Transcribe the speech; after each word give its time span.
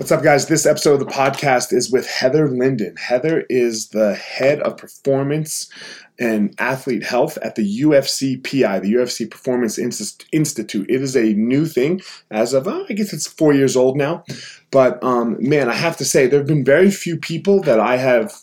What's 0.00 0.12
up, 0.12 0.22
guys? 0.22 0.46
This 0.46 0.64
episode 0.64 0.94
of 0.94 1.00
the 1.00 1.12
podcast 1.12 1.74
is 1.74 1.92
with 1.92 2.08
Heather 2.08 2.48
Linden. 2.48 2.96
Heather 2.96 3.44
is 3.50 3.90
the 3.90 4.14
head 4.14 4.60
of 4.60 4.78
performance 4.78 5.70
and 6.18 6.54
athlete 6.58 7.04
health 7.04 7.36
at 7.42 7.54
the 7.54 7.80
UFC 7.82 8.42
PI, 8.42 8.78
the 8.78 8.94
UFC 8.94 9.30
Performance 9.30 9.78
Institute. 9.78 10.86
It 10.88 11.02
is 11.02 11.14
a 11.14 11.34
new 11.34 11.66
thing 11.66 12.00
as 12.30 12.54
of, 12.54 12.66
uh, 12.66 12.82
I 12.88 12.94
guess 12.94 13.12
it's 13.12 13.26
four 13.26 13.52
years 13.52 13.76
old 13.76 13.98
now. 13.98 14.24
But 14.70 15.04
um, 15.04 15.36
man, 15.38 15.68
I 15.68 15.74
have 15.74 15.98
to 15.98 16.06
say, 16.06 16.26
there 16.26 16.40
have 16.40 16.48
been 16.48 16.64
very 16.64 16.90
few 16.90 17.18
people 17.18 17.60
that 17.64 17.78
I 17.78 17.98
have 17.98 18.34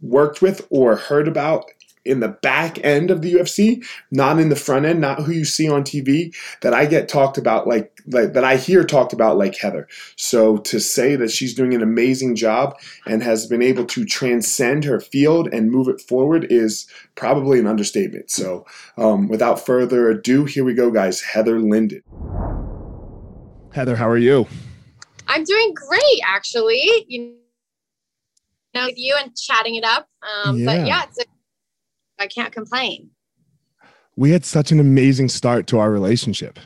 worked 0.00 0.42
with 0.42 0.64
or 0.70 0.94
heard 0.94 1.26
about 1.26 1.64
in 2.04 2.20
the 2.20 2.28
back 2.28 2.82
end 2.84 3.10
of 3.10 3.22
the 3.22 3.34
UFC, 3.34 3.84
not 4.10 4.38
in 4.38 4.48
the 4.48 4.56
front 4.56 4.86
end, 4.86 5.00
not 5.00 5.22
who 5.22 5.32
you 5.32 5.44
see 5.44 5.68
on 5.68 5.82
TV, 5.82 6.34
that 6.60 6.74
I 6.74 6.86
get 6.86 7.08
talked 7.08 7.38
about 7.38 7.66
like, 7.66 7.93
like 8.06 8.32
that 8.34 8.44
I 8.44 8.56
hear 8.56 8.84
talked 8.84 9.12
about 9.12 9.38
like 9.38 9.56
Heather. 9.56 9.88
So 10.16 10.58
to 10.58 10.80
say 10.80 11.16
that 11.16 11.30
she's 11.30 11.54
doing 11.54 11.74
an 11.74 11.82
amazing 11.82 12.36
job 12.36 12.78
and 13.06 13.22
has 13.22 13.46
been 13.46 13.62
able 13.62 13.84
to 13.86 14.04
transcend 14.04 14.84
her 14.84 15.00
field 15.00 15.48
and 15.52 15.70
move 15.70 15.88
it 15.88 16.00
forward 16.00 16.46
is 16.50 16.86
probably 17.14 17.58
an 17.58 17.66
understatement. 17.66 18.30
So 18.30 18.66
um, 18.96 19.28
without 19.28 19.64
further 19.64 20.10
ado, 20.10 20.44
here 20.44 20.64
we 20.64 20.74
go, 20.74 20.90
guys. 20.90 21.20
Heather 21.20 21.60
Linden. 21.60 22.02
Heather, 23.72 23.96
how 23.96 24.08
are 24.08 24.18
you? 24.18 24.46
I'm 25.26 25.44
doing 25.44 25.74
great, 25.74 26.20
actually. 26.26 27.06
You 27.08 27.34
know, 28.74 28.86
with 28.86 28.98
you 28.98 29.16
and 29.20 29.36
chatting 29.36 29.76
it 29.76 29.84
up. 29.84 30.08
Um, 30.44 30.58
yeah. 30.58 30.66
But 30.66 30.86
yeah, 30.86 31.04
it's 31.04 31.18
a 31.20 31.24
I 32.18 32.26
can't 32.26 32.52
complain. 32.52 33.10
We 34.16 34.30
had 34.30 34.44
such 34.44 34.70
an 34.70 34.78
amazing 34.78 35.28
start 35.28 35.66
to 35.68 35.78
our 35.80 35.90
relationship. 35.90 36.58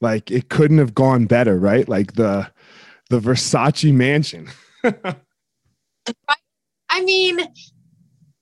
Like 0.00 0.30
it 0.30 0.48
couldn't 0.48 0.78
have 0.78 0.94
gone 0.94 1.26
better, 1.26 1.58
right? 1.58 1.88
Like 1.88 2.14
the 2.14 2.50
the 3.10 3.20
Versace 3.20 3.92
mansion. 3.92 4.48
I 6.90 7.02
mean, 7.02 7.40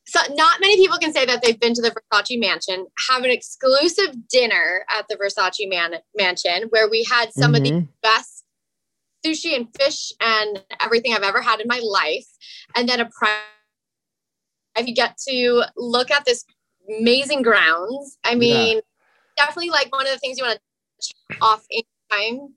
so 0.06 0.20
not 0.34 0.60
many 0.60 0.76
people 0.76 0.98
can 0.98 1.12
say 1.12 1.26
that 1.26 1.42
they've 1.42 1.58
been 1.58 1.74
to 1.74 1.82
the 1.82 1.90
Versace 2.12 2.38
mansion, 2.38 2.86
have 3.08 3.24
an 3.24 3.30
exclusive 3.30 4.28
dinner 4.28 4.84
at 4.88 5.06
the 5.08 5.16
Versace 5.16 5.68
man- 5.68 6.00
mansion 6.16 6.68
where 6.70 6.88
we 6.88 7.04
had 7.10 7.32
some 7.32 7.52
mm-hmm. 7.52 7.56
of 7.56 7.62
the 7.62 7.70
mm-hmm. 7.70 7.86
best 8.02 8.44
sushi 9.24 9.56
and 9.56 9.68
fish 9.76 10.12
and 10.20 10.62
everything 10.80 11.12
I've 11.12 11.22
ever 11.22 11.42
had 11.42 11.60
in 11.60 11.66
my 11.66 11.80
life. 11.82 12.26
And 12.76 12.88
then 12.88 13.00
a 13.00 13.08
private 13.18 13.40
you 14.84 14.94
get 14.94 15.16
to 15.26 15.64
look 15.76 16.10
at 16.10 16.24
this 16.24 16.44
amazing 17.00 17.42
grounds. 17.42 18.18
I 18.24 18.34
mean, 18.34 18.76
yeah. 18.76 19.44
definitely 19.44 19.70
like 19.70 19.90
one 19.92 20.06
of 20.06 20.12
the 20.12 20.18
things 20.18 20.38
you 20.38 20.44
want 20.44 20.56
to 20.56 20.62
off 21.40 21.64
in 21.70 21.82
time. 22.10 22.54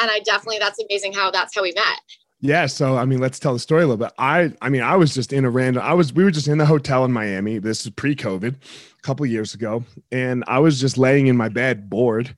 And 0.00 0.10
I 0.10 0.20
definitely, 0.20 0.58
that's 0.58 0.78
amazing 0.82 1.12
how 1.12 1.30
that's 1.30 1.54
how 1.54 1.62
we 1.62 1.72
met. 1.72 1.98
Yeah. 2.40 2.66
So, 2.66 2.96
I 2.96 3.04
mean, 3.04 3.20
let's 3.20 3.38
tell 3.38 3.52
the 3.52 3.58
story 3.58 3.82
a 3.82 3.86
little 3.86 4.04
bit. 4.04 4.12
I, 4.18 4.52
I 4.60 4.68
mean, 4.68 4.82
I 4.82 4.96
was 4.96 5.14
just 5.14 5.32
in 5.32 5.44
a 5.44 5.50
random, 5.50 5.82
I 5.82 5.94
was, 5.94 6.12
we 6.12 6.24
were 6.24 6.30
just 6.30 6.48
in 6.48 6.58
the 6.58 6.66
hotel 6.66 7.04
in 7.04 7.12
Miami. 7.12 7.58
This 7.58 7.84
is 7.84 7.92
pre 7.92 8.16
COVID 8.16 8.54
a 8.54 9.02
couple 9.02 9.24
years 9.26 9.54
ago. 9.54 9.84
And 10.10 10.42
I 10.46 10.58
was 10.58 10.80
just 10.80 10.98
laying 10.98 11.28
in 11.28 11.36
my 11.36 11.48
bed 11.48 11.88
bored 11.88 12.36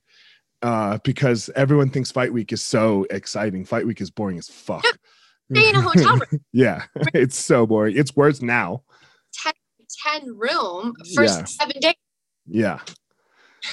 uh, 0.63 0.99
because 1.05 1.51
everyone 1.57 1.91
thinks 1.91 2.11
fight 2.11 2.33
week 2.33 2.53
is 2.53 2.63
so 2.63 3.07
exciting. 3.11 3.65
Fight 3.65 3.87
week 3.87 4.01
is 4.01 4.11
boring 4.11 4.39
as 4.39 4.49
fuck. 4.49 4.85
Stay 5.53 5.69
in 5.69 5.77
a 5.77 5.81
hotel 5.83 6.17
room. 6.17 6.41
yeah. 6.53 6.85
It's 7.15 7.39
so 7.39 7.67
boring. 7.67 7.97
It's 7.97 8.17
worse 8.17 8.43
now. 8.43 8.83
10, 9.43 9.53
10 10.21 10.37
room 10.37 10.95
for 11.15 11.25
yeah. 11.25 11.45
seven 11.45 11.81
days. 11.81 11.95
Yeah. 12.47 12.81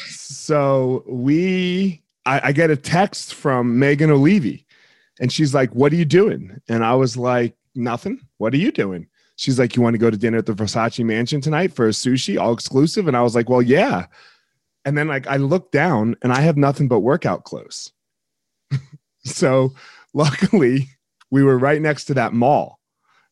So 0.09 1.03
we, 1.07 2.01
I, 2.25 2.41
I 2.45 2.51
get 2.51 2.69
a 2.69 2.75
text 2.75 3.33
from 3.33 3.79
Megan 3.79 4.09
Olivi 4.09 4.65
and 5.19 5.31
she's 5.31 5.53
like, 5.53 5.73
What 5.73 5.91
are 5.91 5.97
you 5.97 6.05
doing? 6.05 6.59
And 6.69 6.83
I 6.83 6.95
was 6.95 7.17
like, 7.17 7.55
Nothing. 7.75 8.19
What 8.37 8.53
are 8.53 8.57
you 8.57 8.71
doing? 8.71 9.07
She's 9.35 9.59
like, 9.59 9.75
You 9.75 9.81
want 9.81 9.93
to 9.93 9.99
go 9.99 10.09
to 10.09 10.17
dinner 10.17 10.37
at 10.37 10.45
the 10.45 10.53
Versace 10.53 11.03
mansion 11.03 11.41
tonight 11.41 11.73
for 11.73 11.87
a 11.87 11.91
sushi, 11.91 12.39
all 12.39 12.53
exclusive? 12.53 13.07
And 13.07 13.17
I 13.17 13.21
was 13.21 13.35
like, 13.35 13.49
Well, 13.49 13.61
yeah. 13.61 14.07
And 14.85 14.97
then 14.97 15.07
like 15.07 15.27
I 15.27 15.37
look 15.37 15.71
down 15.71 16.15
and 16.21 16.33
I 16.33 16.41
have 16.41 16.57
nothing 16.57 16.87
but 16.87 17.01
workout 17.01 17.43
clothes. 17.43 17.91
so 19.23 19.73
luckily 20.13 20.87
we 21.29 21.43
were 21.43 21.57
right 21.57 21.81
next 21.81 22.05
to 22.05 22.13
that 22.15 22.33
mall 22.33 22.81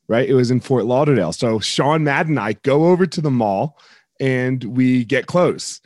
right? 0.10 0.28
It 0.28 0.34
was 0.34 0.52
in 0.52 0.60
Fort 0.60 0.86
Lauderdale. 0.86 1.32
So 1.32 1.60
Sean 1.60 2.04
Madden 2.04 2.32
and 2.32 2.40
I 2.40 2.54
go 2.64 2.88
over 2.88 3.06
to 3.06 3.22
the 3.22 3.32
mall 3.32 3.78
and 4.20 4.62
we 4.64 5.06
get 5.06 5.28
clothes. 5.28 5.80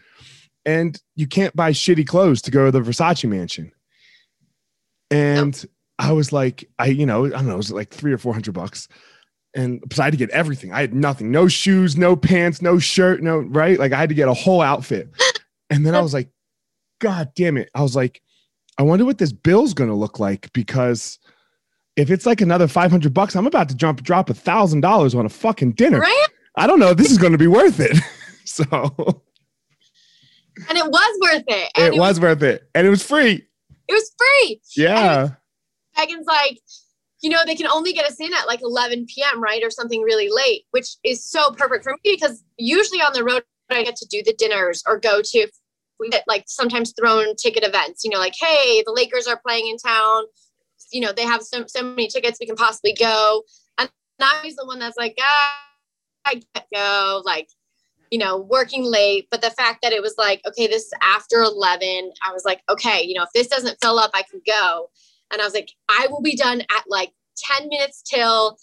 And 0.65 0.99
you 1.15 1.27
can't 1.27 1.55
buy 1.55 1.71
shitty 1.71 2.07
clothes 2.07 2.41
to 2.43 2.51
go 2.51 2.65
to 2.65 2.71
the 2.71 2.79
Versace 2.79 3.27
mansion. 3.27 3.71
And 5.11 5.55
nope. 5.61 5.71
I 5.99 6.11
was 6.13 6.31
like, 6.31 6.69
I, 6.79 6.87
you 6.87 7.05
know, 7.05 7.25
I 7.25 7.29
don't 7.29 7.47
know, 7.47 7.53
it 7.53 7.57
was 7.57 7.71
like 7.71 7.89
three 7.89 8.13
or 8.13 8.17
400 8.17 8.53
bucks. 8.53 8.87
And 9.55 9.83
I 9.99 10.03
had 10.03 10.11
to 10.11 10.17
get 10.17 10.31
everything, 10.31 10.73
I 10.73 10.81
had 10.81 10.93
nothing, 10.93 11.29
no 11.29 11.47
shoes, 11.47 11.95
no 11.95 12.15
pants, 12.15 12.61
no 12.61 12.79
shirt, 12.79 13.21
no, 13.21 13.39
right? 13.39 13.77
Like 13.77 13.91
I 13.91 13.97
had 13.97 14.09
to 14.09 14.15
get 14.15 14.27
a 14.27 14.33
whole 14.33 14.61
outfit. 14.61 15.09
And 15.69 15.87
then 15.87 15.95
I 15.95 16.01
was 16.01 16.13
like, 16.13 16.29
God 16.99 17.31
damn 17.35 17.57
it. 17.57 17.69
I 17.73 17.81
was 17.81 17.95
like, 17.95 18.21
I 18.77 18.83
wonder 18.83 19.05
what 19.05 19.17
this 19.17 19.33
bill's 19.33 19.73
going 19.73 19.89
to 19.89 19.95
look 19.95 20.19
like 20.19 20.53
because 20.53 21.17
if 21.95 22.11
it's 22.11 22.25
like 22.25 22.41
another 22.41 22.67
500 22.67 23.13
bucks, 23.13 23.35
I'm 23.35 23.47
about 23.47 23.69
to 23.69 23.75
jump 23.75 24.03
drop 24.03 24.29
a 24.29 24.33
thousand 24.33 24.81
dollars 24.81 25.15
on 25.15 25.25
a 25.25 25.29
fucking 25.29 25.71
dinner. 25.71 25.99
Right? 25.99 26.27
I 26.55 26.67
don't 26.67 26.79
know 26.79 26.89
if 26.89 26.97
this 26.97 27.11
is 27.11 27.17
going 27.17 27.31
to 27.31 27.37
be 27.37 27.47
worth 27.47 27.79
it. 27.79 27.97
so, 28.45 29.23
and 30.69 30.77
it 30.77 30.85
was 30.85 31.19
worth 31.21 31.43
it. 31.47 31.71
It, 31.75 31.93
it 31.93 31.99
was, 31.99 32.19
worth 32.19 32.43
it, 32.43 32.69
and 32.75 32.85
it 32.85 32.89
was 32.89 33.03
free. 33.03 33.47
It 33.87 33.93
was 33.93 34.11
free. 34.17 34.61
Yeah. 34.75 35.29
Megan's 35.97 36.27
like, 36.27 36.59
you 37.21 37.29
know, 37.29 37.43
they 37.45 37.55
can 37.55 37.67
only 37.67 37.93
get 37.93 38.05
us 38.05 38.19
in 38.19 38.33
at 38.33 38.47
like 38.47 38.61
11 38.61 39.05
p.m. 39.07 39.41
right 39.41 39.63
or 39.63 39.69
something 39.69 40.01
really 40.01 40.29
late, 40.29 40.63
which 40.71 40.95
is 41.03 41.25
so 41.25 41.51
perfect 41.51 41.83
for 41.83 41.93
me 41.93 41.99
because 42.03 42.43
usually 42.57 42.99
on 42.99 43.13
the 43.13 43.23
road 43.23 43.43
I 43.69 43.83
get 43.83 43.95
to 43.97 44.07
do 44.07 44.21
the 44.23 44.33
dinners 44.37 44.83
or 44.85 44.99
go 44.99 45.21
to 45.21 45.47
we 45.99 46.09
get 46.09 46.23
like 46.27 46.43
sometimes 46.47 46.93
thrown 46.99 47.35
ticket 47.35 47.63
events, 47.63 48.03
you 48.03 48.09
know, 48.11 48.19
like, 48.19 48.35
hey, 48.39 48.83
the 48.85 48.91
Lakers 48.91 49.27
are 49.27 49.39
playing 49.45 49.67
in 49.67 49.77
town. 49.77 50.23
You 50.91 51.01
know, 51.01 51.13
they 51.13 51.23
have 51.23 51.41
so, 51.41 51.63
so 51.67 51.83
many 51.83 52.07
tickets 52.07 52.37
we 52.39 52.45
can 52.45 52.55
possibly 52.55 52.93
go. 52.93 53.43
And 53.77 53.89
I 54.19 54.41
was 54.43 54.55
the 54.55 54.65
one 54.65 54.79
that's 54.79 54.97
like, 54.97 55.15
ah, 55.19 55.55
I 56.25 56.41
can't 56.53 56.67
go, 56.73 57.21
like, 57.25 57.47
you 58.13 58.19
know, 58.19 58.37
working 58.37 58.83
late. 58.83 59.27
But 59.31 59.41
the 59.41 59.49
fact 59.49 59.79
that 59.81 59.91
it 59.91 59.99
was 59.99 60.13
like, 60.19 60.39
okay, 60.47 60.67
this 60.67 60.83
is 60.83 60.93
after 61.01 61.41
11, 61.41 62.11
I 62.21 62.31
was 62.31 62.45
like, 62.45 62.61
okay, 62.69 63.01
you 63.01 63.15
know, 63.15 63.23
if 63.23 63.31
this 63.33 63.47
doesn't 63.47 63.79
fill 63.81 63.97
up, 63.97 64.11
I 64.13 64.21
can 64.21 64.39
go. 64.45 64.91
And 65.31 65.41
I 65.41 65.45
was 65.45 65.55
like, 65.55 65.71
I 65.89 66.05
will 66.11 66.21
be 66.21 66.35
done 66.35 66.61
at 66.61 66.83
like 66.87 67.11
10 67.37 67.69
minutes 67.69 68.03
till 68.03 68.59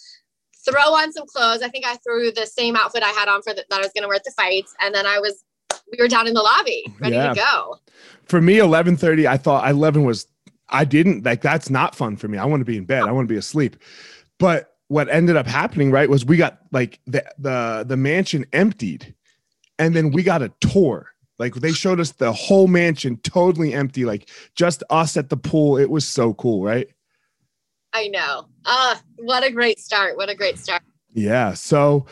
throw 0.65 0.95
on 0.95 1.13
some 1.13 1.27
clothes. 1.27 1.63
I 1.63 1.69
think 1.69 1.85
I 1.85 1.97
threw 1.97 2.31
the 2.31 2.47
same 2.47 2.77
outfit 2.77 3.03
I 3.03 3.09
had 3.09 3.27
on 3.27 3.43
for 3.43 3.53
the, 3.53 3.65
that 3.71 3.81
I 3.81 3.83
was 3.83 3.91
going 3.93 4.03
to 4.03 4.07
wear 4.07 4.15
at 4.15 4.23
the 4.23 4.31
fights. 4.37 4.73
And 4.81 4.95
then 4.95 5.05
I 5.05 5.19
was, 5.19 5.43
we 5.91 5.99
were 6.01 6.07
down 6.07 6.29
in 6.29 6.35
the 6.35 6.43
lobby 6.43 6.85
ready 7.01 7.17
yeah. 7.17 7.31
to 7.31 7.35
go. 7.35 7.79
For 8.27 8.41
me, 8.41 8.53
1130, 8.53 9.27
I 9.27 9.37
thought 9.37 9.69
11 9.69 10.05
was, 10.05 10.29
I 10.69 10.85
didn't 10.85 11.25
like, 11.25 11.43
that's 11.43 11.71
not 11.71 11.97
fun 11.97 12.17
for 12.17 12.29
me. 12.29 12.39
I 12.39 12.45
want 12.45 12.61
to 12.61 12.65
be 12.65 12.77
in 12.77 12.85
bed. 12.85 13.03
I 13.03 13.11
want 13.11 13.27
to 13.27 13.35
be 13.35 13.39
asleep. 13.39 13.79
But 14.39 14.77
what 14.87 15.09
ended 15.09 15.35
up 15.35 15.49
happening, 15.49 15.91
right, 15.91 16.09
was 16.09 16.25
we 16.25 16.37
got 16.37 16.61
like 16.71 17.01
the, 17.09 17.25
the, 17.37 17.85
the 17.89 17.97
mansion 17.97 18.47
emptied 18.53 19.13
and 19.81 19.97
then 19.97 20.13
we 20.13 20.23
got 20.23 20.43
a 20.43 20.53
tour. 20.61 21.09
Like 21.39 21.55
they 21.55 21.73
showed 21.73 22.01
us 22.01 22.13
the 22.13 22.33
whole 22.33 22.69
mansion 22.69 23.17
totally 23.23 23.73
empty, 23.73 24.05
like 24.05 24.29
just 24.55 24.83
us 24.91 25.17
at 25.17 25.31
the 25.31 25.39
pool. 25.39 25.79
It 25.79 25.89
was 25.89 26.07
so 26.07 26.35
cool, 26.35 26.63
right? 26.63 26.87
I 27.95 28.09
know. 28.09 28.47
Ah, 28.67 28.97
uh, 28.97 29.01
what 29.17 29.43
a 29.43 29.51
great 29.51 29.81
start. 29.81 30.19
What 30.19 30.29
a 30.29 30.35
great 30.35 30.59
start. 30.59 30.83
Yeah. 31.15 31.55
So 31.55 32.07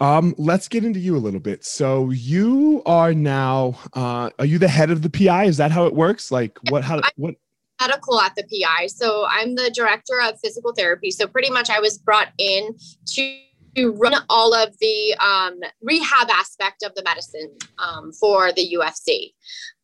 um, 0.00 0.34
let's 0.38 0.66
get 0.66 0.84
into 0.84 0.98
you 0.98 1.16
a 1.16 1.18
little 1.18 1.38
bit. 1.38 1.64
So 1.64 2.10
you 2.10 2.82
are 2.84 3.14
now 3.14 3.78
uh 3.94 4.30
are 4.40 4.44
you 4.44 4.58
the 4.58 4.68
head 4.68 4.90
of 4.90 5.02
the 5.02 5.10
PI? 5.10 5.44
Is 5.44 5.56
that 5.58 5.70
how 5.70 5.86
it 5.86 5.94
works? 5.94 6.32
Like 6.32 6.58
what 6.68 6.82
how 6.82 7.00
what 7.14 7.36
medical 7.80 8.20
at 8.20 8.34
the 8.34 8.42
PI. 8.42 8.88
So 8.88 9.26
I'm 9.28 9.54
the 9.54 9.70
director 9.74 10.20
of 10.20 10.38
physical 10.40 10.72
therapy. 10.72 11.10
So 11.10 11.26
pretty 11.26 11.50
much 11.50 11.70
I 11.70 11.80
was 11.80 11.96
brought 11.98 12.28
in 12.38 12.76
to 13.14 13.38
to 13.76 13.92
run 13.92 14.14
all 14.28 14.54
of 14.54 14.76
the 14.80 15.14
um, 15.20 15.60
rehab 15.82 16.30
aspect 16.30 16.82
of 16.82 16.94
the 16.94 17.02
medicine 17.02 17.50
um, 17.78 18.12
for 18.12 18.52
the 18.52 18.74
UFC. 18.74 19.32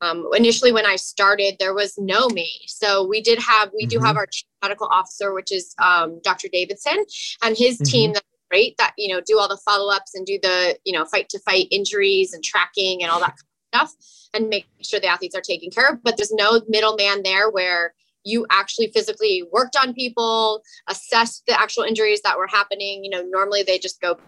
Um, 0.00 0.28
initially, 0.34 0.72
when 0.72 0.86
I 0.86 0.96
started, 0.96 1.56
there 1.58 1.74
was 1.74 1.96
no 1.98 2.28
me. 2.28 2.50
So 2.66 3.06
we 3.06 3.20
did 3.20 3.38
have, 3.38 3.70
we 3.74 3.84
mm-hmm. 3.84 3.98
do 3.98 4.04
have 4.04 4.16
our 4.16 4.26
chief 4.26 4.46
medical 4.62 4.88
officer, 4.88 5.34
which 5.34 5.52
is 5.52 5.74
um, 5.82 6.20
Dr. 6.22 6.48
Davidson, 6.52 7.04
and 7.42 7.56
his 7.56 7.76
mm-hmm. 7.76 7.84
team 7.84 8.12
that's 8.12 8.26
great 8.50 8.76
that 8.78 8.92
you 8.98 9.14
know 9.14 9.20
do 9.24 9.38
all 9.38 9.48
the 9.48 9.56
follow-ups 9.64 10.14
and 10.14 10.26
do 10.26 10.38
the 10.42 10.76
you 10.84 10.92
know 10.92 11.04
fight 11.04 11.28
to 11.28 11.38
fight 11.40 11.68
injuries 11.70 12.32
and 12.32 12.42
tracking 12.44 13.02
and 13.02 13.10
all 13.10 13.20
that 13.20 13.28
kind 13.28 13.84
of 13.84 13.88
stuff 13.88 13.94
and 14.34 14.48
make 14.48 14.66
sure 14.82 15.00
the 15.00 15.06
athletes 15.06 15.36
are 15.36 15.40
taken 15.40 15.70
care 15.70 15.88
of 15.88 16.02
but 16.02 16.16
there's 16.16 16.32
no 16.32 16.60
middleman 16.68 17.22
there 17.22 17.48
where 17.50 17.94
you 18.24 18.46
actually 18.50 18.88
physically 18.88 19.44
worked 19.52 19.76
on 19.76 19.94
people, 19.94 20.62
assessed 20.88 21.44
the 21.46 21.58
actual 21.58 21.84
injuries 21.84 22.20
that 22.22 22.36
were 22.36 22.46
happening. 22.46 23.04
You 23.04 23.10
know, 23.10 23.22
normally 23.22 23.62
they 23.62 23.78
just 23.78 24.00
go 24.00 24.18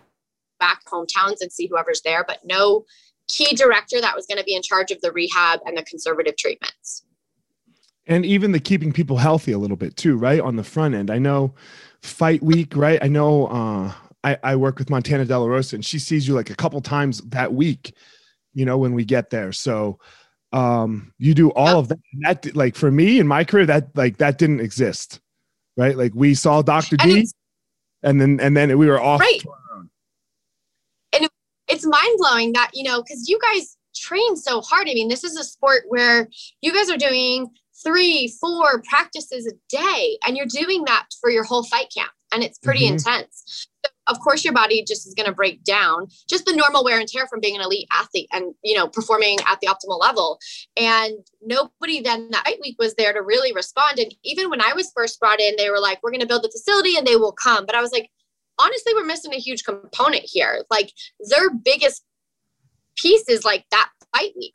back 0.59 0.85
hometowns 0.87 1.41
and 1.41 1.53
see 1.53 1.67
whoever's 1.67 2.03
there, 2.03 2.25
but 2.27 2.39
no 2.45 2.85
key 3.29 3.55
director 3.55 4.01
that 4.01 4.15
was 4.15 4.27
going 4.27 4.39
to 4.39 4.45
be 4.45 4.55
in 4.55 4.63
charge 4.63 4.91
of 4.91 5.01
the 5.01 5.13
rehab 5.13 5.61
and 5.67 5.77
the 5.77 5.83
conservative 5.83 6.37
treatments. 6.37 7.05
And 8.07 8.27
even 8.27 8.53
the 8.53 8.61
keeping 8.61 8.93
people 8.93 9.17
healthy 9.17 9.53
a 9.53 9.59
little 9.59 9.77
bit 9.77 9.97
too, 9.97 10.17
right? 10.17 10.41
On 10.41 10.57
the 10.57 10.65
front 10.65 10.95
end. 10.95 11.11
I 11.11 11.19
know 11.19 11.55
fight 12.03 12.43
week, 12.43 12.77
right? 12.77 12.99
I 13.03 13.09
know 13.09 13.47
uh, 13.47 13.93
I, 14.25 14.39
I 14.43 14.57
work 14.57 14.79
with 14.79 14.91
Montana 14.91 15.25
De 15.25 15.39
La 15.39 15.47
Rosa 15.47 15.77
and 15.77 15.85
she 15.85 15.99
sees 15.99 16.27
you 16.27 16.35
like 16.35 16.51
a 16.51 16.57
couple 16.57 16.81
times 16.81 17.21
that 17.29 17.53
week, 17.53 17.95
you 18.55 18.65
know, 18.65 18.77
when 18.77 18.93
we 18.93 19.05
get 19.05 19.31
there. 19.31 19.53
So 19.53 19.99
um 20.53 21.13
you 21.19 21.35
do 21.35 21.51
all 21.53 21.79
of 21.79 21.89
that. 21.89 21.99
That 22.21 22.57
like 22.57 22.77
for 22.77 22.91
me 22.91 23.19
in 23.19 23.27
my 23.27 23.45
career 23.45 23.67
that 23.67 23.97
like 23.97 24.19
that 24.19 24.39
didn't 24.39 24.61
exist 24.61 25.21
right? 25.77 25.97
Like 25.97 26.13
we 26.15 26.35
saw 26.35 26.63
dr 26.63 26.97
d 26.97 27.27
and 28.03 28.21
then 28.21 28.41
and 28.41 28.57
then 28.57 28.77
we 28.79 28.87
were 28.87 29.01
off 29.01 29.21
right. 29.21 29.43
and 31.13 31.29
it's 31.69 31.87
mind-blowing 31.87 32.53
that 32.53 32.71
you 32.75 32.85
know 32.85 33.03
because 33.03 33.29
you 33.29 33.39
guys 33.41 33.77
train 33.95 34.37
so 34.37 34.61
hard. 34.61 34.89
I 34.89 34.95
mean 34.95 35.09
this 35.09 35.25
is 35.25 35.37
a 35.37 35.45
sport 35.45 35.85
where 35.89 36.29
you 36.61 36.73
guys 36.73 36.91
are 36.91 36.97
doing 36.97 37.49
three 37.85 38.33
four 38.41 38.83
practices 38.89 39.47
a 39.47 39.53
day 39.69 40.19
and 40.27 40.37
you're 40.37 40.47
doing 40.47 40.85
that 40.85 41.07
for 41.21 41.31
your 41.31 41.45
whole 41.45 41.65
fight 41.65 41.93
camp 41.97 42.11
and 42.33 42.43
it's 42.43 42.59
pretty 42.59 42.85
mm-hmm. 42.85 42.95
intense. 42.95 43.69
Of 44.07 44.19
course 44.21 44.45
your 44.45 44.53
body 44.53 44.85
just 44.87 45.07
is 45.07 45.15
going 45.15 45.29
to 45.29 45.35
break 45.35 45.63
down 45.65 46.09
just 46.29 46.45
the 46.45 46.55
normal 46.55 46.85
wear 46.85 46.99
and 46.99 47.09
tear 47.09 47.27
from 47.29 47.41
being 47.41 47.55
an 47.55 47.63
elite 47.63 47.87
athlete 47.93 48.29
and 48.33 48.55
you 48.63 48.77
know 48.77 48.89
performing 48.89 49.39
at 49.47 49.61
the 49.61 49.69
optimal 49.69 50.01
level. 50.01 50.39
And 50.77 51.15
nobody 51.41 52.01
then 52.01 52.31
that 52.31 52.45
week 52.61 52.77
was 52.79 52.95
there 52.95 53.13
to 53.13 53.23
really 53.23 53.53
respond. 53.53 53.99
And 53.99 54.15
even 54.25 54.51
when 54.51 54.61
i 54.61 54.73
was 54.75 54.93
first 54.95 55.21
brought 55.21 55.41
in 55.41 55.55
they 55.57 55.71
were 55.71 55.81
like 55.81 56.03
we're 56.03 56.11
going 56.11 56.21
to 56.21 56.27
build 56.27 56.43
the 56.43 56.51
facility 56.51 56.97
and 56.97 57.07
they 57.07 57.17
will 57.17 57.33
come. 57.33 57.67
But 57.67 57.75
i 57.75 57.81
was 57.81 57.93
like 57.93 58.11
honestly 58.59 58.93
we're 58.95 59.05
missing 59.05 59.35
a 59.35 59.39
huge 59.39 59.65
component 59.65 60.25
here. 60.25 60.65
Like 60.71 60.91
their 61.31 61.51
biggest 61.51 62.03
piece 62.97 63.29
is 63.29 63.45
like 63.45 63.65
that 63.71 63.91
fight 64.15 64.33
week 64.37 64.55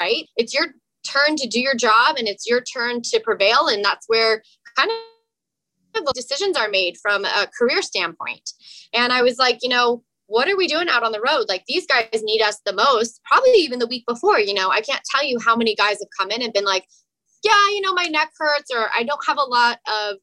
right? 0.00 0.26
It's 0.36 0.52
your 0.52 0.66
turn 1.06 1.36
to 1.36 1.48
do 1.48 1.60
your 1.60 1.74
job 1.74 2.16
and 2.16 2.28
it's 2.28 2.46
your 2.46 2.60
turn 2.60 3.02
to 3.02 3.20
prevail 3.20 3.68
and 3.68 3.84
that's 3.84 4.08
where 4.08 4.42
kind 4.76 4.90
of 4.90 4.96
decisions 6.14 6.56
are 6.56 6.68
made 6.68 6.96
from 7.00 7.24
a 7.24 7.48
career 7.58 7.82
standpoint. 7.82 8.52
And 8.92 9.12
I 9.12 9.22
was 9.22 9.38
like, 9.38 9.58
you 9.62 9.68
know, 9.68 10.02
what 10.26 10.48
are 10.48 10.56
we 10.56 10.66
doing 10.66 10.88
out 10.88 11.02
on 11.02 11.12
the 11.12 11.20
road? 11.20 11.46
Like 11.48 11.64
these 11.66 11.86
guys 11.86 12.08
need 12.22 12.40
us 12.42 12.60
the 12.64 12.72
most, 12.72 13.20
probably 13.24 13.52
even 13.52 13.78
the 13.78 13.86
week 13.86 14.04
before. 14.06 14.38
You 14.38 14.54
know, 14.54 14.70
I 14.70 14.80
can't 14.80 15.02
tell 15.10 15.24
you 15.24 15.38
how 15.38 15.56
many 15.56 15.74
guys 15.74 15.98
have 16.00 16.08
come 16.18 16.30
in 16.30 16.42
and 16.42 16.52
been 16.52 16.64
like, 16.64 16.86
yeah, 17.44 17.68
you 17.70 17.80
know, 17.80 17.92
my 17.92 18.04
neck 18.04 18.30
hurts, 18.38 18.70
or 18.72 18.88
I 18.94 19.02
don't 19.02 19.26
have 19.26 19.38
a 19.38 19.42
lot 19.42 19.78
of 19.86 20.16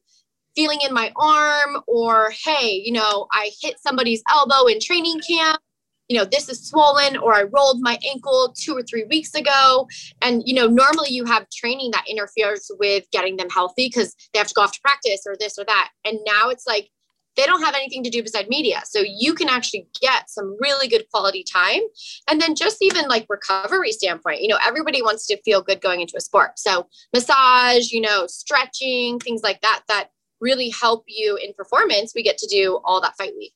feeling 0.56 0.80
in 0.86 0.92
my 0.92 1.12
arm, 1.16 1.82
or 1.86 2.32
hey, 2.44 2.82
you 2.84 2.92
know, 2.92 3.26
I 3.32 3.50
hit 3.60 3.76
somebody's 3.78 4.22
elbow 4.28 4.66
in 4.66 4.80
training 4.80 5.20
camp 5.20 5.60
you 6.10 6.16
know, 6.18 6.24
this 6.24 6.48
is 6.48 6.66
swollen 6.66 7.16
or 7.16 7.34
I 7.34 7.44
rolled 7.44 7.80
my 7.80 7.96
ankle 8.04 8.52
two 8.58 8.76
or 8.76 8.82
three 8.82 9.04
weeks 9.04 9.32
ago. 9.36 9.88
And, 10.20 10.42
you 10.44 10.54
know, 10.54 10.66
normally 10.66 11.10
you 11.10 11.24
have 11.24 11.48
training 11.50 11.92
that 11.92 12.04
interferes 12.08 12.68
with 12.80 13.08
getting 13.12 13.36
them 13.36 13.48
healthy 13.48 13.86
because 13.86 14.16
they 14.32 14.40
have 14.40 14.48
to 14.48 14.54
go 14.54 14.62
off 14.62 14.72
to 14.72 14.80
practice 14.80 15.22
or 15.24 15.36
this 15.38 15.56
or 15.56 15.64
that. 15.66 15.90
And 16.04 16.18
now 16.26 16.48
it's 16.48 16.66
like 16.66 16.90
they 17.36 17.44
don't 17.44 17.62
have 17.62 17.76
anything 17.76 18.02
to 18.02 18.10
do 18.10 18.24
beside 18.24 18.48
media. 18.48 18.82
So 18.86 19.04
you 19.06 19.34
can 19.34 19.48
actually 19.48 19.86
get 20.00 20.28
some 20.28 20.56
really 20.58 20.88
good 20.88 21.04
quality 21.12 21.44
time. 21.44 21.82
And 22.28 22.40
then 22.40 22.56
just 22.56 22.78
even 22.80 23.06
like 23.06 23.26
recovery 23.28 23.92
standpoint, 23.92 24.42
you 24.42 24.48
know, 24.48 24.58
everybody 24.66 25.02
wants 25.02 25.28
to 25.28 25.40
feel 25.42 25.62
good 25.62 25.80
going 25.80 26.00
into 26.00 26.14
a 26.16 26.20
sport. 26.20 26.58
So 26.58 26.88
massage, 27.14 27.92
you 27.92 28.00
know, 28.00 28.26
stretching, 28.26 29.20
things 29.20 29.42
like 29.44 29.60
that, 29.60 29.82
that 29.86 30.08
really 30.40 30.70
help 30.70 31.04
you 31.06 31.36
in 31.36 31.54
performance. 31.54 32.14
We 32.16 32.24
get 32.24 32.36
to 32.38 32.48
do 32.48 32.80
all 32.82 33.00
that 33.00 33.16
fight 33.16 33.34
week. 33.36 33.52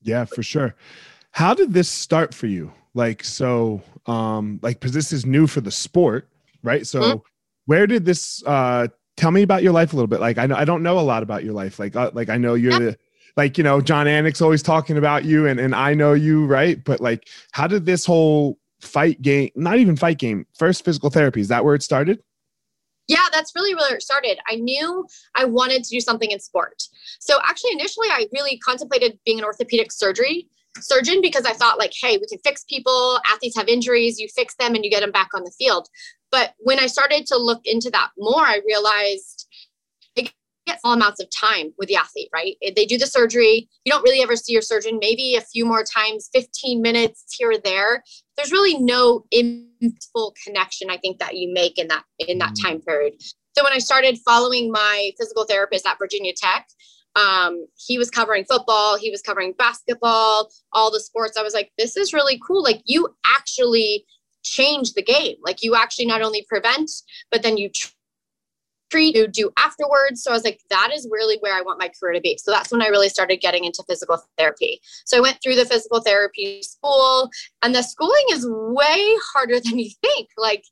Yeah, 0.00 0.24
for 0.24 0.42
sure. 0.42 0.74
How 1.32 1.54
did 1.54 1.72
this 1.72 1.88
start 1.88 2.34
for 2.34 2.46
you? 2.46 2.72
Like, 2.94 3.22
so, 3.22 3.82
um, 4.06 4.58
like, 4.62 4.80
because 4.80 4.92
this 4.92 5.12
is 5.12 5.24
new 5.24 5.46
for 5.46 5.60
the 5.60 5.70
sport, 5.70 6.28
right? 6.62 6.86
So, 6.86 7.00
mm-hmm. 7.00 7.18
where 7.66 7.86
did 7.86 8.04
this, 8.04 8.42
uh, 8.44 8.88
tell 9.16 9.30
me 9.30 9.42
about 9.42 9.62
your 9.62 9.72
life 9.72 9.92
a 9.92 9.96
little 9.96 10.08
bit? 10.08 10.20
Like, 10.20 10.38
I 10.38 10.46
know, 10.46 10.56
I 10.56 10.64
don't 10.64 10.82
know 10.82 10.98
a 10.98 11.00
lot 11.00 11.22
about 11.22 11.44
your 11.44 11.54
life. 11.54 11.78
Like, 11.78 11.94
uh, 11.94 12.10
like, 12.14 12.28
I 12.28 12.36
know 12.36 12.54
you're 12.54 12.78
the, 12.78 12.98
like, 13.36 13.58
you 13.58 13.64
know, 13.64 13.80
Jon 13.80 14.06
Anik's 14.06 14.42
always 14.42 14.62
talking 14.62 14.96
about 14.96 15.24
you 15.24 15.46
and, 15.46 15.60
and 15.60 15.74
I 15.74 15.94
know 15.94 16.14
you, 16.14 16.46
right? 16.46 16.82
But 16.82 17.00
like, 17.00 17.28
how 17.52 17.68
did 17.68 17.86
this 17.86 18.04
whole 18.04 18.58
fight 18.80 19.22
game, 19.22 19.50
not 19.54 19.78
even 19.78 19.96
fight 19.96 20.18
game, 20.18 20.46
first 20.58 20.84
physical 20.84 21.10
therapy, 21.10 21.40
is 21.40 21.48
that 21.48 21.64
where 21.64 21.74
it 21.74 21.82
started? 21.82 22.22
yeah, 23.10 23.26
that's 23.32 23.56
really 23.56 23.74
where 23.74 23.96
it 23.96 24.02
started. 24.02 24.38
I 24.48 24.54
knew 24.54 25.04
I 25.34 25.44
wanted 25.44 25.82
to 25.82 25.90
do 25.90 26.00
something 26.00 26.30
in 26.30 26.38
sport. 26.38 26.84
So 27.18 27.40
actually, 27.44 27.72
initially, 27.72 28.06
I 28.08 28.28
really 28.32 28.56
contemplated 28.58 29.18
being 29.26 29.38
an 29.40 29.44
orthopedic 29.44 29.90
surgery 29.90 30.48
surgeon 30.78 31.20
because 31.20 31.44
I 31.44 31.52
thought 31.52 31.78
like, 31.78 31.92
hey, 32.00 32.18
we 32.18 32.26
can 32.26 32.38
fix 32.44 32.64
people. 32.64 33.20
Athletes 33.26 33.56
have 33.56 33.68
injuries, 33.68 34.18
you 34.18 34.28
fix 34.34 34.54
them 34.56 34.74
and 34.74 34.84
you 34.84 34.90
get 34.90 35.00
them 35.00 35.12
back 35.12 35.30
on 35.34 35.44
the 35.44 35.52
field. 35.58 35.88
But 36.30 36.54
when 36.58 36.78
I 36.78 36.86
started 36.86 37.26
to 37.26 37.36
look 37.36 37.60
into 37.64 37.90
that 37.90 38.10
more, 38.16 38.42
I 38.42 38.60
realized 38.66 39.48
it 40.14 40.32
gets 40.66 40.80
small 40.82 40.94
amounts 40.94 41.20
of 41.20 41.28
time 41.30 41.72
with 41.76 41.88
the 41.88 41.96
athlete, 41.96 42.28
right? 42.32 42.56
They 42.62 42.86
do 42.86 42.98
the 42.98 43.06
surgery. 43.06 43.68
You 43.84 43.92
don't 43.92 44.02
really 44.02 44.22
ever 44.22 44.36
see 44.36 44.52
your 44.52 44.62
surgeon, 44.62 44.98
maybe 45.00 45.34
a 45.34 45.40
few 45.40 45.66
more 45.66 45.82
times, 45.82 46.30
15 46.32 46.80
minutes 46.80 47.24
here 47.36 47.50
or 47.50 47.58
there. 47.58 48.04
There's 48.36 48.52
really 48.52 48.78
no 48.78 49.24
full 50.12 50.34
connection, 50.44 50.90
I 50.90 50.98
think, 50.98 51.18
that 51.18 51.36
you 51.36 51.52
make 51.52 51.78
in 51.78 51.88
that 51.88 52.04
in 52.18 52.38
that 52.38 52.52
mm. 52.52 52.62
time 52.62 52.80
period. 52.80 53.14
So 53.56 53.64
when 53.64 53.72
I 53.72 53.78
started 53.78 54.18
following 54.24 54.70
my 54.70 55.10
physical 55.18 55.44
therapist 55.44 55.86
at 55.86 55.98
Virginia 55.98 56.32
Tech, 56.34 56.68
um, 57.16 57.66
he 57.76 57.98
was 57.98 58.10
covering 58.10 58.44
football, 58.44 58.96
he 58.96 59.10
was 59.10 59.22
covering 59.22 59.54
basketball, 59.58 60.50
all 60.72 60.90
the 60.90 61.00
sports. 61.00 61.36
I 61.36 61.42
was 61.42 61.54
like, 61.54 61.72
this 61.78 61.96
is 61.96 62.12
really 62.12 62.40
cool. 62.46 62.62
Like, 62.62 62.82
you 62.84 63.08
actually 63.26 64.04
change 64.42 64.94
the 64.94 65.02
game. 65.02 65.36
Like, 65.42 65.62
you 65.62 65.74
actually 65.74 66.06
not 66.06 66.22
only 66.22 66.46
prevent, 66.48 66.90
but 67.30 67.42
then 67.42 67.56
you 67.56 67.70
to 68.92 69.28
do 69.28 69.52
afterwards. 69.56 70.22
So 70.22 70.32
I 70.32 70.34
was 70.34 70.42
like, 70.42 70.60
that 70.68 70.90
is 70.92 71.06
really 71.10 71.36
where 71.38 71.54
I 71.54 71.62
want 71.62 71.78
my 71.78 71.88
career 71.88 72.14
to 72.14 72.20
be. 72.20 72.36
So 72.38 72.50
that's 72.50 72.72
when 72.72 72.82
I 72.82 72.88
really 72.88 73.08
started 73.08 73.36
getting 73.36 73.64
into 73.64 73.84
physical 73.88 74.20
therapy. 74.36 74.80
So 75.04 75.16
I 75.16 75.20
went 75.20 75.38
through 75.40 75.54
the 75.54 75.64
physical 75.64 76.00
therapy 76.00 76.60
school, 76.62 77.30
and 77.62 77.72
the 77.72 77.82
schooling 77.82 78.24
is 78.32 78.44
way 78.50 79.16
harder 79.32 79.60
than 79.60 79.78
you 79.78 79.90
think. 80.02 80.28
Like, 80.36 80.64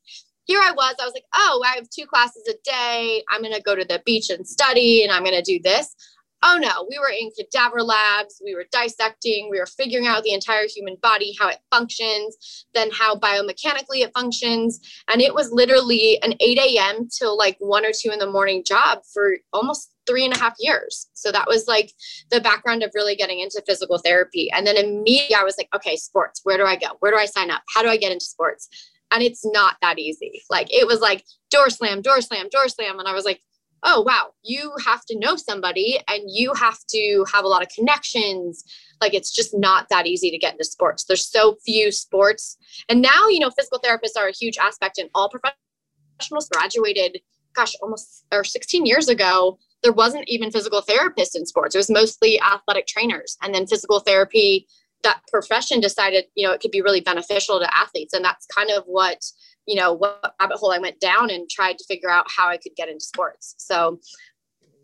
here 0.45 0.59
I 0.59 0.71
was, 0.71 0.95
I 0.99 1.05
was 1.05 1.13
like, 1.13 1.23
oh, 1.33 1.63
I 1.65 1.75
have 1.75 1.89
two 1.89 2.05
classes 2.07 2.45
a 2.49 2.55
day. 2.69 3.23
I'm 3.29 3.41
going 3.41 3.53
to 3.53 3.61
go 3.61 3.75
to 3.75 3.85
the 3.85 4.01
beach 4.05 4.29
and 4.29 4.45
study, 4.45 5.03
and 5.03 5.13
I'm 5.13 5.23
going 5.23 5.35
to 5.35 5.41
do 5.41 5.59
this. 5.63 5.95
Oh 6.41 6.57
no, 6.57 6.87
we 6.89 6.97
were 6.99 7.09
in 7.09 7.31
cadaver 7.37 7.83
labs, 7.83 8.41
we 8.43 8.55
were 8.55 8.65
dissecting, 8.71 9.49
we 9.49 9.59
were 9.59 9.65
figuring 9.65 10.07
out 10.07 10.23
the 10.23 10.33
entire 10.33 10.67
human 10.67 10.95
body, 11.01 11.35
how 11.37 11.49
it 11.49 11.57
functions, 11.69 12.65
then 12.73 12.89
how 12.91 13.15
biomechanically 13.15 14.03
it 14.03 14.11
functions. 14.13 14.79
And 15.11 15.21
it 15.21 15.33
was 15.33 15.51
literally 15.51 16.21
an 16.21 16.35
8 16.39 16.57
a.m. 16.59 17.09
till 17.09 17.37
like 17.37 17.57
one 17.59 17.85
or 17.85 17.91
two 17.93 18.11
in 18.11 18.19
the 18.19 18.29
morning 18.29 18.63
job 18.63 18.99
for 19.13 19.35
almost 19.51 19.91
three 20.07 20.23
and 20.23 20.33
a 20.33 20.39
half 20.39 20.55
years. 20.59 21.07
So 21.13 21.31
that 21.31 21.47
was 21.47 21.67
like 21.67 21.91
the 22.31 22.41
background 22.41 22.83
of 22.83 22.91
really 22.95 23.15
getting 23.15 23.41
into 23.41 23.61
physical 23.67 23.97
therapy. 23.97 24.49
And 24.51 24.65
then 24.65 24.77
immediately 24.77 25.35
I 25.35 25.43
was 25.43 25.57
like, 25.57 25.69
okay, 25.75 25.97
sports, 25.97 26.41
where 26.43 26.57
do 26.57 26.65
I 26.65 26.77
go? 26.77 26.87
Where 26.99 27.11
do 27.11 27.17
I 27.17 27.25
sign 27.25 27.51
up? 27.51 27.63
How 27.75 27.83
do 27.83 27.89
I 27.89 27.97
get 27.97 28.11
into 28.11 28.25
sports? 28.25 28.69
And 29.11 29.21
it's 29.21 29.45
not 29.45 29.75
that 29.81 29.99
easy. 29.99 30.41
Like 30.49 30.67
it 30.73 30.87
was 30.87 30.99
like 30.99 31.25
door 31.51 31.69
slam, 31.69 32.01
door 32.01 32.21
slam, 32.21 32.47
door 32.49 32.69
slam. 32.69 32.99
And 32.99 33.07
I 33.07 33.13
was 33.13 33.25
like, 33.25 33.41
oh 33.83 34.01
wow 34.01 34.27
you 34.43 34.71
have 34.85 35.05
to 35.05 35.17
know 35.17 35.35
somebody 35.35 35.99
and 36.07 36.23
you 36.27 36.53
have 36.53 36.79
to 36.89 37.25
have 37.31 37.45
a 37.45 37.47
lot 37.47 37.61
of 37.61 37.69
connections. 37.69 38.63
Like 39.01 39.13
it's 39.13 39.31
just 39.31 39.57
not 39.57 39.87
that 39.89 40.07
easy 40.07 40.29
to 40.31 40.37
get 40.37 40.53
into 40.53 40.65
sports. 40.65 41.05
There's 41.05 41.25
so 41.25 41.55
few 41.65 41.91
sports. 41.91 42.57
And 42.89 43.01
now 43.01 43.27
you 43.29 43.39
know 43.39 43.49
physical 43.51 43.79
therapists 43.79 44.17
are 44.17 44.27
a 44.27 44.33
huge 44.33 44.57
aspect 44.57 44.97
in 44.97 45.09
all 45.15 45.29
professionals 45.29 46.49
graduated 46.49 47.21
gosh 47.55 47.73
almost 47.81 48.25
or 48.31 48.43
16 48.43 48.85
years 48.85 49.09
ago 49.09 49.57
there 49.83 49.93
wasn't 49.93 50.27
even 50.27 50.51
physical 50.51 50.81
therapists 50.81 51.35
in 51.35 51.45
sports. 51.45 51.75
It 51.75 51.79
was 51.79 51.89
mostly 51.89 52.39
athletic 52.41 52.87
trainers 52.87 53.37
and 53.41 53.53
then 53.53 53.67
physical 53.67 53.99
therapy. 53.99 54.67
That 55.03 55.21
profession 55.31 55.79
decided 55.79 56.25
you 56.35 56.45
know 56.45 56.53
it 56.53 56.59
could 56.59 56.71
be 56.71 56.81
really 56.81 57.01
beneficial 57.01 57.59
to 57.59 57.77
athletes. 57.77 58.13
And 58.13 58.23
that's 58.23 58.45
kind 58.47 58.69
of 58.69 58.83
what 58.85 59.23
you 59.69 59.75
know 59.75 59.93
what 59.93 60.33
rabbit 60.41 60.57
hole 60.57 60.71
I 60.71 60.79
went 60.79 60.99
down 60.99 61.29
and 61.29 61.47
tried 61.47 61.77
to 61.77 61.85
figure 61.85 62.09
out 62.09 62.25
how 62.35 62.49
I 62.49 62.57
could 62.57 62.71
get 62.75 62.89
into 62.89 63.05
sports. 63.05 63.53
So, 63.59 63.99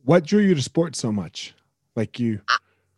what 0.03 0.23
drew 0.23 0.43
you 0.43 0.53
to 0.53 0.61
sports 0.61 0.99
so 0.99 1.11
much? 1.11 1.55
Like 1.95 2.19
you. 2.19 2.39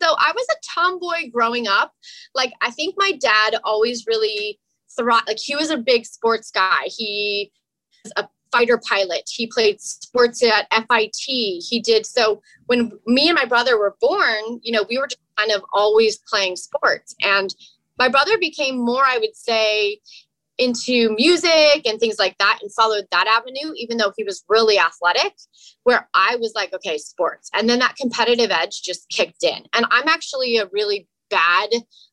So 0.00 0.14
I 0.16 0.32
was 0.32 0.46
a 0.50 0.80
tomboy 0.80 1.30
growing 1.32 1.66
up. 1.66 1.92
Like 2.34 2.52
I 2.60 2.70
think 2.70 2.94
my 2.98 3.12
dad 3.20 3.56
always 3.64 4.06
really 4.06 4.60
thrived. 4.96 5.26
Like 5.26 5.38
he 5.40 5.56
was 5.56 5.70
a 5.70 5.78
big 5.78 6.04
sports 6.04 6.50
guy. 6.50 6.82
He 6.86 7.50
was 8.04 8.12
a 8.16 8.28
fighter 8.52 8.80
pilot. 8.86 9.22
He 9.32 9.46
played 9.46 9.80
sports 9.80 10.42
at 10.42 10.66
FIT. 10.72 11.12
He 11.16 11.82
did 11.82 12.04
so 12.04 12.42
when 12.66 12.92
me 13.06 13.28
and 13.28 13.36
my 13.36 13.46
brother 13.46 13.78
were 13.78 13.96
born, 14.00 14.60
you 14.62 14.72
know, 14.72 14.84
we 14.88 14.98
were 14.98 15.06
just 15.06 15.20
kind 15.38 15.52
of 15.52 15.62
always 15.72 16.18
playing 16.28 16.56
sports. 16.56 17.14
And 17.22 17.54
my 17.98 18.08
brother 18.08 18.38
became 18.38 18.78
more, 18.78 19.04
I 19.04 19.18
would 19.18 19.34
say, 19.34 20.00
into 20.58 21.14
music 21.16 21.86
and 21.86 22.00
things 22.00 22.18
like 22.18 22.36
that 22.38 22.58
and 22.60 22.72
followed 22.72 23.06
that 23.12 23.26
avenue, 23.26 23.72
even 23.76 23.96
though 23.96 24.12
he 24.16 24.24
was 24.24 24.44
really 24.48 24.78
athletic, 24.78 25.34
where 25.84 26.08
I 26.14 26.36
was 26.36 26.52
like, 26.54 26.72
okay, 26.74 26.98
sports. 26.98 27.48
And 27.54 27.68
then 27.68 27.78
that 27.78 27.96
competitive 27.96 28.50
edge 28.50 28.82
just 28.82 29.08
kicked 29.08 29.44
in. 29.44 29.64
And 29.72 29.86
I'm 29.90 30.08
actually 30.08 30.56
a 30.56 30.66
really 30.72 31.08
bad, 31.30 31.70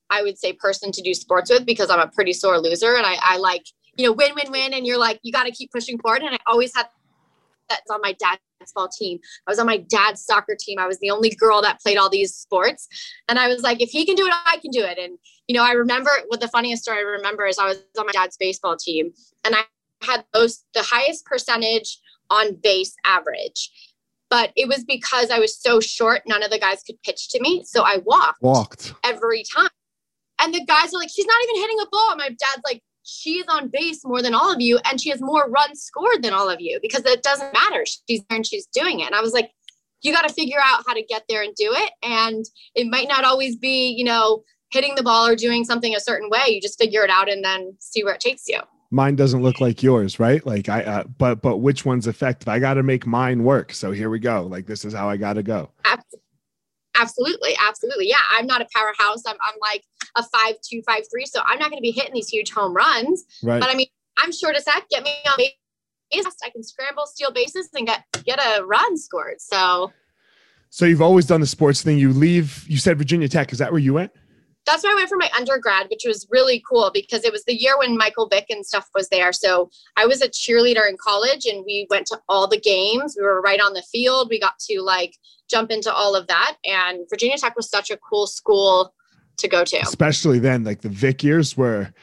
I 0.09 0.21
would 0.21 0.37
say, 0.37 0.53
person 0.53 0.91
to 0.91 1.01
do 1.01 1.13
sports 1.13 1.49
with 1.49 1.65
because 1.65 1.89
I'm 1.89 1.99
a 1.99 2.07
pretty 2.07 2.33
sore 2.33 2.59
loser 2.59 2.95
and 2.95 3.05
I, 3.05 3.15
I 3.21 3.37
like, 3.37 3.65
you 3.97 4.05
know, 4.05 4.11
win, 4.11 4.31
win, 4.35 4.51
win. 4.51 4.73
And 4.73 4.85
you're 4.85 4.99
like, 4.99 5.19
you 5.23 5.31
got 5.31 5.45
to 5.45 5.51
keep 5.51 5.71
pushing 5.71 5.97
forward. 5.97 6.21
And 6.21 6.35
I 6.35 6.39
always 6.45 6.75
had 6.75 6.87
that's 7.69 7.89
on 7.91 8.01
my 8.01 8.13
dad's 8.13 8.41
basketball 8.59 8.89
team. 8.89 9.19
I 9.47 9.51
was 9.51 9.59
on 9.59 9.65
my 9.65 9.77
dad's 9.77 10.23
soccer 10.23 10.55
team. 10.59 10.79
I 10.79 10.87
was 10.87 10.99
the 10.99 11.09
only 11.09 11.29
girl 11.31 11.61
that 11.61 11.81
played 11.81 11.97
all 11.97 12.09
these 12.09 12.33
sports. 12.33 12.87
And 13.27 13.39
I 13.39 13.47
was 13.47 13.61
like, 13.61 13.81
if 13.81 13.89
he 13.89 14.05
can 14.05 14.15
do 14.15 14.25
it, 14.25 14.33
I 14.33 14.57
can 14.57 14.71
do 14.71 14.83
it. 14.83 14.97
And, 14.97 15.17
you 15.47 15.55
know, 15.55 15.63
I 15.63 15.71
remember 15.71 16.11
what 16.27 16.39
the 16.39 16.47
funniest 16.47 16.83
story 16.83 16.99
I 16.99 17.01
remember 17.01 17.45
is 17.45 17.57
I 17.57 17.65
was 17.65 17.83
on 17.97 18.05
my 18.05 18.11
dad's 18.11 18.37
baseball 18.37 18.77
team 18.77 19.11
and 19.43 19.55
I 19.55 19.63
had 20.01 20.25
most 20.33 20.65
the 20.73 20.83
highest 20.83 21.25
percentage 21.25 21.99
on 22.29 22.55
base 22.61 22.95
average. 23.05 23.71
But 24.29 24.51
it 24.55 24.67
was 24.67 24.83
because 24.83 25.29
I 25.29 25.39
was 25.39 25.57
so 25.57 25.79
short, 25.79 26.23
none 26.27 26.43
of 26.43 26.49
the 26.49 26.59
guys 26.59 26.81
could 26.83 27.01
pitch 27.03 27.29
to 27.29 27.41
me. 27.41 27.63
So 27.63 27.83
I 27.83 27.97
walked. 28.03 28.41
Walked. 28.41 28.93
Every 29.03 29.43
time. 29.55 29.69
And 30.41 30.53
the 30.53 30.65
guys 30.65 30.93
are 30.93 30.99
like, 30.99 31.09
she's 31.09 31.27
not 31.27 31.41
even 31.43 31.61
hitting 31.61 31.79
a 31.81 31.85
ball. 31.91 32.15
My 32.17 32.29
dad's 32.29 32.61
like, 32.65 32.81
she's 33.05 33.45
on 33.47 33.69
base 33.69 34.03
more 34.03 34.21
than 34.21 34.33
all 34.33 34.51
of 34.51 34.59
you 34.59 34.79
and 34.85 34.99
she 34.99 35.09
has 35.09 35.21
more 35.21 35.49
runs 35.49 35.81
scored 35.81 36.23
than 36.23 36.33
all 36.33 36.49
of 36.49 36.59
you 36.59 36.79
because 36.81 37.05
it 37.05 37.23
doesn't 37.23 37.53
matter. 37.53 37.85
She's 37.85 38.21
there 38.27 38.35
and 38.35 38.45
she's 38.45 38.65
doing 38.67 38.99
it. 38.99 39.05
And 39.05 39.15
I 39.15 39.21
was 39.21 39.31
like, 39.31 39.51
you 40.01 40.11
got 40.11 40.27
to 40.27 40.33
figure 40.33 40.59
out 40.63 40.83
how 40.85 40.93
to 40.93 41.03
get 41.03 41.23
there 41.29 41.43
and 41.43 41.55
do 41.55 41.71
it. 41.71 41.91
And 42.03 42.43
it 42.73 42.87
might 42.87 43.07
not 43.07 43.23
always 43.23 43.55
be, 43.55 43.89
you 43.89 44.03
know, 44.03 44.43
hitting 44.71 44.95
the 44.95 45.03
ball 45.03 45.27
or 45.27 45.35
doing 45.35 45.63
something 45.63 45.95
a 45.95 45.99
certain 45.99 46.29
way. 46.29 46.43
You 46.47 46.59
just 46.59 46.79
figure 46.79 47.03
it 47.03 47.09
out 47.09 47.29
and 47.29 47.43
then 47.43 47.75
see 47.79 48.03
where 48.03 48.13
it 48.13 48.19
takes 48.19 48.47
you. 48.47 48.59
Mine 48.91 49.15
doesn't 49.15 49.41
look 49.41 49.61
like 49.61 49.81
yours, 49.83 50.19
right? 50.19 50.45
Like 50.45 50.69
I, 50.69 50.83
uh, 50.83 51.03
but 51.17 51.41
but 51.41 51.57
which 51.57 51.85
one's 51.85 52.07
effective? 52.07 52.47
I 52.47 52.59
got 52.59 52.75
to 52.75 52.83
make 52.83 53.05
mine 53.05 53.43
work. 53.43 53.73
So 53.73 53.91
here 53.91 54.09
we 54.09 54.19
go. 54.19 54.43
Like 54.43 54.67
this 54.67 54.85
is 54.85 54.93
how 54.93 55.09
I 55.09 55.17
got 55.17 55.33
to 55.33 55.43
go. 55.43 55.71
Absolutely 55.83 56.24
absolutely 56.99 57.55
absolutely. 57.59 58.07
Yeah 58.07 58.21
i'm 58.31 58.45
not 58.45 58.61
a 58.61 58.67
powerhouse. 58.73 59.23
I'm, 59.27 59.37
I'm 59.41 59.55
like 59.61 59.83
a 60.15 60.23
five 60.23 60.55
two 60.67 60.81
five 60.85 61.03
three 61.11 61.25
so 61.25 61.41
i'm 61.45 61.59
not 61.59 61.69
going 61.69 61.77
to 61.77 61.81
be 61.81 61.91
hitting 61.91 62.13
these 62.13 62.29
huge 62.29 62.51
home 62.51 62.73
runs. 62.73 63.25
Right. 63.43 63.59
but 63.59 63.69
i 63.69 63.75
mean 63.75 63.87
i'm 64.17 64.31
short 64.31 64.55
as 64.55 64.65
heck 64.67 64.87
get 64.89 65.03
me 65.03 65.11
on 65.27 65.37
base 65.37 66.25
i 66.43 66.49
can 66.49 66.63
scramble 66.63 67.05
steal 67.05 67.31
bases 67.31 67.69
and 67.73 67.87
get 67.87 68.03
get 68.25 68.39
a 68.39 68.63
run 68.63 68.97
scored 68.97 69.39
so. 69.39 69.91
So 70.71 70.83
you've 70.83 71.01
always 71.01 71.25
done 71.25 71.39
the 71.39 71.47
sports 71.47 71.83
thing. 71.83 71.97
You 71.97 72.11
leave 72.11 72.65
you 72.67 72.77
said 72.77 72.97
virginia 72.97 73.29
tech 73.29 73.53
is 73.53 73.59
that 73.59 73.71
where 73.71 73.79
you 73.79 73.93
went 73.93 74.11
that's 74.65 74.83
where 74.83 74.91
I 74.91 74.95
went 74.95 75.09
for 75.09 75.17
my 75.17 75.29
undergrad, 75.37 75.87
which 75.89 76.03
was 76.05 76.27
really 76.31 76.63
cool 76.67 76.89
because 76.93 77.23
it 77.23 77.31
was 77.31 77.43
the 77.45 77.55
year 77.55 77.77
when 77.77 77.97
Michael 77.97 78.27
Vick 78.27 78.47
and 78.49 78.65
stuff 78.65 78.89
was 78.95 79.09
there. 79.09 79.31
So 79.31 79.69
I 79.95 80.05
was 80.05 80.21
a 80.21 80.29
cheerleader 80.29 80.87
in 80.89 80.97
college 80.99 81.45
and 81.45 81.63
we 81.65 81.87
went 81.89 82.07
to 82.07 82.19
all 82.27 82.47
the 82.47 82.59
games. 82.59 83.15
We 83.17 83.23
were 83.23 83.41
right 83.41 83.59
on 83.59 83.73
the 83.73 83.83
field. 83.83 84.29
We 84.29 84.39
got 84.39 84.57
to 84.69 84.81
like 84.81 85.15
jump 85.49 85.71
into 85.71 85.93
all 85.93 86.15
of 86.15 86.27
that. 86.27 86.57
And 86.65 87.05
Virginia 87.09 87.37
Tech 87.37 87.55
was 87.55 87.69
such 87.69 87.91
a 87.91 87.97
cool 87.97 88.27
school 88.27 88.93
to 89.37 89.47
go 89.47 89.63
to. 89.63 89.77
Especially 89.77 90.39
then, 90.39 90.63
like 90.63 90.81
the 90.81 90.89
Vick 90.89 91.23
years 91.23 91.55
were 91.55 91.93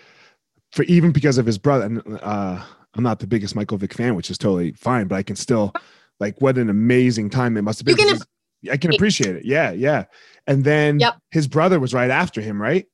for 0.73 0.85
even 0.85 1.13
because 1.13 1.39
of 1.39 1.47
his 1.47 1.59
brother. 1.59 1.87
And 1.87 2.21
uh, 2.23 2.63
I'm 2.95 3.03
not 3.03 3.19
the 3.19 3.27
biggest 3.27 3.57
Michael 3.57 3.79
Vick 3.79 3.95
fan, 3.95 4.15
which 4.15 4.31
is 4.31 4.39
totally 4.39 4.73
fine, 4.73 5.09
but 5.09 5.17
I 5.17 5.23
can 5.23 5.37
still 5.37 5.73
like 6.21 6.41
what 6.41 6.59
an 6.59 6.71
amazing 6.71 7.31
time 7.31 7.57
it 7.57 7.63
must 7.63 7.81
have 7.81 7.97
been. 7.97 8.19
I 8.71 8.77
can 8.77 8.95
appreciate 8.95 9.35
it. 9.35 9.45
Yeah, 9.45 9.73
yeah. 9.73 10.05
And 10.47 10.65
then 10.65 10.99
yep. 10.99 11.19
his 11.31 11.47
brother 11.47 11.79
was 11.79 11.95
right 11.95 12.11
after 12.11 12.41
him, 12.41 12.61
right? 12.61 12.87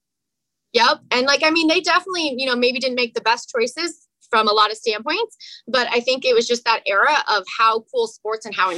Yep. 0.73 1.01
And 1.11 1.27
like, 1.27 1.43
I 1.45 1.51
mean, 1.51 1.69
they 1.69 1.81
definitely, 1.81 2.35
you 2.37 2.47
know, 2.47 2.57
maybe 2.57 2.79
didn't 2.79 2.97
make 2.97 3.15
the 3.15 3.21
best 3.21 3.53
choices 3.55 4.07
from 4.31 4.49
a 4.49 4.53
lot 4.53 4.71
of 4.71 4.77
standpoints, 4.77 5.37
but 5.67 5.89
I 5.91 6.01
think 6.01 6.25
it 6.25 6.35
was 6.35 6.47
just 6.47 6.65
that 6.65 6.83
era 6.85 7.17
of 7.29 7.45
how 7.59 7.85
cool 7.91 8.07
sports 8.07 8.45
and 8.45 8.55
how 8.55 8.71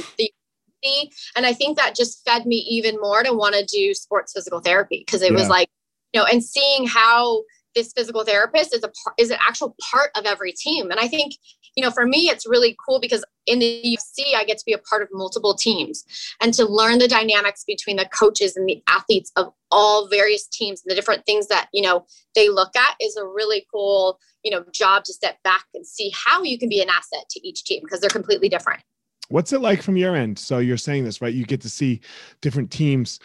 and 1.35 1.45
I 1.45 1.53
think 1.53 1.77
that 1.77 1.95
just 1.95 2.23
fed 2.25 2.45
me 2.45 2.55
even 2.55 2.99
more 2.99 3.23
to 3.23 3.33
want 3.33 3.55
to 3.55 3.65
do 3.65 3.93
sports 3.93 4.33
physical 4.33 4.61
therapy 4.61 5.03
because 5.05 5.21
it 5.21 5.31
yeah. 5.31 5.37
was 5.37 5.49
like, 5.49 5.69
you 6.13 6.19
know, 6.19 6.25
and 6.25 6.43
seeing 6.43 6.87
how 6.87 7.43
this 7.75 7.93
physical 7.93 8.23
therapist 8.23 8.73
is 8.73 8.83
a 8.83 8.91
is 9.17 9.29
an 9.29 9.37
actual 9.39 9.75
part 9.91 10.11
of 10.15 10.25
every 10.25 10.53
team. 10.53 10.91
And 10.91 10.99
I 10.99 11.07
think 11.07 11.33
you 11.75 11.83
know, 11.83 11.91
for 11.91 12.05
me, 12.05 12.29
it's 12.29 12.47
really 12.47 12.75
cool 12.85 12.99
because 12.99 13.23
in 13.45 13.59
the 13.59 13.81
UFC, 13.83 14.35
I 14.35 14.43
get 14.43 14.57
to 14.57 14.65
be 14.65 14.73
a 14.73 14.77
part 14.77 15.01
of 15.01 15.09
multiple 15.11 15.55
teams 15.55 16.03
and 16.41 16.53
to 16.53 16.65
learn 16.65 16.99
the 16.99 17.07
dynamics 17.07 17.63
between 17.65 17.97
the 17.97 18.05
coaches 18.05 18.55
and 18.55 18.67
the 18.67 18.83
athletes 18.87 19.31
of 19.35 19.53
all 19.71 20.07
various 20.07 20.47
teams 20.47 20.81
and 20.83 20.91
the 20.91 20.95
different 20.95 21.25
things 21.25 21.47
that, 21.47 21.69
you 21.73 21.81
know, 21.81 22.05
they 22.35 22.49
look 22.49 22.75
at 22.75 22.95
is 22.99 23.15
a 23.15 23.25
really 23.25 23.65
cool, 23.71 24.19
you 24.43 24.51
know, 24.51 24.63
job 24.71 25.03
to 25.05 25.13
step 25.13 25.41
back 25.43 25.65
and 25.73 25.85
see 25.85 26.11
how 26.13 26.43
you 26.43 26.57
can 26.57 26.69
be 26.69 26.81
an 26.81 26.89
asset 26.89 27.23
to 27.29 27.47
each 27.47 27.63
team 27.63 27.81
because 27.83 27.99
they're 27.99 28.09
completely 28.09 28.49
different. 28.49 28.81
What's 29.29 29.53
it 29.53 29.61
like 29.61 29.81
from 29.81 29.95
your 29.95 30.15
end? 30.15 30.37
So 30.37 30.57
you're 30.59 30.77
saying 30.77 31.05
this, 31.05 31.21
right? 31.21 31.33
You 31.33 31.45
get 31.45 31.61
to 31.61 31.69
see 31.69 32.01
different 32.41 32.69
teams. 32.69 33.19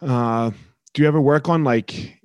Uh, 0.00 0.50
do 0.92 1.02
you 1.02 1.08
ever 1.08 1.20
work 1.20 1.48
on 1.48 1.62
like 1.62 2.18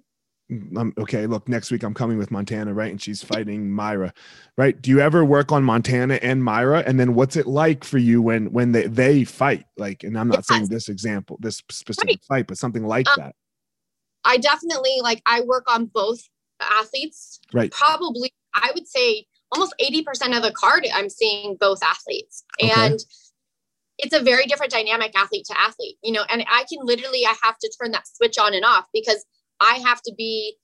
I'm, 0.50 0.94
okay, 0.98 1.28
look, 1.28 1.50
next 1.50 1.72
week 1.72 1.84
I'm 1.84 1.94
coming 1.94 2.18
with 2.18 2.32
Montana, 2.32 2.74
right? 2.74 2.90
And 2.90 3.02
she's 3.02 3.22
fighting 3.22 3.70
Mayra, 3.70 4.14
right? 4.58 4.82
Do 4.82 4.90
you 4.90 5.00
ever 5.00 5.26
work 5.26 5.52
on 5.52 5.64
Montana 5.64 6.16
and 6.16 6.42
Mayra? 6.42 6.86
And 6.86 7.00
then 7.00 7.16
what's 7.16 7.36
it 7.36 7.48
like 7.48 7.84
for 7.84 7.98
you 7.98 8.22
when 8.22 8.52
when 8.54 8.72
they 8.72 8.88
they 8.88 9.24
fight? 9.26 9.66
Like, 9.78 10.04
and 10.04 10.18
I'm 10.18 10.30
not 10.30 10.38
yes. 10.38 10.48
saying 10.48 10.68
this 10.68 10.88
example, 10.88 11.38
this 11.42 11.62
specific 11.70 12.08
right. 12.08 12.24
fight, 12.26 12.48
but 12.48 12.58
something 12.58 12.86
like 12.86 13.10
um, 13.10 13.16
that. 13.18 13.36
I 14.24 14.38
definitely 14.38 15.00
like 15.02 15.22
I 15.26 15.42
work 15.42 15.70
on 15.70 15.86
both 15.86 16.22
athletes. 16.62 17.40
Right. 17.54 17.72
Probably 17.72 18.32
I 18.54 18.72
would 18.74 18.88
say 18.88 19.26
almost 19.52 19.74
80% 19.82 20.36
of 20.36 20.44
the 20.44 20.52
card 20.52 20.86
I'm 20.94 21.10
seeing 21.10 21.56
both 21.60 21.84
athletes. 21.84 22.44
Okay. 22.62 22.72
And 22.76 23.00
it's 23.98 24.14
a 24.14 24.22
very 24.22 24.46
different 24.46 24.72
dynamic 24.72 25.18
athlete 25.18 25.46
to 25.46 25.60
athlete, 25.60 25.98
you 26.04 26.12
know, 26.12 26.24
and 26.30 26.46
I 26.50 26.66
can 26.70 26.86
literally 26.86 27.26
I 27.26 27.34
have 27.44 27.58
to 27.58 27.72
turn 27.82 27.92
that 27.92 28.08
switch 28.08 28.38
on 28.38 28.54
and 28.54 28.64
off 28.64 28.86
because 28.94 29.26
I 29.60 29.76
have 29.86 30.02
to 30.04 30.14
be 30.18 30.56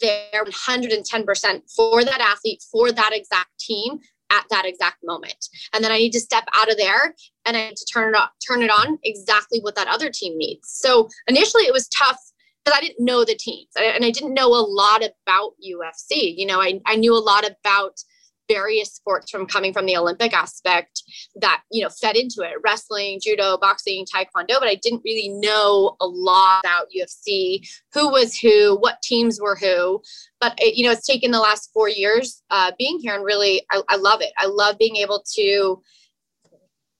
there 0.00 0.44
110% 0.44 1.74
for 1.74 2.04
that 2.04 2.20
athlete, 2.20 2.62
for 2.70 2.92
that 2.92 3.10
exact 3.12 3.58
team, 3.58 4.00
at 4.30 4.44
that 4.50 4.66
exact 4.66 4.98
moment. 5.04 5.48
And 5.72 5.82
then 5.82 5.92
I 5.92 5.98
need 5.98 6.12
to 6.12 6.20
step 6.20 6.44
out 6.52 6.70
of 6.70 6.76
there 6.76 7.14
and 7.44 7.56
I 7.56 7.68
need 7.68 7.76
to 7.76 7.84
turn 7.86 8.14
it 8.14 8.16
on, 8.16 8.28
turn 8.46 8.62
it 8.62 8.70
on 8.70 8.98
exactly 9.04 9.60
what 9.60 9.74
that 9.76 9.88
other 9.88 10.10
team 10.10 10.36
needs. 10.36 10.68
So 10.68 11.08
initially 11.28 11.64
it 11.64 11.72
was 11.72 11.88
tough 11.88 12.18
because 12.64 12.78
I 12.78 12.80
didn't 12.80 13.04
know 13.04 13.24
the 13.24 13.36
teams 13.36 13.68
and 13.76 14.04
I 14.04 14.10
didn't 14.10 14.34
know 14.34 14.48
a 14.48 14.66
lot 14.66 15.02
about 15.04 15.52
UFC. 15.64 16.36
You 16.36 16.46
know, 16.46 16.60
I, 16.60 16.80
I 16.86 16.96
knew 16.96 17.16
a 17.16 17.18
lot 17.18 17.44
about 17.48 18.00
various 18.48 18.92
sports 18.92 19.30
from 19.30 19.46
coming 19.46 19.72
from 19.72 19.86
the 19.86 19.96
Olympic 19.96 20.32
aspect 20.32 21.02
that, 21.36 21.62
you 21.70 21.82
know, 21.82 21.88
fed 21.88 22.16
into 22.16 22.42
it 22.42 22.56
wrestling, 22.64 23.20
judo, 23.22 23.56
boxing, 23.58 24.04
taekwondo, 24.04 24.58
but 24.58 24.68
I 24.68 24.76
didn't 24.76 25.02
really 25.04 25.28
know 25.28 25.96
a 26.00 26.06
lot 26.06 26.60
about 26.64 26.88
UFC, 26.96 27.60
who 27.92 28.10
was 28.10 28.38
who, 28.38 28.76
what 28.76 29.02
teams 29.02 29.40
were 29.40 29.56
who. 29.56 30.00
But, 30.40 30.54
it, 30.58 30.76
you 30.76 30.84
know, 30.84 30.92
it's 30.92 31.06
taken 31.06 31.30
the 31.30 31.40
last 31.40 31.70
four 31.72 31.88
years 31.88 32.42
uh, 32.50 32.72
being 32.78 32.98
here 33.00 33.14
and 33.14 33.24
really, 33.24 33.62
I, 33.70 33.82
I 33.88 33.96
love 33.96 34.20
it. 34.20 34.32
I 34.38 34.46
love 34.46 34.78
being 34.78 34.96
able 34.96 35.24
to 35.34 35.82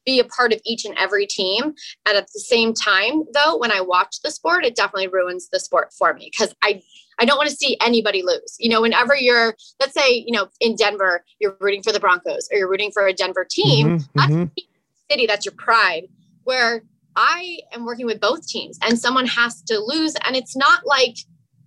be 0.06 0.20
a 0.20 0.24
part 0.24 0.52
of 0.52 0.60
each 0.64 0.84
and 0.84 0.96
every 0.96 1.26
team. 1.26 1.74
And 2.06 2.16
at 2.16 2.28
the 2.32 2.40
same 2.40 2.72
time, 2.72 3.24
though, 3.34 3.58
when 3.58 3.72
I 3.72 3.80
watch 3.80 4.20
the 4.22 4.30
sport, 4.30 4.64
it 4.64 4.76
definitely 4.76 5.08
ruins 5.08 5.48
the 5.50 5.60
sport 5.60 5.92
for 5.98 6.14
me 6.14 6.30
because 6.30 6.54
I 6.62 6.80
I 7.18 7.24
don't 7.24 7.36
want 7.36 7.48
to 7.48 7.56
see 7.56 7.76
anybody 7.80 8.22
lose. 8.22 8.56
You 8.58 8.68
know, 8.70 8.82
whenever 8.82 9.16
you're, 9.16 9.56
let's 9.80 9.94
say, 9.94 10.24
you 10.26 10.32
know, 10.32 10.48
in 10.60 10.76
Denver, 10.76 11.24
you're 11.38 11.56
rooting 11.60 11.82
for 11.82 11.92
the 11.92 12.00
Broncos 12.00 12.48
or 12.52 12.58
you're 12.58 12.70
rooting 12.70 12.90
for 12.92 13.06
a 13.06 13.12
Denver 13.12 13.46
team, 13.48 13.86
mm-hmm, 13.86 14.18
that's 14.18 14.32
mm-hmm. 14.32 14.60
city, 15.10 15.26
that's 15.26 15.44
your 15.44 15.54
pride. 15.54 16.08
Where 16.44 16.82
I 17.16 17.60
am 17.72 17.84
working 17.84 18.06
with 18.06 18.20
both 18.20 18.46
teams 18.46 18.78
and 18.82 18.98
someone 18.98 19.26
has 19.26 19.62
to 19.62 19.78
lose. 19.78 20.14
And 20.24 20.36
it's 20.36 20.56
not 20.56 20.86
like, 20.86 21.16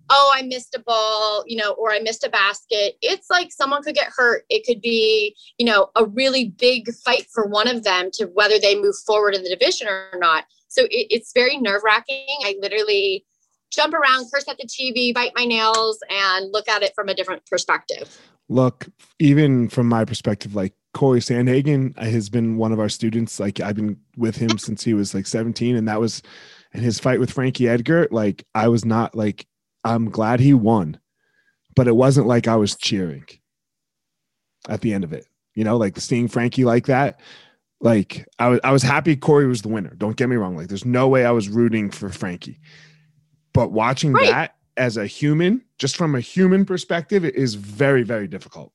oh, 0.08 0.32
I 0.34 0.42
missed 0.42 0.74
a 0.74 0.80
ball, 0.80 1.44
you 1.46 1.56
know, 1.56 1.72
or 1.72 1.92
I 1.92 2.00
missed 2.00 2.24
a 2.24 2.30
basket. 2.30 2.96
It's 3.02 3.30
like 3.30 3.52
someone 3.52 3.82
could 3.82 3.94
get 3.94 4.12
hurt. 4.16 4.44
It 4.48 4.64
could 4.64 4.80
be, 4.80 5.36
you 5.58 5.66
know, 5.66 5.90
a 5.96 6.04
really 6.04 6.54
big 6.58 6.92
fight 6.94 7.26
for 7.32 7.46
one 7.46 7.68
of 7.68 7.84
them 7.84 8.10
to 8.14 8.26
whether 8.26 8.58
they 8.58 8.80
move 8.80 8.94
forward 9.06 9.34
in 9.34 9.42
the 9.42 9.50
division 9.50 9.88
or 9.88 10.10
not. 10.18 10.44
So 10.68 10.84
it, 10.84 11.06
it's 11.10 11.32
very 11.32 11.56
nerve 11.58 11.82
wracking. 11.84 12.26
I 12.44 12.56
literally 12.60 13.24
jump 13.70 13.94
around, 13.94 14.26
curse 14.32 14.48
at 14.48 14.58
the 14.58 14.66
TV, 14.66 15.14
bite 15.14 15.32
my 15.34 15.44
nails, 15.44 15.98
and 16.10 16.52
look 16.52 16.68
at 16.68 16.82
it 16.82 16.92
from 16.94 17.08
a 17.08 17.14
different 17.14 17.44
perspective. 17.46 18.20
Look, 18.48 18.88
even 19.18 19.68
from 19.68 19.88
my 19.88 20.04
perspective, 20.04 20.54
like 20.54 20.74
Corey 20.92 21.20
Sandhagen 21.20 21.96
has 21.98 22.28
been 22.28 22.56
one 22.56 22.72
of 22.72 22.80
our 22.80 22.88
students. 22.88 23.38
Like 23.38 23.60
I've 23.60 23.76
been 23.76 23.98
with 24.16 24.36
him 24.36 24.58
since 24.58 24.82
he 24.82 24.94
was 24.94 25.14
like 25.14 25.26
17, 25.26 25.76
and 25.76 25.88
that 25.88 26.00
was 26.00 26.22
in 26.72 26.82
his 26.82 26.98
fight 26.98 27.20
with 27.20 27.32
Frankie 27.32 27.68
Edgar. 27.68 28.08
Like 28.10 28.44
I 28.54 28.68
was 28.68 28.84
not 28.84 29.14
like 29.14 29.46
I'm 29.84 30.10
glad 30.10 30.40
he 30.40 30.52
won, 30.52 30.98
but 31.76 31.88
it 31.88 31.96
wasn't 31.96 32.26
like 32.26 32.48
I 32.48 32.56
was 32.56 32.74
cheering 32.76 33.24
at 34.68 34.80
the 34.80 34.92
end 34.92 35.04
of 35.04 35.12
it. 35.12 35.26
You 35.54 35.64
know, 35.64 35.76
like 35.76 35.98
seeing 35.98 36.28
Frankie 36.28 36.64
like 36.64 36.86
that. 36.86 37.20
Like 37.82 38.26
I 38.38 38.48
was, 38.48 38.60
I 38.62 38.72
was 38.72 38.82
happy 38.82 39.16
Corey 39.16 39.46
was 39.46 39.62
the 39.62 39.68
winner. 39.68 39.94
Don't 39.96 40.16
get 40.16 40.28
me 40.28 40.36
wrong. 40.36 40.56
Like 40.56 40.68
there's 40.68 40.84
no 40.84 41.08
way 41.08 41.24
I 41.24 41.30
was 41.30 41.48
rooting 41.48 41.90
for 41.90 42.10
Frankie 42.10 42.60
but 43.52 43.72
watching 43.72 44.12
right. 44.12 44.26
that 44.26 44.56
as 44.76 44.96
a 44.96 45.06
human, 45.06 45.62
just 45.78 45.96
from 45.96 46.14
a 46.14 46.20
human 46.20 46.64
perspective, 46.64 47.24
it 47.24 47.34
is 47.34 47.54
very, 47.54 48.02
very 48.02 48.26
difficult. 48.26 48.72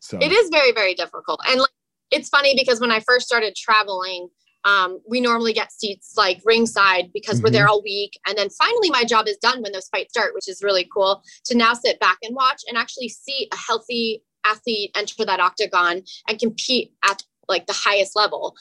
So 0.00 0.18
it 0.20 0.30
is 0.32 0.50
very, 0.50 0.72
very 0.72 0.94
difficult. 0.94 1.40
And 1.48 1.60
like, 1.60 1.70
it's 2.10 2.28
funny 2.28 2.54
because 2.56 2.80
when 2.80 2.92
I 2.92 3.00
first 3.00 3.26
started 3.26 3.56
traveling, 3.56 4.28
um, 4.64 5.00
we 5.08 5.20
normally 5.20 5.52
get 5.52 5.72
seats 5.72 6.14
like 6.16 6.40
ringside 6.44 7.12
because 7.12 7.36
mm-hmm. 7.36 7.44
we're 7.44 7.50
there 7.50 7.64
mm-hmm. 7.64 7.72
all 7.72 7.82
week. 7.82 8.18
And 8.26 8.36
then 8.36 8.48
finally, 8.50 8.90
my 8.90 9.04
job 9.04 9.28
is 9.28 9.36
done 9.38 9.62
when 9.62 9.72
those 9.72 9.88
fights 9.88 10.12
start, 10.12 10.34
which 10.34 10.48
is 10.48 10.62
really 10.62 10.88
cool 10.92 11.22
to 11.44 11.56
now 11.56 11.72
sit 11.72 11.98
back 12.00 12.18
and 12.22 12.34
watch 12.34 12.62
and 12.68 12.76
actually 12.76 13.08
see 13.08 13.48
a 13.52 13.56
healthy 13.56 14.22
athlete 14.44 14.90
enter 14.96 15.24
that 15.24 15.40
octagon 15.40 16.02
and 16.28 16.38
compete 16.38 16.92
at 17.04 17.22
like 17.48 17.66
the 17.66 17.72
highest 17.72 18.16
level. 18.16 18.56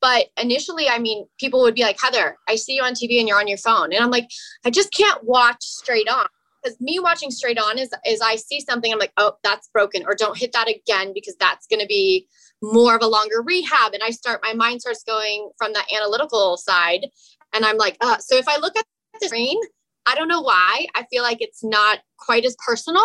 But 0.00 0.26
initially, 0.40 0.88
I 0.88 0.98
mean, 0.98 1.26
people 1.38 1.60
would 1.62 1.74
be 1.74 1.82
like, 1.82 2.00
Heather, 2.00 2.36
I 2.48 2.56
see 2.56 2.74
you 2.76 2.82
on 2.82 2.92
TV 2.92 3.18
and 3.18 3.26
you're 3.26 3.38
on 3.38 3.48
your 3.48 3.58
phone. 3.58 3.92
And 3.92 4.02
I'm 4.02 4.10
like, 4.10 4.28
I 4.64 4.70
just 4.70 4.92
can't 4.92 5.24
watch 5.24 5.62
straight 5.62 6.08
on. 6.08 6.26
Because 6.62 6.80
me 6.80 6.98
watching 6.98 7.30
straight 7.30 7.58
on 7.58 7.78
is 7.78 7.90
is 8.04 8.20
I 8.20 8.36
see 8.36 8.60
something, 8.60 8.92
I'm 8.92 8.98
like, 8.98 9.12
oh, 9.16 9.34
that's 9.44 9.68
broken, 9.72 10.04
or 10.06 10.14
don't 10.14 10.36
hit 10.36 10.52
that 10.52 10.68
again 10.68 11.12
because 11.14 11.36
that's 11.38 11.66
gonna 11.68 11.86
be 11.86 12.26
more 12.62 12.96
of 12.96 13.02
a 13.02 13.06
longer 13.06 13.42
rehab. 13.44 13.94
And 13.94 14.02
I 14.02 14.10
start 14.10 14.40
my 14.42 14.54
mind 14.54 14.80
starts 14.80 15.04
going 15.04 15.50
from 15.56 15.72
the 15.72 15.82
analytical 15.96 16.56
side. 16.56 17.06
And 17.54 17.64
I'm 17.64 17.76
like, 17.76 17.96
uh, 18.00 18.18
so 18.18 18.36
if 18.36 18.48
I 18.48 18.58
look 18.58 18.76
at 18.76 18.84
the 19.20 19.28
screen, 19.28 19.58
I 20.06 20.14
don't 20.14 20.28
know 20.28 20.40
why. 20.40 20.86
I 20.94 21.04
feel 21.10 21.22
like 21.22 21.40
it's 21.40 21.62
not 21.62 22.00
quite 22.18 22.44
as 22.44 22.56
personal 22.64 23.04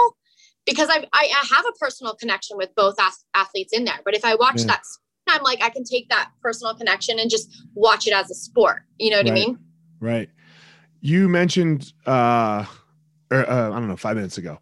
because 0.65 0.89
I've, 0.89 1.05
I, 1.13 1.29
I 1.35 1.55
have 1.55 1.65
a 1.65 1.77
personal 1.79 2.15
connection 2.15 2.57
with 2.57 2.73
both 2.75 2.95
athletes 3.35 3.73
in 3.73 3.83
there. 3.83 3.99
But 4.05 4.15
if 4.15 4.23
I 4.23 4.35
watch 4.35 4.61
yeah. 4.61 4.67
that 4.67 4.83
I'm 5.27 5.43
like, 5.43 5.63
I 5.63 5.69
can 5.69 5.83
take 5.83 6.09
that 6.09 6.31
personal 6.41 6.73
connection 6.73 7.19
and 7.19 7.29
just 7.29 7.63
watch 7.73 8.07
it 8.07 8.13
as 8.13 8.29
a 8.29 8.35
sport. 8.35 8.83
You 8.99 9.11
know 9.11 9.17
what 9.17 9.29
right. 9.29 9.31
I 9.31 9.35
mean? 9.35 9.59
Right. 9.99 10.29
You 11.01 11.29
mentioned, 11.29 11.93
uh, 12.05 12.65
or, 13.31 13.49
uh, 13.49 13.69
I 13.71 13.79
don't 13.79 13.87
know, 13.87 13.97
five 13.97 14.15
minutes 14.15 14.37
ago, 14.37 14.59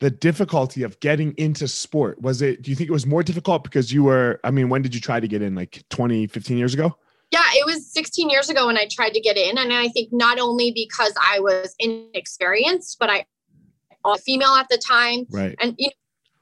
the 0.00 0.10
difficulty 0.10 0.82
of 0.82 0.98
getting 1.00 1.32
into 1.38 1.68
sport. 1.68 2.20
Was 2.20 2.42
it, 2.42 2.62
do 2.62 2.70
you 2.70 2.76
think 2.76 2.88
it 2.88 2.92
was 2.92 3.06
more 3.06 3.22
difficult 3.22 3.62
because 3.62 3.92
you 3.92 4.02
were, 4.02 4.40
I 4.42 4.50
mean, 4.50 4.68
when 4.68 4.82
did 4.82 4.94
you 4.94 5.00
try 5.00 5.20
to 5.20 5.28
get 5.28 5.42
in? 5.42 5.54
Like 5.54 5.82
20, 5.90 6.26
15 6.26 6.58
years 6.58 6.74
ago? 6.74 6.96
Yeah, 7.30 7.44
it 7.54 7.64
was 7.64 7.90
16 7.92 8.28
years 8.28 8.50
ago 8.50 8.66
when 8.66 8.76
I 8.76 8.86
tried 8.90 9.14
to 9.14 9.20
get 9.20 9.36
in. 9.36 9.56
And 9.58 9.72
I 9.72 9.88
think 9.88 10.10
not 10.12 10.38
only 10.38 10.72
because 10.72 11.14
I 11.20 11.40
was 11.40 11.74
inexperienced, 11.78 12.98
but 12.98 13.10
I 13.10 13.24
female 14.24 14.54
at 14.54 14.68
the 14.68 14.78
time. 14.78 15.26
Right. 15.30 15.54
And, 15.60 15.74
you 15.78 15.86
know, 15.86 15.92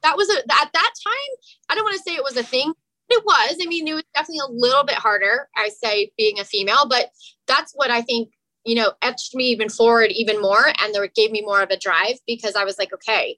that 0.02 0.16
was 0.16 0.30
a, 0.30 0.38
at 0.38 0.70
that 0.72 0.92
time, 1.06 1.36
I 1.68 1.74
don't 1.74 1.84
want 1.84 1.96
to 1.96 2.02
say 2.02 2.14
it 2.14 2.24
was 2.24 2.36
a 2.36 2.42
thing 2.42 2.72
it 3.10 3.24
was. 3.24 3.56
I 3.62 3.66
mean, 3.66 3.88
it 3.88 3.94
was 3.94 4.04
definitely 4.14 4.40
a 4.48 4.52
little 4.52 4.84
bit 4.84 4.96
harder, 4.96 5.48
I 5.56 5.68
say, 5.68 6.12
being 6.16 6.38
a 6.38 6.44
female, 6.44 6.86
but 6.88 7.10
that's 7.46 7.72
what 7.74 7.90
I 7.90 8.02
think, 8.02 8.30
you 8.64 8.74
know, 8.74 8.92
etched 9.02 9.34
me 9.34 9.44
even 9.46 9.68
forward 9.68 10.10
even 10.10 10.40
more. 10.40 10.72
And 10.80 10.94
there 10.94 11.06
gave 11.08 11.30
me 11.30 11.42
more 11.42 11.62
of 11.62 11.70
a 11.70 11.76
drive 11.76 12.16
because 12.26 12.54
I 12.56 12.64
was 12.64 12.78
like, 12.78 12.92
okay, 12.92 13.36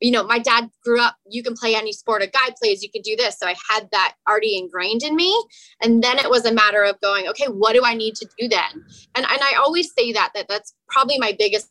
you 0.00 0.10
know, 0.10 0.22
my 0.24 0.38
dad 0.38 0.70
grew 0.82 1.00
up, 1.00 1.16
you 1.28 1.42
can 1.42 1.54
play 1.54 1.74
any 1.74 1.92
sport 1.92 2.22
a 2.22 2.26
guy 2.26 2.48
plays, 2.60 2.82
you 2.82 2.90
can 2.90 3.02
do 3.02 3.16
this. 3.16 3.38
So 3.38 3.46
I 3.46 3.54
had 3.68 3.88
that 3.92 4.14
already 4.28 4.56
ingrained 4.56 5.02
in 5.02 5.14
me. 5.14 5.38
And 5.82 6.02
then 6.02 6.18
it 6.18 6.30
was 6.30 6.46
a 6.46 6.54
matter 6.54 6.84
of 6.84 7.00
going, 7.00 7.28
okay, 7.28 7.46
what 7.46 7.74
do 7.74 7.82
I 7.84 7.94
need 7.94 8.14
to 8.16 8.28
do 8.38 8.48
then? 8.48 8.84
And 9.14 9.26
and 9.26 9.40
I 9.42 9.56
always 9.58 9.92
say 9.96 10.12
that 10.12 10.30
that 10.34 10.48
that's 10.48 10.74
probably 10.88 11.18
my 11.18 11.36
biggest 11.38 11.70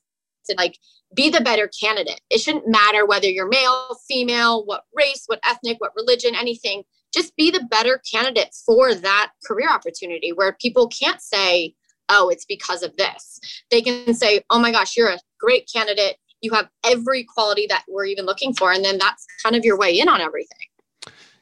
like 0.58 0.78
be 1.16 1.30
the 1.30 1.42
better 1.42 1.70
candidate. 1.80 2.22
It 2.30 2.40
shouldn't 2.40 2.68
matter 2.68 3.06
whether 3.06 3.28
you're 3.28 3.48
male, 3.48 3.98
female, 4.08 4.66
what 4.66 4.84
race, 4.94 5.24
what 5.28 5.40
ethnic, 5.44 5.80
what 5.80 5.96
religion, 5.96 6.36
anything 6.36 6.84
just 7.14 7.36
be 7.36 7.52
the 7.52 7.64
better 7.70 8.02
candidate 8.10 8.54
for 8.66 8.94
that 8.94 9.32
career 9.46 9.70
opportunity 9.70 10.32
where 10.32 10.54
people 10.54 10.88
can't 10.88 11.22
say, 11.22 11.74
oh, 12.10 12.30
it's 12.30 12.46
because 12.46 12.84
of 12.84 12.96
this. 12.98 13.40
They 13.72 13.82
can 13.82 14.14
say, 14.14 14.42
oh 14.50 14.60
my 14.60 14.72
gosh, 14.72 14.98
you're 14.98 15.10
a 15.10 15.20
great 15.40 15.70
candidate. 15.72 16.18
You 16.42 16.52
have 16.54 16.70
every 16.86 17.24
quality 17.24 17.68
that 17.70 17.84
we're 17.88 18.06
even 18.06 18.26
looking 18.26 18.54
for. 18.54 18.72
And 18.72 18.84
then 18.84 18.98
that's 18.98 19.26
kind 19.44 19.56
of 19.56 19.66
your 19.66 19.78
way 19.78 20.00
in 20.00 20.08
on 20.08 20.22
everything. 20.22 20.58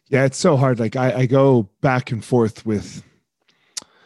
Yeah, 0.09 0.25
it's 0.25 0.37
so 0.37 0.55
hard. 0.55 0.79
Like 0.79 0.95
I, 0.95 1.13
I 1.13 1.25
go 1.25 1.69
back 1.81 2.11
and 2.11 2.23
forth 2.23 2.65
with 2.65 3.03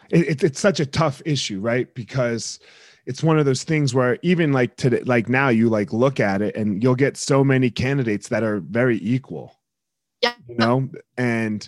it, 0.10 0.28
it, 0.28 0.44
it's 0.44 0.60
such 0.60 0.80
a 0.80 0.86
tough 0.86 1.22
issue, 1.26 1.60
right? 1.60 1.94
Because 1.94 2.60
it's 3.06 3.24
one 3.24 3.40
of 3.40 3.46
those 3.46 3.64
things 3.64 3.94
where 3.94 4.18
even 4.22 4.52
like 4.52 4.76
today, 4.76 5.02
like 5.02 5.30
now 5.30 5.50
you 5.50 5.70
like 5.70 5.94
look 5.94 6.20
at 6.20 6.42
it 6.42 6.56
and 6.56 6.84
you'll 6.84 6.96
get 6.96 7.18
so 7.18 7.44
many 7.44 7.70
candidates 7.70 8.28
that 8.30 8.44
are 8.44 8.60
very 8.60 8.98
equal 9.02 9.56
yeah. 10.22 10.34
You 10.48 10.56
know, 10.56 10.90
and 11.18 11.68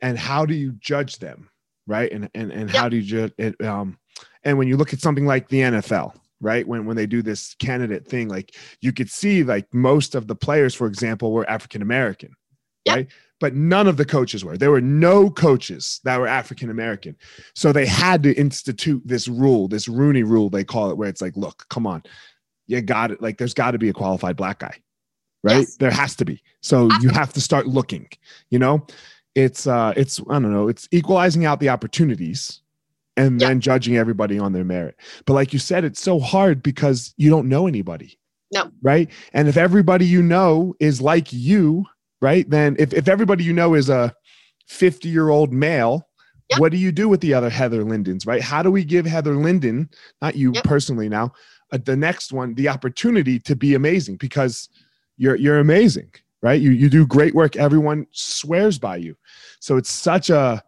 and 0.00 0.18
how 0.18 0.44
do 0.46 0.54
you 0.54 0.72
judge 0.80 1.18
them, 1.18 1.48
right? 1.86 2.10
And 2.12 2.28
and 2.34 2.52
and 2.52 2.70
how 2.70 2.88
do 2.88 2.96
you 2.96 3.02
judge 3.02 3.32
it? 3.38 3.60
Um, 3.64 3.98
and 4.44 4.58
when 4.58 4.68
you 4.68 4.76
look 4.76 4.92
at 4.92 5.00
something 5.00 5.26
like 5.26 5.48
the 5.48 5.60
NFL, 5.60 6.14
right? 6.40 6.66
When 6.66 6.84
when 6.86 6.96
they 6.96 7.06
do 7.06 7.22
this 7.22 7.54
candidate 7.54 8.06
thing, 8.06 8.28
like 8.28 8.54
you 8.80 8.92
could 8.92 9.10
see 9.10 9.44
like 9.44 9.72
most 9.72 10.14
of 10.14 10.26
the 10.26 10.34
players, 10.34 10.74
for 10.74 10.86
example, 10.86 11.32
were 11.32 11.48
African 11.48 11.82
American, 11.82 12.34
right? 12.88 13.06
But 13.40 13.54
none 13.54 13.88
of 13.88 13.96
the 13.96 14.04
coaches 14.04 14.44
were. 14.44 14.56
There 14.56 14.70
were 14.70 14.80
no 14.80 15.30
coaches 15.30 16.00
that 16.04 16.18
were 16.20 16.28
African 16.28 16.70
American. 16.70 17.16
So 17.54 17.72
they 17.72 17.86
had 17.86 18.22
to 18.22 18.34
institute 18.34 19.02
this 19.04 19.26
rule, 19.26 19.66
this 19.66 19.88
Rooney 19.88 20.22
rule, 20.22 20.48
they 20.48 20.62
call 20.64 20.90
it, 20.90 20.96
where 20.96 21.08
it's 21.08 21.20
like, 21.20 21.36
look, 21.36 21.66
come 21.68 21.86
on, 21.86 22.04
you 22.66 22.80
got 22.80 23.10
it. 23.10 23.20
Like, 23.20 23.38
there's 23.38 23.54
got 23.54 23.72
to 23.72 23.78
be 23.78 23.88
a 23.88 23.92
qualified 23.92 24.36
black 24.36 24.60
guy, 24.60 24.76
right? 25.42 25.58
Yes. 25.58 25.76
There 25.76 25.90
has 25.90 26.16
to 26.16 26.24
be. 26.24 26.42
So 26.60 26.88
you 27.00 27.08
have 27.10 27.32
to 27.34 27.40
start 27.40 27.66
looking, 27.66 28.08
you 28.50 28.58
know? 28.58 28.86
It's 29.34 29.66
uh 29.66 29.94
it's 29.96 30.20
I 30.28 30.34
don't 30.34 30.52
know, 30.52 30.68
it's 30.68 30.88
equalizing 30.92 31.46
out 31.46 31.58
the 31.58 31.70
opportunities 31.70 32.60
and 33.16 33.40
then 33.40 33.60
judging 33.60 33.96
everybody 33.96 34.38
on 34.38 34.52
their 34.52 34.64
merit. 34.64 34.96
But 35.26 35.34
like 35.34 35.52
you 35.52 35.58
said, 35.58 35.84
it's 35.84 36.00
so 36.00 36.18
hard 36.18 36.62
because 36.62 37.14
you 37.16 37.30
don't 37.30 37.48
know 37.48 37.66
anybody. 37.66 38.18
No. 38.52 38.70
Right? 38.82 39.10
And 39.32 39.48
if 39.48 39.56
everybody 39.56 40.04
you 40.04 40.22
know 40.22 40.74
is 40.80 41.00
like 41.00 41.32
you, 41.32 41.86
right? 42.20 42.48
Then 42.48 42.76
if, 42.78 42.92
if 42.92 43.08
everybody 43.08 43.44
you 43.44 43.52
know 43.52 43.74
is 43.74 43.88
a 43.88 44.14
50 44.68 45.08
year 45.08 45.30
old 45.30 45.52
male, 45.52 46.08
yep. 46.50 46.60
what 46.60 46.72
do 46.72 46.78
you 46.78 46.92
do 46.92 47.08
with 47.08 47.20
the 47.20 47.34
other 47.34 47.50
Heather 47.50 47.84
Lindens, 47.84 48.26
right? 48.26 48.42
How 48.42 48.62
do 48.62 48.70
we 48.70 48.84
give 48.84 49.06
Heather 49.06 49.34
Linden, 49.34 49.90
not 50.20 50.36
you 50.36 50.52
yep. 50.52 50.64
personally 50.64 51.08
now, 51.08 51.32
uh, 51.72 51.78
the 51.84 51.96
next 51.96 52.32
one, 52.32 52.54
the 52.54 52.68
opportunity 52.68 53.38
to 53.40 53.56
be 53.56 53.74
amazing 53.74 54.16
because 54.16 54.68
you're 55.22 55.36
you're 55.36 55.60
amazing, 55.60 56.12
right? 56.42 56.60
You 56.60 56.72
you 56.72 56.90
do 56.90 57.06
great 57.06 57.34
work. 57.34 57.54
Everyone 57.56 58.06
swears 58.10 58.78
by 58.78 58.96
you. 58.96 59.16
So 59.60 59.76
it's 59.76 59.90
such 59.90 60.30
a 60.30 60.62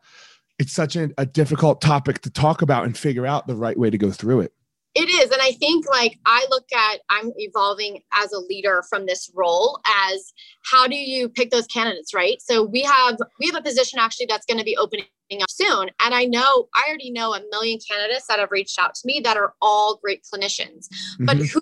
it's 0.60 0.72
such 0.72 0.94
a, 0.94 1.10
a 1.18 1.26
difficult 1.26 1.80
topic 1.80 2.20
to 2.20 2.30
talk 2.30 2.62
about 2.62 2.84
and 2.84 2.96
figure 2.96 3.26
out 3.26 3.48
the 3.48 3.56
right 3.56 3.76
way 3.76 3.90
to 3.90 3.98
go 3.98 4.12
through 4.12 4.42
it. 4.42 4.52
It 4.94 5.08
is. 5.08 5.32
And 5.32 5.42
I 5.42 5.50
think 5.50 5.86
like 5.90 6.20
I 6.24 6.46
look 6.50 6.72
at 6.72 7.00
I'm 7.10 7.32
evolving 7.36 8.00
as 8.12 8.32
a 8.32 8.38
leader 8.38 8.84
from 8.88 9.06
this 9.06 9.28
role 9.34 9.80
as 10.08 10.32
how 10.70 10.86
do 10.86 10.94
you 10.94 11.28
pick 11.28 11.50
those 11.50 11.66
candidates, 11.66 12.14
right? 12.14 12.40
So 12.40 12.62
we 12.62 12.82
have 12.82 13.18
we 13.40 13.46
have 13.46 13.56
a 13.56 13.62
position 13.62 13.98
actually 13.98 14.26
that's 14.26 14.46
going 14.46 14.58
to 14.58 14.64
be 14.64 14.76
opening 14.76 15.06
up 15.42 15.50
soon. 15.50 15.90
And 15.98 16.14
I 16.14 16.26
know 16.26 16.68
I 16.76 16.84
already 16.86 17.10
know 17.10 17.34
a 17.34 17.40
million 17.50 17.80
candidates 17.90 18.28
that 18.28 18.38
have 18.38 18.52
reached 18.52 18.78
out 18.78 18.94
to 18.94 19.00
me 19.04 19.20
that 19.24 19.36
are 19.36 19.54
all 19.60 19.98
great 20.00 20.22
clinicians. 20.22 20.86
Mm-hmm. 20.86 21.24
But 21.24 21.38
who 21.38 21.60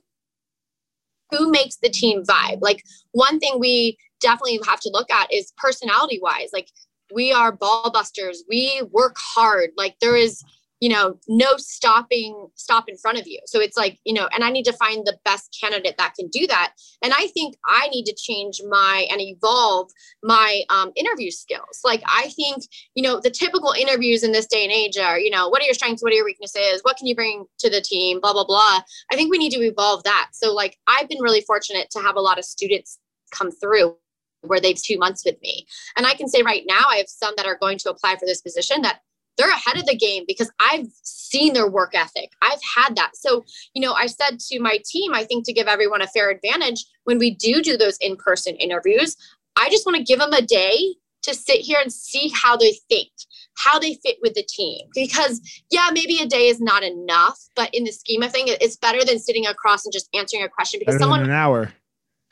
who 1.32 1.50
makes 1.50 1.76
the 1.76 1.88
team 1.88 2.22
vibe? 2.24 2.58
Like 2.60 2.84
one 3.12 3.38
thing 3.40 3.58
we 3.58 3.96
definitely 4.20 4.60
have 4.66 4.80
to 4.80 4.90
look 4.92 5.10
at 5.10 5.32
is 5.32 5.52
personality 5.56 6.20
wise. 6.22 6.50
Like 6.52 6.68
we 7.12 7.32
are 7.32 7.52
ball 7.52 7.90
busters. 7.90 8.44
We 8.48 8.82
work 8.90 9.16
hard. 9.18 9.70
Like 9.76 9.96
there 10.00 10.16
is 10.16 10.42
you 10.82 10.88
know 10.88 11.16
no 11.28 11.56
stopping 11.58 12.48
stop 12.56 12.88
in 12.88 12.98
front 12.98 13.16
of 13.16 13.26
you. 13.28 13.38
So 13.46 13.60
it's 13.60 13.76
like 13.76 14.00
you 14.04 14.12
know 14.12 14.28
and 14.32 14.42
i 14.42 14.50
need 14.50 14.64
to 14.64 14.72
find 14.72 15.06
the 15.06 15.16
best 15.24 15.56
candidate 15.58 15.94
that 15.96 16.14
can 16.18 16.26
do 16.26 16.44
that. 16.48 16.72
And 17.04 17.12
i 17.16 17.28
think 17.28 17.54
i 17.64 17.86
need 17.88 18.04
to 18.06 18.14
change 18.18 18.60
my 18.68 19.06
and 19.08 19.20
evolve 19.20 19.90
my 20.24 20.62
um, 20.70 20.90
interview 20.96 21.30
skills. 21.30 21.80
Like 21.84 22.02
i 22.04 22.30
think 22.30 22.64
you 22.94 23.02
know 23.04 23.20
the 23.20 23.30
typical 23.30 23.72
interviews 23.78 24.24
in 24.24 24.32
this 24.32 24.46
day 24.46 24.64
and 24.64 24.72
age 24.72 24.98
are 24.98 25.20
you 25.20 25.30
know 25.30 25.48
what 25.48 25.62
are 25.62 25.66
your 25.66 25.74
strengths? 25.74 26.02
What 26.02 26.12
are 26.12 26.16
your 26.16 26.24
weaknesses? 26.24 26.80
What 26.82 26.96
can 26.96 27.06
you 27.06 27.14
bring 27.14 27.44
to 27.60 27.70
the 27.70 27.80
team? 27.80 28.20
Blah 28.20 28.32
blah 28.32 28.44
blah. 28.44 28.80
I 29.12 29.14
think 29.14 29.30
we 29.30 29.38
need 29.38 29.52
to 29.52 29.62
evolve 29.62 30.02
that. 30.02 30.30
So 30.32 30.52
like 30.52 30.78
i've 30.88 31.08
been 31.08 31.22
really 31.22 31.42
fortunate 31.42 31.90
to 31.92 32.00
have 32.00 32.16
a 32.16 32.20
lot 32.20 32.40
of 32.40 32.44
students 32.44 32.98
come 33.30 33.52
through 33.52 33.96
where 34.40 34.60
they've 34.60 34.82
two 34.82 34.98
months 34.98 35.24
with 35.24 35.40
me. 35.42 35.64
And 35.96 36.08
i 36.08 36.14
can 36.14 36.28
say 36.28 36.42
right 36.42 36.64
now 36.66 36.82
i 36.88 36.96
have 36.96 37.08
some 37.08 37.34
that 37.36 37.46
are 37.46 37.58
going 37.60 37.78
to 37.78 37.90
apply 37.90 38.16
for 38.16 38.26
this 38.26 38.40
position 38.40 38.82
that 38.82 38.98
they're 39.36 39.50
ahead 39.50 39.78
of 39.78 39.86
the 39.86 39.96
game 39.96 40.24
because 40.26 40.50
I've 40.60 40.88
seen 41.02 41.52
their 41.54 41.68
work 41.68 41.94
ethic. 41.94 42.30
I've 42.42 42.60
had 42.76 42.96
that. 42.96 43.12
So, 43.16 43.44
you 43.74 43.82
know, 43.82 43.94
I 43.94 44.06
said 44.06 44.38
to 44.38 44.60
my 44.60 44.78
team, 44.84 45.14
I 45.14 45.24
think 45.24 45.44
to 45.46 45.52
give 45.52 45.66
everyone 45.66 46.02
a 46.02 46.06
fair 46.06 46.30
advantage 46.30 46.84
when 47.04 47.18
we 47.18 47.34
do 47.34 47.62
do 47.62 47.76
those 47.76 47.96
in 47.98 48.16
person 48.16 48.54
interviews, 48.56 49.16
I 49.56 49.68
just 49.70 49.86
want 49.86 49.96
to 49.96 50.04
give 50.04 50.18
them 50.18 50.32
a 50.32 50.42
day 50.42 50.94
to 51.22 51.34
sit 51.34 51.58
here 51.58 51.78
and 51.80 51.92
see 51.92 52.32
how 52.34 52.56
they 52.56 52.72
think, 52.88 53.10
how 53.56 53.78
they 53.78 53.94
fit 53.94 54.16
with 54.22 54.34
the 54.34 54.42
team. 54.42 54.88
Because, 54.94 55.40
yeah, 55.70 55.88
maybe 55.92 56.18
a 56.18 56.26
day 56.26 56.48
is 56.48 56.60
not 56.60 56.82
enough, 56.82 57.38
but 57.54 57.70
in 57.72 57.84
the 57.84 57.92
scheme 57.92 58.22
of 58.22 58.32
things, 58.32 58.50
it's 58.60 58.76
better 58.76 59.04
than 59.04 59.18
sitting 59.18 59.46
across 59.46 59.84
and 59.84 59.92
just 59.92 60.08
answering 60.14 60.42
a 60.42 60.48
question 60.48 60.80
because 60.80 60.94
better 60.94 61.04
someone. 61.04 61.22
an 61.22 61.30
hour. 61.30 61.72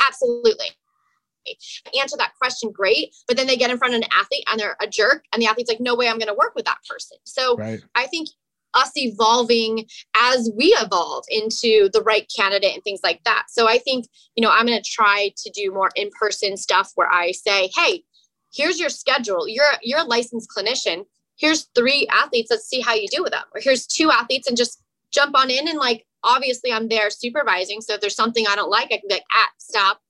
Absolutely 0.06 0.66
answer 2.00 2.16
that 2.16 2.34
question 2.36 2.70
great 2.70 3.14
but 3.26 3.36
then 3.36 3.46
they 3.46 3.56
get 3.56 3.70
in 3.70 3.78
front 3.78 3.94
of 3.94 4.00
an 4.00 4.08
athlete 4.12 4.44
and 4.50 4.60
they're 4.60 4.76
a 4.80 4.86
jerk 4.86 5.24
and 5.32 5.40
the 5.40 5.46
athlete's 5.46 5.68
like 5.68 5.80
no 5.80 5.94
way 5.94 6.08
i'm 6.08 6.18
going 6.18 6.28
to 6.28 6.34
work 6.34 6.54
with 6.54 6.64
that 6.64 6.78
person. 6.88 7.18
So 7.24 7.56
right. 7.56 7.80
i 7.94 8.06
think 8.06 8.28
us 8.72 8.92
evolving 8.94 9.84
as 10.16 10.48
we 10.56 10.66
evolve 10.80 11.24
into 11.28 11.90
the 11.92 12.02
right 12.02 12.30
candidate 12.34 12.72
and 12.72 12.84
things 12.84 13.00
like 13.02 13.20
that. 13.24 13.46
So 13.48 13.68
i 13.68 13.78
think 13.78 14.06
you 14.36 14.42
know 14.42 14.50
i'm 14.50 14.66
going 14.66 14.80
to 14.80 14.90
try 14.90 15.32
to 15.36 15.50
do 15.50 15.72
more 15.72 15.90
in-person 15.96 16.56
stuff 16.56 16.92
where 16.94 17.10
i 17.10 17.32
say 17.32 17.70
hey 17.74 18.04
here's 18.52 18.80
your 18.80 18.90
schedule. 18.90 19.48
You're 19.48 19.64
you're 19.82 20.00
a 20.00 20.04
licensed 20.04 20.50
clinician. 20.56 21.04
Here's 21.36 21.68
three 21.74 22.06
athletes. 22.10 22.50
Let's 22.50 22.68
see 22.68 22.80
how 22.80 22.94
you 22.94 23.08
do 23.08 23.22
with 23.22 23.32
them. 23.32 23.44
Or 23.54 23.60
here's 23.60 23.86
two 23.86 24.10
athletes 24.10 24.46
and 24.46 24.56
just 24.56 24.82
jump 25.12 25.36
on 25.36 25.50
in 25.50 25.68
and 25.68 25.78
like 25.78 26.06
obviously 26.22 26.72
i'm 26.72 26.88
there 26.88 27.10
supervising 27.10 27.80
so 27.80 27.94
if 27.94 28.00
there's 28.00 28.14
something 28.14 28.46
i 28.46 28.54
don't 28.54 28.70
like 28.70 28.86
i 28.92 28.98
can 28.98 29.08
be 29.08 29.14
like 29.14 29.24
ah 29.32 29.48
stop 29.58 30.00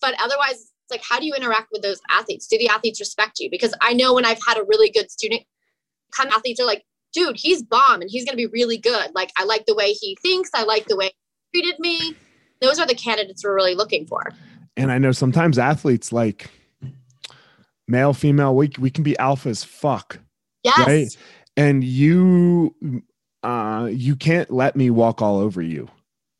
but 0.00 0.14
otherwise, 0.22 0.72
it's 0.86 0.90
like, 0.90 1.02
how 1.02 1.18
do 1.18 1.26
you 1.26 1.34
interact 1.34 1.68
with 1.72 1.82
those 1.82 2.00
athletes? 2.10 2.46
Do 2.46 2.58
the 2.58 2.68
athletes 2.68 3.00
respect 3.00 3.40
you? 3.40 3.50
Because 3.50 3.74
I 3.80 3.92
know 3.92 4.14
when 4.14 4.24
I've 4.24 4.40
had 4.46 4.56
a 4.56 4.64
really 4.64 4.90
good 4.90 5.10
student 5.10 5.42
come, 6.14 6.28
athletes 6.28 6.60
are 6.60 6.66
like, 6.66 6.84
dude, 7.12 7.36
he's 7.36 7.62
bomb 7.62 8.00
and 8.02 8.10
he's 8.10 8.24
going 8.24 8.34
to 8.34 8.36
be 8.36 8.46
really 8.46 8.78
good. 8.78 9.10
Like, 9.14 9.32
I 9.36 9.44
like 9.44 9.66
the 9.66 9.74
way 9.74 9.92
he 9.92 10.16
thinks. 10.22 10.50
I 10.54 10.62
like 10.62 10.86
the 10.86 10.96
way 10.96 11.10
he 11.52 11.60
treated 11.60 11.80
me. 11.80 12.14
Those 12.60 12.78
are 12.78 12.86
the 12.86 12.94
candidates 12.94 13.42
we're 13.42 13.54
really 13.54 13.74
looking 13.74 14.06
for. 14.06 14.22
And 14.76 14.92
I 14.92 14.98
know 14.98 15.12
sometimes 15.12 15.58
athletes 15.58 16.12
like 16.12 16.50
male, 17.88 18.12
female, 18.12 18.54
we, 18.54 18.70
we 18.78 18.90
can 18.90 19.02
be 19.02 19.18
alpha 19.18 19.48
as 19.48 19.64
fuck. 19.64 20.20
Yes. 20.62 20.86
Right. 20.86 21.16
And 21.56 21.82
you, 21.82 22.74
uh, 23.42 23.88
you 23.90 24.14
can't 24.14 24.50
let 24.50 24.76
me 24.76 24.90
walk 24.90 25.20
all 25.22 25.38
over 25.38 25.62
you. 25.62 25.88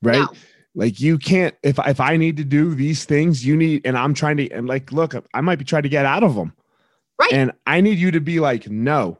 Right. 0.02 0.20
No 0.20 0.28
like 0.76 1.00
you 1.00 1.16
can't 1.16 1.54
if 1.62 1.78
if 1.86 2.00
I 2.00 2.18
need 2.18 2.36
to 2.36 2.44
do 2.44 2.74
these 2.74 3.06
things, 3.06 3.44
you 3.44 3.56
need 3.56 3.86
and 3.86 3.96
I'm 3.96 4.12
trying 4.12 4.36
to 4.36 4.50
and 4.50 4.68
like 4.68 4.92
look, 4.92 5.14
I 5.32 5.40
might 5.40 5.58
be 5.58 5.64
trying 5.64 5.84
to 5.84 5.88
get 5.88 6.04
out 6.04 6.22
of 6.22 6.34
them. 6.34 6.52
Right. 7.18 7.32
And 7.32 7.52
I 7.66 7.80
need 7.80 7.98
you 7.98 8.10
to 8.10 8.20
be 8.20 8.40
like, 8.40 8.68
no. 8.68 9.18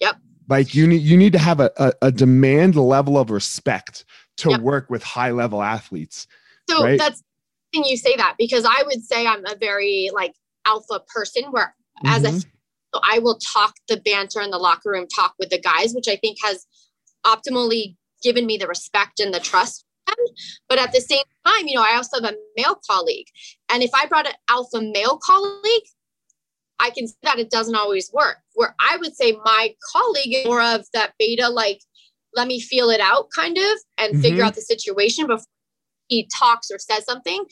Yep. 0.00 0.16
Like 0.48 0.74
you 0.74 0.86
need 0.86 1.00
you 1.00 1.16
need 1.16 1.32
to 1.32 1.38
have 1.38 1.60
a, 1.60 1.70
a, 1.78 1.92
a 2.02 2.12
demand 2.12 2.76
level 2.76 3.18
of 3.18 3.30
respect 3.30 4.04
to 4.36 4.50
yep. 4.50 4.60
work 4.60 4.90
with 4.90 5.02
high 5.02 5.30
level 5.30 5.62
athletes. 5.62 6.26
So 6.68 6.84
right? 6.84 6.98
that's 6.98 7.22
and 7.72 7.86
you 7.86 7.96
say 7.96 8.14
that 8.16 8.34
because 8.38 8.66
I 8.66 8.82
would 8.84 9.02
say 9.02 9.26
I'm 9.26 9.46
a 9.46 9.56
very 9.56 10.10
like 10.12 10.34
alpha 10.66 11.00
person 11.08 11.44
where 11.52 11.74
as 12.04 12.22
mm-hmm. 12.22 12.36
a 12.36 12.40
so 12.94 13.00
I 13.02 13.18
will 13.20 13.38
talk 13.38 13.76
the 13.88 13.96
banter 13.96 14.42
in 14.42 14.50
the 14.50 14.58
locker 14.58 14.90
room, 14.90 15.06
talk 15.08 15.34
with 15.38 15.48
the 15.48 15.58
guys, 15.58 15.94
which 15.94 16.08
I 16.08 16.16
think 16.16 16.36
has 16.42 16.66
optimally 17.24 17.96
given 18.22 18.44
me 18.44 18.58
the 18.58 18.66
respect 18.66 19.20
and 19.20 19.32
the 19.32 19.40
trust 19.40 19.86
but 20.68 20.78
at 20.78 20.92
the 20.92 21.00
same 21.00 21.24
time, 21.46 21.66
you 21.66 21.74
know, 21.74 21.82
I 21.82 21.96
also 21.96 22.22
have 22.22 22.32
a 22.32 22.36
male 22.56 22.78
colleague. 22.88 23.26
And 23.70 23.82
if 23.82 23.90
I 23.94 24.06
brought 24.06 24.26
an 24.26 24.34
alpha 24.48 24.80
male 24.80 25.18
colleague, 25.18 25.84
I 26.78 26.90
can 26.90 27.06
see 27.06 27.14
that 27.22 27.38
it 27.38 27.50
doesn't 27.50 27.76
always 27.76 28.10
work. 28.12 28.38
Where 28.54 28.74
I 28.80 28.96
would 28.96 29.14
say 29.16 29.38
my 29.44 29.74
colleague 29.92 30.34
is 30.34 30.46
more 30.46 30.62
of 30.62 30.84
that 30.92 31.12
beta, 31.18 31.48
like, 31.48 31.80
let 32.34 32.48
me 32.48 32.60
feel 32.60 32.90
it 32.90 33.00
out 33.00 33.28
kind 33.34 33.56
of 33.56 33.78
and 33.98 34.12
mm-hmm. 34.12 34.22
figure 34.22 34.44
out 34.44 34.54
the 34.54 34.62
situation 34.62 35.26
before 35.26 35.46
he 36.08 36.28
talks 36.38 36.70
or 36.70 36.78
says 36.78 37.04
something. 37.04 37.44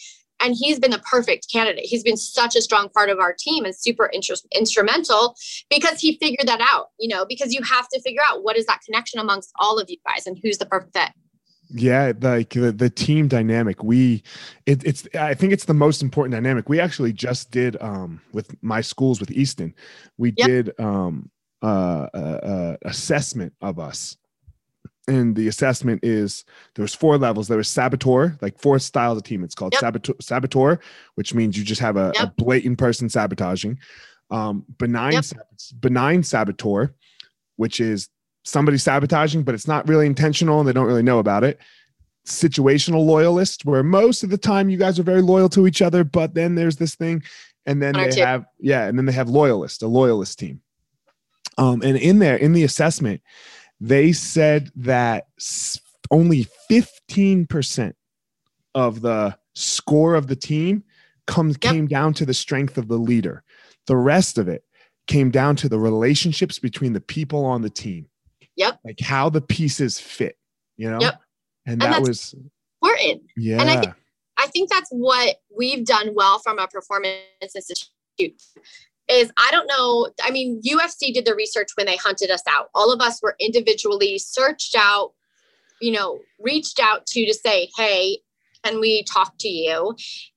And 0.42 0.56
he's 0.58 0.78
been 0.78 0.90
the 0.90 1.00
perfect 1.00 1.48
candidate. 1.52 1.84
He's 1.84 2.02
been 2.02 2.16
such 2.16 2.56
a 2.56 2.62
strong 2.62 2.88
part 2.88 3.10
of 3.10 3.18
our 3.18 3.34
team 3.38 3.66
and 3.66 3.76
super 3.76 4.06
inter- 4.06 4.36
instrumental 4.56 5.34
because 5.68 6.00
he 6.00 6.16
figured 6.16 6.48
that 6.48 6.62
out, 6.62 6.86
you 6.98 7.08
know, 7.08 7.26
because 7.28 7.52
you 7.52 7.62
have 7.62 7.86
to 7.92 8.00
figure 8.00 8.22
out 8.26 8.42
what 8.42 8.56
is 8.56 8.64
that 8.64 8.80
connection 8.86 9.20
amongst 9.20 9.52
all 9.58 9.78
of 9.78 9.90
you 9.90 9.98
guys 10.06 10.26
and 10.26 10.38
who's 10.42 10.56
the 10.56 10.64
perfect 10.64 10.96
fit. 10.96 11.10
Yeah, 11.72 12.12
like 12.20 12.50
the, 12.50 12.72
the 12.72 12.90
team 12.90 13.28
dynamic. 13.28 13.82
We, 13.82 14.22
it, 14.66 14.84
it's 14.84 15.06
I 15.14 15.34
think 15.34 15.52
it's 15.52 15.66
the 15.66 15.74
most 15.74 16.02
important 16.02 16.32
dynamic. 16.32 16.68
We 16.68 16.80
actually 16.80 17.12
just 17.12 17.50
did 17.50 17.80
um 17.80 18.20
with 18.32 18.54
my 18.62 18.80
schools 18.80 19.20
with 19.20 19.30
Easton. 19.30 19.74
We 20.18 20.34
yep. 20.36 20.46
did 20.48 20.80
um 20.80 21.30
uh, 21.62 22.08
uh, 22.14 22.16
uh 22.16 22.76
assessment 22.82 23.52
of 23.60 23.78
us, 23.78 24.16
and 25.06 25.36
the 25.36 25.48
assessment 25.48 26.00
is 26.02 26.44
there 26.74 26.82
was 26.82 26.94
four 26.94 27.18
levels. 27.18 27.48
There 27.48 27.58
was 27.58 27.68
saboteur, 27.68 28.36
like 28.40 28.58
four 28.58 28.78
styles 28.78 29.18
of 29.18 29.24
team. 29.24 29.44
It's 29.44 29.54
called 29.54 29.72
yep. 29.74 29.80
saboteur, 29.80 30.14
saboteur, 30.20 30.80
which 31.14 31.34
means 31.34 31.56
you 31.56 31.64
just 31.64 31.80
have 31.80 31.96
a, 31.96 32.12
yep. 32.14 32.28
a 32.28 32.42
blatant 32.42 32.78
person 32.78 33.08
sabotaging. 33.08 33.78
Um, 34.30 34.64
benign, 34.78 35.22
sab- 35.22 35.42
benign 35.80 36.22
saboteur, 36.22 36.94
which 37.56 37.80
is 37.80 38.08
somebody 38.50 38.78
sabotaging, 38.78 39.42
but 39.42 39.54
it's 39.54 39.68
not 39.68 39.88
really 39.88 40.06
intentional 40.06 40.60
and 40.60 40.68
they 40.68 40.72
don't 40.72 40.86
really 40.86 41.02
know 41.02 41.18
about 41.18 41.44
it. 41.44 41.58
Situational 42.26 43.04
loyalist, 43.04 43.64
where 43.64 43.82
most 43.82 44.22
of 44.22 44.30
the 44.30 44.38
time 44.38 44.68
you 44.68 44.76
guys 44.76 44.98
are 44.98 45.04
very 45.04 45.22
loyal 45.22 45.48
to 45.50 45.66
each 45.66 45.80
other, 45.80 46.04
but 46.04 46.34
then 46.34 46.54
there's 46.54 46.76
this 46.76 46.94
thing, 46.94 47.22
and 47.66 47.80
then 47.82 47.94
they 47.94 48.20
have 48.20 48.44
yeah, 48.58 48.86
and 48.86 48.98
then 48.98 49.06
they 49.06 49.12
have 49.12 49.28
loyalist, 49.28 49.82
a 49.82 49.86
loyalist 49.86 50.38
team. 50.38 50.60
Um, 51.56 51.82
and 51.82 51.96
in 51.96 52.18
there, 52.18 52.36
in 52.36 52.52
the 52.52 52.62
assessment, 52.62 53.22
they 53.80 54.12
said 54.12 54.70
that 54.76 55.28
only 56.10 56.46
15% 56.70 57.94
of 58.74 59.00
the 59.00 59.36
score 59.54 60.14
of 60.14 60.26
the 60.26 60.36
team 60.36 60.84
comes 61.26 61.56
yep. 61.62 61.72
came 61.72 61.86
down 61.86 62.14
to 62.14 62.26
the 62.26 62.34
strength 62.34 62.76
of 62.78 62.88
the 62.88 62.98
leader. 62.98 63.42
The 63.86 63.96
rest 63.96 64.38
of 64.38 64.48
it 64.48 64.64
came 65.06 65.30
down 65.30 65.56
to 65.56 65.68
the 65.68 65.78
relationships 65.78 66.58
between 66.58 66.92
the 66.92 67.00
people 67.00 67.44
on 67.44 67.62
the 67.62 67.70
team. 67.70 68.09
Yep. 68.60 68.80
Like 68.84 69.00
how 69.00 69.30
the 69.30 69.40
pieces 69.40 69.98
fit, 69.98 70.36
you 70.76 70.90
know? 70.90 71.00
Yep. 71.00 71.20
And, 71.64 71.82
and 71.82 71.92
that 71.92 72.02
was 72.02 72.34
important. 72.82 73.22
Yeah. 73.34 73.58
And 73.58 73.70
I 73.70 73.80
think 73.80 73.94
I 74.36 74.46
think 74.48 74.68
that's 74.68 74.90
what 74.90 75.36
we've 75.56 75.84
done 75.84 76.14
well 76.14 76.38
from 76.40 76.58
a 76.58 76.68
performance 76.68 77.16
institute 77.42 77.88
is 79.08 79.32
I 79.38 79.48
don't 79.50 79.66
know. 79.66 80.10
I 80.22 80.30
mean, 80.30 80.60
UFC 80.60 81.12
did 81.12 81.24
the 81.24 81.34
research 81.34 81.70
when 81.76 81.86
they 81.86 81.96
hunted 81.96 82.30
us 82.30 82.42
out. 82.46 82.68
All 82.74 82.92
of 82.92 83.00
us 83.00 83.22
were 83.22 83.34
individually 83.40 84.18
searched 84.18 84.76
out, 84.78 85.12
you 85.80 85.92
know, 85.92 86.20
reached 86.38 86.80
out 86.80 87.06
to 87.06 87.24
to 87.24 87.32
say, 87.32 87.70
hey, 87.78 88.18
can 88.62 88.78
we 88.78 89.04
talk 89.04 89.32
to 89.40 89.48
you? 89.48 89.94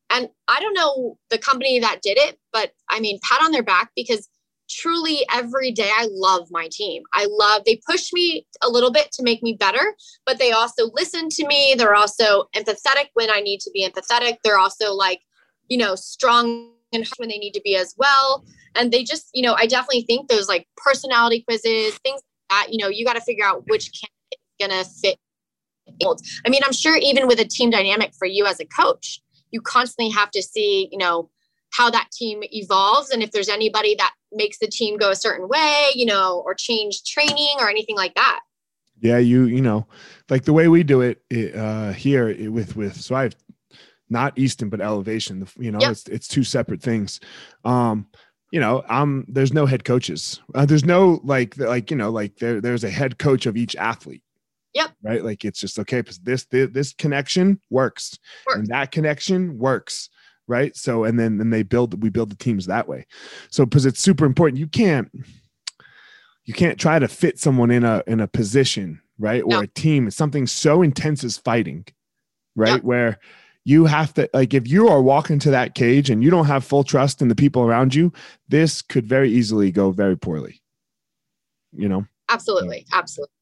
And 0.09 0.29
I 0.47 0.61
don't 0.61 0.73
know 0.73 1.17
the 1.29 1.37
company 1.37 1.79
that 1.79 2.01
did 2.01 2.17
it, 2.17 2.39
but 2.53 2.71
I 2.89 3.01
mean, 3.01 3.19
pat 3.21 3.43
on 3.43 3.51
their 3.51 3.63
back 3.63 3.91
because 3.97 4.29
truly 4.73 5.25
every 5.33 5.71
day 5.71 5.89
I 5.93 6.07
love 6.11 6.47
my 6.51 6.67
team. 6.71 7.03
I 7.13 7.27
love 7.29 7.63
they 7.65 7.79
push 7.87 8.11
me 8.13 8.45
a 8.61 8.69
little 8.69 8.91
bit 8.91 9.11
to 9.13 9.23
make 9.23 9.43
me 9.43 9.53
better, 9.53 9.95
but 10.25 10.39
they 10.39 10.51
also 10.51 10.89
listen 10.93 11.29
to 11.29 11.47
me. 11.47 11.75
They're 11.77 11.95
also 11.95 12.45
empathetic 12.55 13.07
when 13.13 13.29
I 13.29 13.39
need 13.39 13.59
to 13.61 13.71
be 13.71 13.87
empathetic. 13.87 14.37
They're 14.43 14.57
also 14.57 14.93
like, 14.93 15.21
you 15.67 15.77
know, 15.77 15.95
strong 15.95 16.71
and 16.93 17.07
when 17.17 17.29
they 17.29 17.37
need 17.37 17.53
to 17.53 17.61
be 17.63 17.75
as 17.75 17.95
well. 17.97 18.45
And 18.75 18.91
they 18.91 19.03
just, 19.03 19.29
you 19.33 19.43
know, 19.43 19.53
I 19.53 19.65
definitely 19.65 20.03
think 20.03 20.29
those 20.29 20.47
like 20.47 20.67
personality 20.77 21.41
quizzes, 21.41 21.97
things 22.03 22.21
like 22.21 22.49
that, 22.49 22.67
you 22.71 22.77
know, 22.77 22.89
you 22.89 23.05
got 23.05 23.13
to 23.13 23.21
figure 23.21 23.45
out 23.45 23.63
which 23.67 23.91
candidate 23.91 24.39
is 24.41 24.67
going 24.67 24.83
to 24.83 24.89
fit. 24.89 25.19
I 26.45 26.49
mean, 26.49 26.61
I'm 26.65 26.73
sure 26.73 26.97
even 26.97 27.27
with 27.27 27.39
a 27.39 27.45
team 27.45 27.69
dynamic 27.69 28.13
for 28.17 28.25
you 28.25 28.45
as 28.45 28.59
a 28.59 28.65
coach, 28.65 29.21
you 29.51 29.61
constantly 29.61 30.11
have 30.11 30.31
to 30.31 30.41
see, 30.41 30.89
you 30.91 30.97
know, 30.97 31.29
how 31.73 31.89
that 31.89 32.09
team 32.11 32.41
evolves 32.51 33.09
and 33.09 33.23
if 33.23 33.31
there's 33.31 33.49
anybody 33.49 33.95
that 33.95 34.13
makes 34.31 34.59
the 34.59 34.67
team 34.67 34.97
go 34.97 35.11
a 35.11 35.15
certain 35.15 35.47
way, 35.47 35.89
you 35.95 36.05
know, 36.05 36.41
or 36.45 36.53
change 36.53 37.03
training 37.03 37.55
or 37.59 37.69
anything 37.69 37.95
like 37.95 38.13
that. 38.15 38.39
Yeah, 39.01 39.17
you 39.17 39.45
you 39.45 39.61
know, 39.61 39.85
like 40.29 40.45
the 40.45 40.53
way 40.53 40.67
we 40.67 40.83
do 40.83 41.01
it, 41.01 41.21
it 41.29 41.55
uh 41.55 41.91
here 41.91 42.29
it, 42.29 42.49
with 42.49 42.75
with 42.75 42.99
so 42.99 43.15
I 43.15 43.23
have 43.23 43.35
not 44.09 44.37
Easton 44.37 44.69
but 44.69 44.81
elevation. 44.81 45.47
You 45.57 45.71
know, 45.71 45.79
yep. 45.81 45.91
it's 45.91 46.07
it's 46.07 46.27
two 46.27 46.43
separate 46.43 46.81
things. 46.81 47.19
Um, 47.65 48.07
you 48.51 48.59
know, 48.59 48.83
um, 48.87 49.25
there's 49.27 49.51
no 49.51 49.65
head 49.65 49.83
coaches. 49.83 50.39
Uh, 50.53 50.65
there's 50.65 50.85
no 50.85 51.19
like 51.23 51.57
like 51.57 51.89
you 51.89 51.97
know 51.97 52.11
like 52.11 52.37
there 52.37 52.61
there's 52.61 52.83
a 52.83 52.89
head 52.89 53.17
coach 53.17 53.45
of 53.45 53.57
each 53.57 53.75
athlete. 53.75 54.21
Yep. 54.75 54.91
Right. 55.03 55.23
Like 55.23 55.43
it's 55.43 55.59
just 55.59 55.79
okay. 55.79 56.01
This 56.01 56.45
this, 56.45 56.69
this 56.71 56.93
connection 56.93 57.59
works, 57.69 58.17
works, 58.47 58.59
and 58.59 58.67
that 58.67 58.91
connection 58.91 59.57
works. 59.57 60.09
Right. 60.47 60.75
So 60.75 61.05
and 61.05 61.19
then 61.19 61.37
then 61.37 61.49
they 61.49 61.63
build 61.63 62.01
we 62.01 62.09
build 62.09 62.29
the 62.29 62.35
teams 62.35 62.65
that 62.65 62.87
way. 62.87 63.05
So 63.49 63.65
because 63.65 63.85
it's 63.85 64.01
super 64.01 64.25
important. 64.25 64.59
You 64.59 64.67
can't 64.67 65.09
you 66.45 66.53
can't 66.53 66.79
try 66.79 66.99
to 66.99 67.07
fit 67.07 67.39
someone 67.39 67.71
in 67.71 67.83
a 67.83 68.03
in 68.07 68.19
a 68.19 68.27
position 68.27 69.01
right 69.17 69.43
or 69.43 69.49
no. 69.49 69.59
a 69.61 69.67
team. 69.67 70.07
It's 70.07 70.17
something 70.17 70.47
so 70.47 70.81
intense 70.81 71.23
as 71.23 71.37
fighting, 71.37 71.85
right? 72.55 72.75
Yep. 72.75 72.83
Where 72.83 73.19
you 73.65 73.85
have 73.85 74.13
to 74.13 74.29
like 74.33 74.53
if 74.53 74.67
you 74.67 74.87
are 74.87 75.01
walking 75.01 75.39
to 75.39 75.51
that 75.51 75.75
cage 75.75 76.09
and 76.09 76.23
you 76.23 76.29
don't 76.29 76.45
have 76.45 76.63
full 76.63 76.83
trust 76.83 77.21
in 77.21 77.27
the 77.27 77.35
people 77.35 77.63
around 77.63 77.95
you 77.95 78.11
this 78.49 78.81
could 78.81 79.05
very 79.05 79.31
easily 79.31 79.71
go 79.71 79.91
very 79.91 80.17
poorly 80.17 80.61
you 81.71 81.87
know 81.87 82.05
absolutely 82.29 82.85
absolutely 82.91 83.33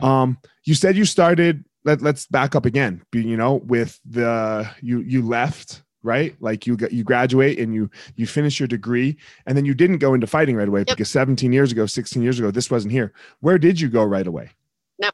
um 0.00 0.38
you 0.64 0.74
said 0.74 0.96
you 0.96 1.04
started 1.04 1.64
let, 1.84 2.00
let's 2.02 2.26
back 2.26 2.54
up 2.54 2.64
again 2.64 3.02
you 3.12 3.36
know 3.36 3.56
with 3.66 3.98
the 4.04 4.68
you 4.80 5.00
you 5.00 5.22
left 5.22 5.82
right 6.04 6.36
like 6.40 6.66
you 6.66 6.76
got 6.76 6.92
you 6.92 7.02
graduate 7.02 7.58
and 7.58 7.74
you 7.74 7.90
you 8.14 8.26
finish 8.26 8.60
your 8.60 8.68
degree 8.68 9.16
and 9.46 9.56
then 9.56 9.64
you 9.64 9.74
didn't 9.74 9.98
go 9.98 10.14
into 10.14 10.26
fighting 10.26 10.54
right 10.54 10.68
away 10.68 10.80
yep. 10.80 10.88
because 10.88 11.10
17 11.10 11.52
years 11.52 11.72
ago 11.72 11.86
16 11.86 12.22
years 12.22 12.38
ago 12.38 12.50
this 12.50 12.70
wasn't 12.70 12.92
here 12.92 13.12
where 13.40 13.58
did 13.58 13.80
you 13.80 13.88
go 13.88 14.04
right 14.04 14.26
away 14.26 14.50
no 14.98 15.10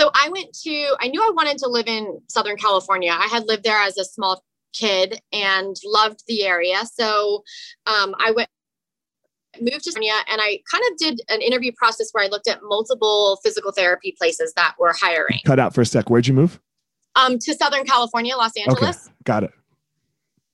so 0.00 0.10
I 0.14 0.30
went 0.30 0.54
to, 0.62 0.96
I 0.98 1.08
knew 1.08 1.20
I 1.20 1.30
wanted 1.34 1.58
to 1.58 1.68
live 1.68 1.86
in 1.86 2.22
Southern 2.26 2.56
California. 2.56 3.12
I 3.12 3.26
had 3.26 3.46
lived 3.46 3.64
there 3.64 3.76
as 3.76 3.98
a 3.98 4.04
small 4.04 4.42
kid 4.72 5.20
and 5.30 5.76
loved 5.84 6.22
the 6.26 6.46
area. 6.46 6.78
So 6.90 7.42
um, 7.84 8.14
I 8.18 8.30
went, 8.30 8.48
moved 9.60 9.84
to 9.84 9.92
California 9.92 10.14
and 10.30 10.40
I 10.40 10.60
kind 10.72 10.84
of 10.90 10.96
did 10.96 11.20
an 11.28 11.42
interview 11.42 11.72
process 11.76 12.08
where 12.12 12.24
I 12.24 12.28
looked 12.28 12.48
at 12.48 12.60
multiple 12.62 13.38
physical 13.44 13.72
therapy 13.72 14.14
places 14.16 14.54
that 14.56 14.74
were 14.78 14.94
hiring. 14.98 15.40
Cut 15.44 15.58
out 15.58 15.74
for 15.74 15.82
a 15.82 15.86
sec. 15.86 16.08
Where'd 16.08 16.26
you 16.26 16.32
move? 16.32 16.58
Um, 17.14 17.38
to 17.38 17.54
Southern 17.54 17.84
California, 17.84 18.34
Los 18.36 18.56
Angeles. 18.56 19.06
Okay. 19.06 19.14
Got 19.24 19.44
it. 19.44 19.50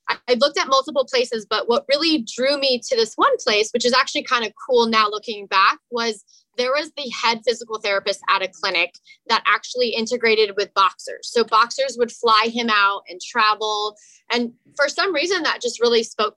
I, 0.08 0.34
looked 0.34 0.58
at 0.58 0.68
multiple 0.68 1.04
places, 1.04 1.46
but 1.48 1.68
what 1.68 1.84
really 1.88 2.24
drew 2.36 2.58
me 2.58 2.80
to 2.88 2.96
this 2.96 3.14
one 3.16 3.36
place, 3.38 3.70
which 3.72 3.84
is 3.84 3.92
actually 3.92 4.22
kind 4.22 4.44
of 4.44 4.52
cool 4.68 4.86
now 4.86 5.08
looking 5.08 5.46
back, 5.46 5.78
was 5.90 6.24
there 6.56 6.70
was 6.70 6.90
the 6.96 7.10
head 7.10 7.40
physical 7.46 7.80
therapist 7.80 8.20
at 8.28 8.42
a 8.42 8.48
clinic 8.48 8.94
that 9.28 9.42
actually 9.46 9.90
integrated 9.90 10.54
with 10.56 10.72
boxers. 10.74 11.30
So 11.30 11.44
boxers 11.44 11.96
would 11.98 12.12
fly 12.12 12.48
him 12.52 12.70
out 12.70 13.02
and 13.08 13.20
travel. 13.20 13.96
And 14.30 14.52
for 14.76 14.88
some 14.88 15.14
reason, 15.14 15.42
that 15.42 15.60
just 15.60 15.80
really 15.80 16.02
spoke 16.02 16.36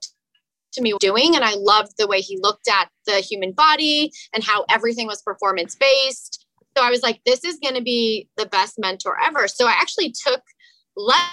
to 0.72 0.82
me 0.82 0.94
doing. 1.00 1.36
And 1.36 1.44
I 1.44 1.54
loved 1.54 1.92
the 1.98 2.06
way 2.06 2.20
he 2.20 2.38
looked 2.40 2.68
at 2.68 2.88
the 3.06 3.16
human 3.16 3.52
body 3.52 4.12
and 4.34 4.44
how 4.44 4.64
everything 4.70 5.06
was 5.06 5.22
performance 5.22 5.74
based. 5.74 6.46
So 6.76 6.84
I 6.84 6.90
was 6.90 7.02
like, 7.02 7.20
this 7.24 7.44
is 7.44 7.58
going 7.62 7.74
to 7.74 7.82
be 7.82 8.28
the 8.36 8.46
best 8.46 8.78
mentor 8.78 9.16
ever. 9.20 9.48
So 9.48 9.66
I 9.66 9.72
actually 9.72 10.12
took 10.12 10.42
less 10.96 11.30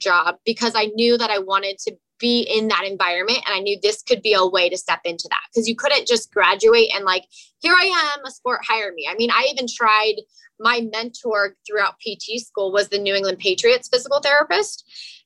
job 0.00 0.36
because 0.44 0.72
I 0.74 0.86
knew 0.94 1.18
that 1.18 1.30
I 1.30 1.38
wanted 1.38 1.78
to 1.80 1.96
be 2.18 2.42
in 2.42 2.68
that 2.68 2.84
environment 2.84 3.38
and 3.46 3.54
i 3.54 3.60
knew 3.60 3.78
this 3.80 4.02
could 4.02 4.22
be 4.22 4.32
a 4.34 4.46
way 4.46 4.68
to 4.68 4.76
step 4.76 5.00
into 5.04 5.28
that. 5.30 5.40
Because 5.52 5.68
you 5.68 5.76
couldn't 5.76 6.06
just 6.06 6.32
graduate 6.32 6.90
and 6.94 7.04
like 7.04 7.24
here 7.60 7.74
i 7.74 7.84
am 8.16 8.24
a 8.24 8.30
sport 8.30 8.60
hire 8.66 8.92
me. 8.94 9.08
I 9.10 9.14
mean 9.14 9.30
i 9.30 9.46
even 9.50 9.66
tried 9.68 10.16
my 10.60 10.86
mentor 10.92 11.56
throughout 11.66 11.94
pt 12.04 12.40
school 12.40 12.72
was 12.72 12.88
the 12.88 12.98
new 12.98 13.14
england 13.14 13.38
patriots 13.38 13.88
physical 13.88 14.20
therapist. 14.20 14.84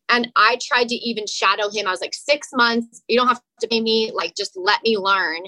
And 0.08 0.30
i 0.36 0.58
tried 0.60 0.88
to 0.88 0.94
even 0.96 1.26
shadow 1.26 1.70
him. 1.70 1.86
I 1.86 1.90
was 1.90 2.00
like 2.00 2.14
six 2.14 2.50
months 2.52 3.02
you 3.08 3.18
don't 3.18 3.28
have 3.28 3.40
to 3.60 3.68
pay 3.68 3.80
me 3.80 4.12
like 4.14 4.34
just 4.36 4.52
let 4.56 4.82
me 4.82 4.98
learn. 4.98 5.40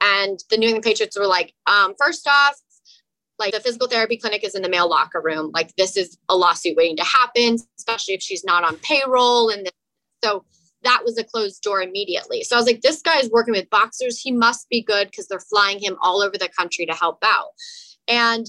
And 0.00 0.38
the 0.50 0.56
new 0.56 0.66
england 0.66 0.84
patriots 0.84 1.18
were 1.18 1.26
like 1.26 1.54
um, 1.66 1.94
first 1.98 2.28
off 2.28 2.60
like 3.42 3.52
the 3.52 3.60
physical 3.60 3.88
therapy 3.88 4.16
clinic 4.16 4.44
is 4.44 4.54
in 4.54 4.62
the 4.62 4.68
male 4.68 4.88
locker 4.88 5.20
room 5.20 5.50
like 5.54 5.74
this 5.76 5.96
is 5.96 6.18
a 6.28 6.36
lawsuit 6.36 6.76
waiting 6.76 6.96
to 6.96 7.04
happen 7.04 7.56
especially 7.78 8.14
if 8.14 8.22
she's 8.22 8.44
not 8.44 8.64
on 8.64 8.76
payroll 8.76 9.50
and 9.50 9.66
this. 9.66 9.72
so 10.24 10.44
that 10.84 11.02
was 11.04 11.18
a 11.18 11.24
closed 11.24 11.62
door 11.62 11.82
immediately. 11.82 12.42
So 12.42 12.56
I 12.56 12.58
was 12.58 12.66
like, 12.66 12.80
this 12.80 13.02
guy 13.02 13.18
is 13.18 13.30
working 13.30 13.52
with 13.52 13.70
boxers. 13.70 14.18
He 14.18 14.32
must 14.32 14.68
be 14.68 14.82
good 14.82 15.10
because 15.10 15.26
they're 15.26 15.40
flying 15.40 15.78
him 15.78 15.96
all 16.02 16.20
over 16.20 16.36
the 16.36 16.48
country 16.48 16.86
to 16.86 16.92
help 16.92 17.18
out. 17.22 17.48
And 18.08 18.46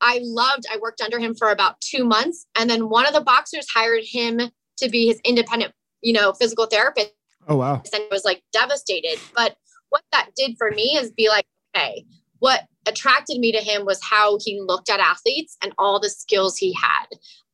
I 0.00 0.20
loved, 0.22 0.64
I 0.72 0.78
worked 0.80 1.00
under 1.00 1.18
him 1.18 1.34
for 1.34 1.50
about 1.50 1.80
two 1.80 2.04
months. 2.04 2.46
And 2.56 2.68
then 2.68 2.88
one 2.88 3.06
of 3.06 3.14
the 3.14 3.20
boxers 3.20 3.66
hired 3.72 4.04
him 4.04 4.40
to 4.78 4.88
be 4.88 5.06
his 5.06 5.20
independent, 5.24 5.72
you 6.02 6.12
know, 6.12 6.32
physical 6.32 6.66
therapist. 6.66 7.12
Oh, 7.48 7.56
wow. 7.56 7.82
And 7.92 8.04
was 8.10 8.24
like 8.24 8.42
devastated. 8.52 9.18
But 9.34 9.56
what 9.90 10.02
that 10.12 10.30
did 10.36 10.56
for 10.58 10.70
me 10.70 10.98
is 10.98 11.12
be 11.12 11.28
like, 11.28 11.46
okay, 11.74 12.04
what 12.40 12.64
attracted 12.86 13.38
me 13.38 13.52
to 13.52 13.58
him 13.58 13.84
was 13.84 14.02
how 14.02 14.38
he 14.40 14.60
looked 14.60 14.90
at 14.90 15.00
athletes 15.00 15.56
and 15.62 15.72
all 15.78 16.00
the 16.00 16.10
skills 16.10 16.56
he 16.56 16.72
had. 16.74 17.06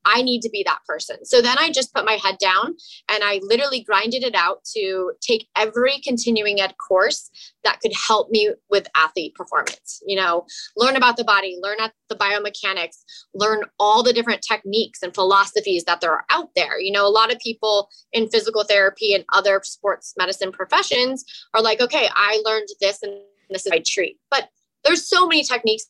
I 0.04 0.22
need 0.22 0.42
to 0.42 0.50
be 0.50 0.62
that 0.64 0.80
person. 0.86 1.24
So 1.24 1.40
then 1.40 1.56
I 1.58 1.70
just 1.70 1.94
put 1.94 2.04
my 2.04 2.18
head 2.22 2.38
down 2.38 2.74
and 3.08 3.22
I 3.22 3.40
literally 3.42 3.82
grinded 3.82 4.24
it 4.24 4.34
out 4.34 4.64
to 4.74 5.12
take 5.20 5.48
every 5.56 6.00
continuing 6.00 6.60
ed 6.60 6.74
course 6.76 7.30
that 7.64 7.80
could 7.80 7.92
help 7.94 8.30
me 8.30 8.50
with 8.70 8.88
athlete 8.96 9.34
performance. 9.34 10.02
You 10.06 10.16
know, 10.16 10.46
learn 10.76 10.96
about 10.96 11.16
the 11.16 11.24
body, 11.24 11.58
learn 11.62 11.78
at 11.80 11.92
the 12.08 12.16
biomechanics, 12.16 13.04
learn 13.34 13.62
all 13.78 14.02
the 14.02 14.12
different 14.12 14.42
techniques 14.42 15.02
and 15.02 15.14
philosophies 15.14 15.84
that 15.84 16.00
there 16.00 16.12
are 16.12 16.24
out 16.30 16.50
there. 16.56 16.80
You 16.80 16.92
know, 16.92 17.06
a 17.06 17.08
lot 17.08 17.32
of 17.32 17.38
people 17.38 17.88
in 18.12 18.28
physical 18.28 18.64
therapy 18.64 19.14
and 19.14 19.24
other 19.32 19.60
sports 19.64 20.14
medicine 20.18 20.52
professions 20.52 21.24
are 21.54 21.62
like, 21.62 21.80
okay, 21.80 22.08
I 22.14 22.42
learned 22.44 22.68
this 22.80 23.02
and 23.02 23.12
this 23.50 23.66
is 23.66 23.70
my 23.70 23.82
treat. 23.86 24.18
But 24.30 24.48
there's 24.84 25.06
so 25.06 25.26
many 25.26 25.44
techniques 25.44 25.86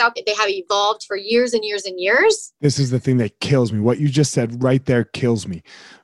out 0.00 0.14
they 0.14 0.34
have 0.34 0.48
evolved 0.48 1.04
for 1.04 1.16
years 1.16 1.54
and 1.54 1.64
years 1.64 1.86
and 1.86 1.98
years. 1.98 2.52
This 2.60 2.78
is 2.78 2.90
the 2.90 3.00
thing 3.00 3.16
that 3.18 3.40
kills 3.40 3.72
me. 3.72 3.80
What 3.80 3.98
you 3.98 4.08
just 4.08 4.32
said 4.32 4.62
right 4.62 4.84
there 4.84 5.04
kills 5.04 5.46
me. 5.46 5.62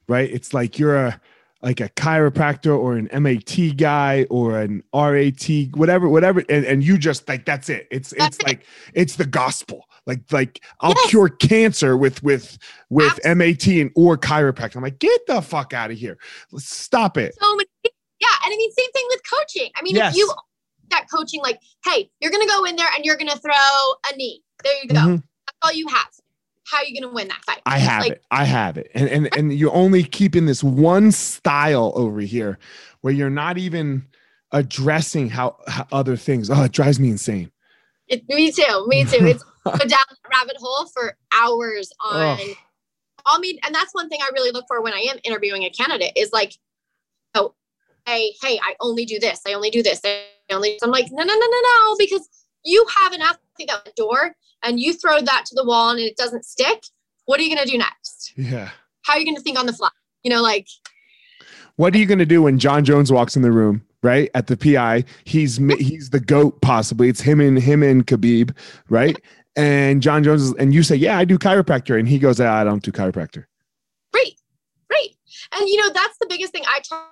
Right? 0.08 0.30
It's 0.30 0.54
like 0.54 0.78
you're 0.78 0.96
a 0.96 1.20
like 1.62 1.80
a 1.80 1.88
chiropractor 1.90 2.76
or 2.76 2.96
an 2.96 3.08
MAT 3.22 3.76
guy 3.76 4.26
or 4.30 4.58
an 4.58 4.82
RAT, 4.92 5.48
whatever, 5.74 6.08
whatever, 6.08 6.42
and, 6.48 6.64
and 6.64 6.82
you 6.82 6.98
just 6.98 7.28
like 7.28 7.44
that's 7.44 7.68
it. 7.68 7.86
It's 7.90 8.10
that's 8.10 8.36
it's 8.36 8.38
it. 8.38 8.46
like 8.46 8.66
it's 8.94 9.16
the 9.16 9.26
gospel. 9.26 9.86
Like 10.06 10.20
like 10.32 10.60
I'll 10.80 10.94
yes. 10.96 11.10
cure 11.10 11.28
cancer 11.28 11.96
with 11.96 12.22
with 12.22 12.58
with 12.90 13.12
Absolutely. 13.24 13.52
MAT 13.52 13.66
and 13.66 13.90
or 13.94 14.18
chiropractor. 14.18 14.76
I'm 14.76 14.82
like, 14.82 14.98
get 14.98 15.26
the 15.26 15.40
fuck 15.40 15.72
out 15.72 15.92
of 15.92 15.96
here. 15.96 16.18
Let's 16.50 16.68
stop 16.68 17.16
it. 17.16 17.36
So 17.40 17.54
many, 17.54 17.68
yeah, 17.84 18.28
and 18.44 18.52
I 18.52 18.56
mean, 18.56 18.72
same 18.72 18.90
thing 18.92 19.06
with 19.10 19.20
coaching. 19.30 19.70
I 19.76 19.82
mean, 19.82 19.94
yes. 19.94 20.14
if 20.14 20.18
you 20.18 20.32
that 20.92 21.06
coaching 21.12 21.40
like, 21.42 21.60
hey, 21.84 22.10
you're 22.20 22.30
going 22.30 22.46
to 22.46 22.48
go 22.48 22.64
in 22.64 22.76
there 22.76 22.88
and 22.94 23.04
you're 23.04 23.16
going 23.16 23.30
to 23.30 23.38
throw 23.38 23.52
a 23.52 24.16
knee. 24.16 24.42
There 24.62 24.72
you 24.82 24.88
go. 24.88 24.94
Mm-hmm. 24.94 25.16
That's 25.16 25.58
all 25.62 25.72
you 25.72 25.88
have. 25.88 26.06
How 26.64 26.78
are 26.78 26.84
you 26.84 27.00
going 27.00 27.10
to 27.10 27.14
win 27.14 27.28
that 27.28 27.44
fight? 27.44 27.60
I 27.66 27.78
have 27.78 28.02
like, 28.02 28.12
it. 28.12 28.24
I 28.30 28.44
have 28.44 28.78
it. 28.78 28.90
And, 28.94 29.08
and, 29.08 29.36
and 29.36 29.52
you're 29.52 29.74
only 29.74 30.04
keeping 30.04 30.46
this 30.46 30.62
one 30.62 31.12
style 31.12 31.92
over 31.96 32.20
here 32.20 32.58
where 33.00 33.12
you're 33.12 33.30
not 33.30 33.58
even 33.58 34.06
addressing 34.52 35.28
how, 35.28 35.56
how 35.66 35.86
other 35.92 36.16
things. 36.16 36.50
Oh, 36.50 36.62
it 36.62 36.72
drives 36.72 37.00
me 37.00 37.10
insane. 37.10 37.50
It, 38.08 38.28
me 38.28 38.52
too. 38.52 38.86
Me 38.88 39.04
too. 39.04 39.26
It's 39.26 39.44
go 39.64 39.70
down 39.70 40.04
the 40.10 40.16
rabbit 40.28 40.56
hole 40.58 40.88
for 40.88 41.16
hours 41.32 41.92
on. 42.00 42.36
Oh. 42.40 42.54
All 43.24 43.38
me, 43.38 43.60
and 43.64 43.72
that's 43.72 43.94
one 43.94 44.08
thing 44.08 44.18
I 44.20 44.30
really 44.32 44.50
look 44.50 44.64
for 44.66 44.82
when 44.82 44.92
I 44.92 45.06
am 45.08 45.18
interviewing 45.22 45.62
a 45.62 45.70
candidate 45.70 46.12
is 46.16 46.32
like, 46.32 46.52
oh, 47.34 47.54
hey, 48.06 48.34
hey, 48.42 48.58
I 48.62 48.74
only 48.80 49.04
do 49.04 49.18
this. 49.18 49.40
I 49.46 49.52
only 49.54 49.70
do 49.70 49.82
this. 49.82 50.00
I 50.04 50.22
only. 50.50 50.78
I'm 50.82 50.90
like, 50.90 51.06
no, 51.10 51.22
no, 51.22 51.34
no, 51.34 51.46
no, 51.46 51.60
no, 51.60 51.96
because 51.98 52.28
you 52.64 52.84
have 53.02 53.12
an 53.12 53.22
athlete 53.22 53.70
at 53.70 53.84
the 53.84 53.92
door 53.96 54.34
and 54.62 54.78
you 54.78 54.94
throw 54.94 55.20
that 55.20 55.44
to 55.46 55.54
the 55.54 55.64
wall 55.64 55.90
and 55.90 56.00
it 56.00 56.16
doesn't 56.16 56.44
stick. 56.44 56.84
What 57.26 57.40
are 57.40 57.42
you 57.42 57.54
going 57.54 57.64
to 57.64 57.70
do 57.70 57.78
next? 57.78 58.32
Yeah. 58.36 58.70
How 59.02 59.14
are 59.14 59.18
you 59.18 59.24
going 59.24 59.36
to 59.36 59.42
think 59.42 59.58
on 59.58 59.66
the 59.66 59.72
fly? 59.72 59.90
You 60.22 60.30
know, 60.30 60.42
like. 60.42 60.68
What 61.76 61.94
are 61.94 61.98
you 61.98 62.06
going 62.06 62.18
to 62.18 62.26
do 62.26 62.42
when 62.42 62.58
Jon 62.58 62.84
Jones 62.84 63.10
walks 63.10 63.34
in 63.36 63.42
the 63.42 63.52
room? 63.52 63.84
Right 64.04 64.30
at 64.34 64.48
the 64.48 64.56
PI, 64.56 65.04
he's 65.22 65.58
he's 65.78 66.10
the 66.10 66.18
goat. 66.18 66.60
Possibly 66.60 67.08
it's 67.08 67.20
him 67.20 67.40
and 67.40 67.56
him 67.56 67.84
and 67.84 68.04
Khabib, 68.04 68.52
right? 68.88 69.16
and 69.56 70.02
Jon 70.02 70.24
Jones 70.24 70.42
is, 70.42 70.54
and 70.54 70.74
you 70.74 70.82
say, 70.82 70.96
"Yeah, 70.96 71.18
I 71.18 71.24
do 71.24 71.38
chiropractor," 71.38 71.98
and 71.98 72.08
he 72.08 72.18
goes, 72.18 72.40
ah, 72.40 72.52
"I 72.52 72.64
don't 72.64 72.82
do 72.82 72.90
chiropractor." 72.90 73.44
Great, 74.12 74.40
great, 74.88 75.16
and 75.52 75.68
you 75.68 75.76
know 75.76 75.90
that's 75.92 76.18
the 76.18 76.26
biggest 76.28 76.52
thing 76.52 76.64
I 76.66 76.80
try 76.80 77.04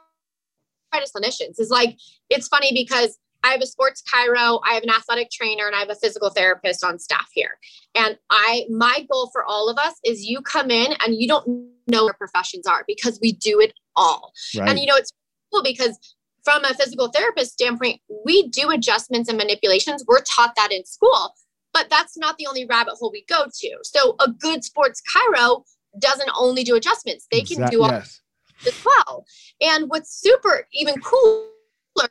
clinicians 0.92 1.59
is 1.59 1.70
like 1.70 1.96
it's 2.29 2.48
funny 2.48 2.72
because 2.72 3.18
I 3.42 3.48
have 3.48 3.62
a 3.62 3.66
sports 3.66 4.03
chiro, 4.03 4.61
I 4.68 4.74
have 4.74 4.83
an 4.83 4.90
athletic 4.90 5.31
trainer, 5.31 5.66
and 5.66 5.74
I 5.74 5.79
have 5.79 5.90
a 5.90 5.94
physical 5.94 6.31
therapist 6.31 6.85
on 6.85 6.98
staff 6.98 7.29
here. 7.33 7.59
And 7.94 8.18
I 8.31 8.66
my 8.70 9.07
goal 9.11 9.31
for 9.33 9.44
all 9.44 9.68
of 9.68 9.79
us 9.79 9.94
is 10.05 10.24
you 10.24 10.40
come 10.42 10.70
in 10.70 10.94
and 11.05 11.14
you 11.14 11.26
don't 11.26 11.70
know 11.87 12.05
what 12.05 12.18
professions 12.18 12.66
are 12.66 12.85
because 12.87 13.18
we 13.22 13.33
do 13.33 13.61
it 13.61 13.72
all. 13.96 14.33
Right. 14.57 14.68
And 14.68 14.79
you 14.79 14.87
know, 14.87 14.96
it's 14.96 15.12
cool 15.53 15.62
because 15.62 15.98
from 16.44 16.64
a 16.64 16.74
physical 16.74 17.09
therapist 17.09 17.53
standpoint, 17.53 18.00
we 18.24 18.48
do 18.48 18.70
adjustments 18.70 19.29
and 19.29 19.37
manipulations. 19.37 20.05
We're 20.07 20.22
taught 20.22 20.55
that 20.57 20.72
in 20.72 20.85
school, 20.85 21.35
but 21.72 21.88
that's 21.90 22.16
not 22.16 22.37
the 22.38 22.46
only 22.46 22.66
rabbit 22.66 22.94
hole 22.94 23.11
we 23.12 23.24
go 23.29 23.44
to. 23.44 23.79
So 23.83 24.16
a 24.20 24.31
good 24.31 24.64
sports 24.64 25.03
chiro 25.14 25.64
doesn't 25.98 26.31
only 26.37 26.62
do 26.62 26.76
adjustments; 26.76 27.26
they 27.31 27.42
can 27.42 27.68
do 27.68 27.83
all 27.83 27.90
yes. 27.90 28.20
As 28.66 28.85
well. 28.85 29.25
And 29.61 29.88
what's 29.88 30.20
super 30.20 30.66
even 30.73 30.94
cooler, 31.01 31.46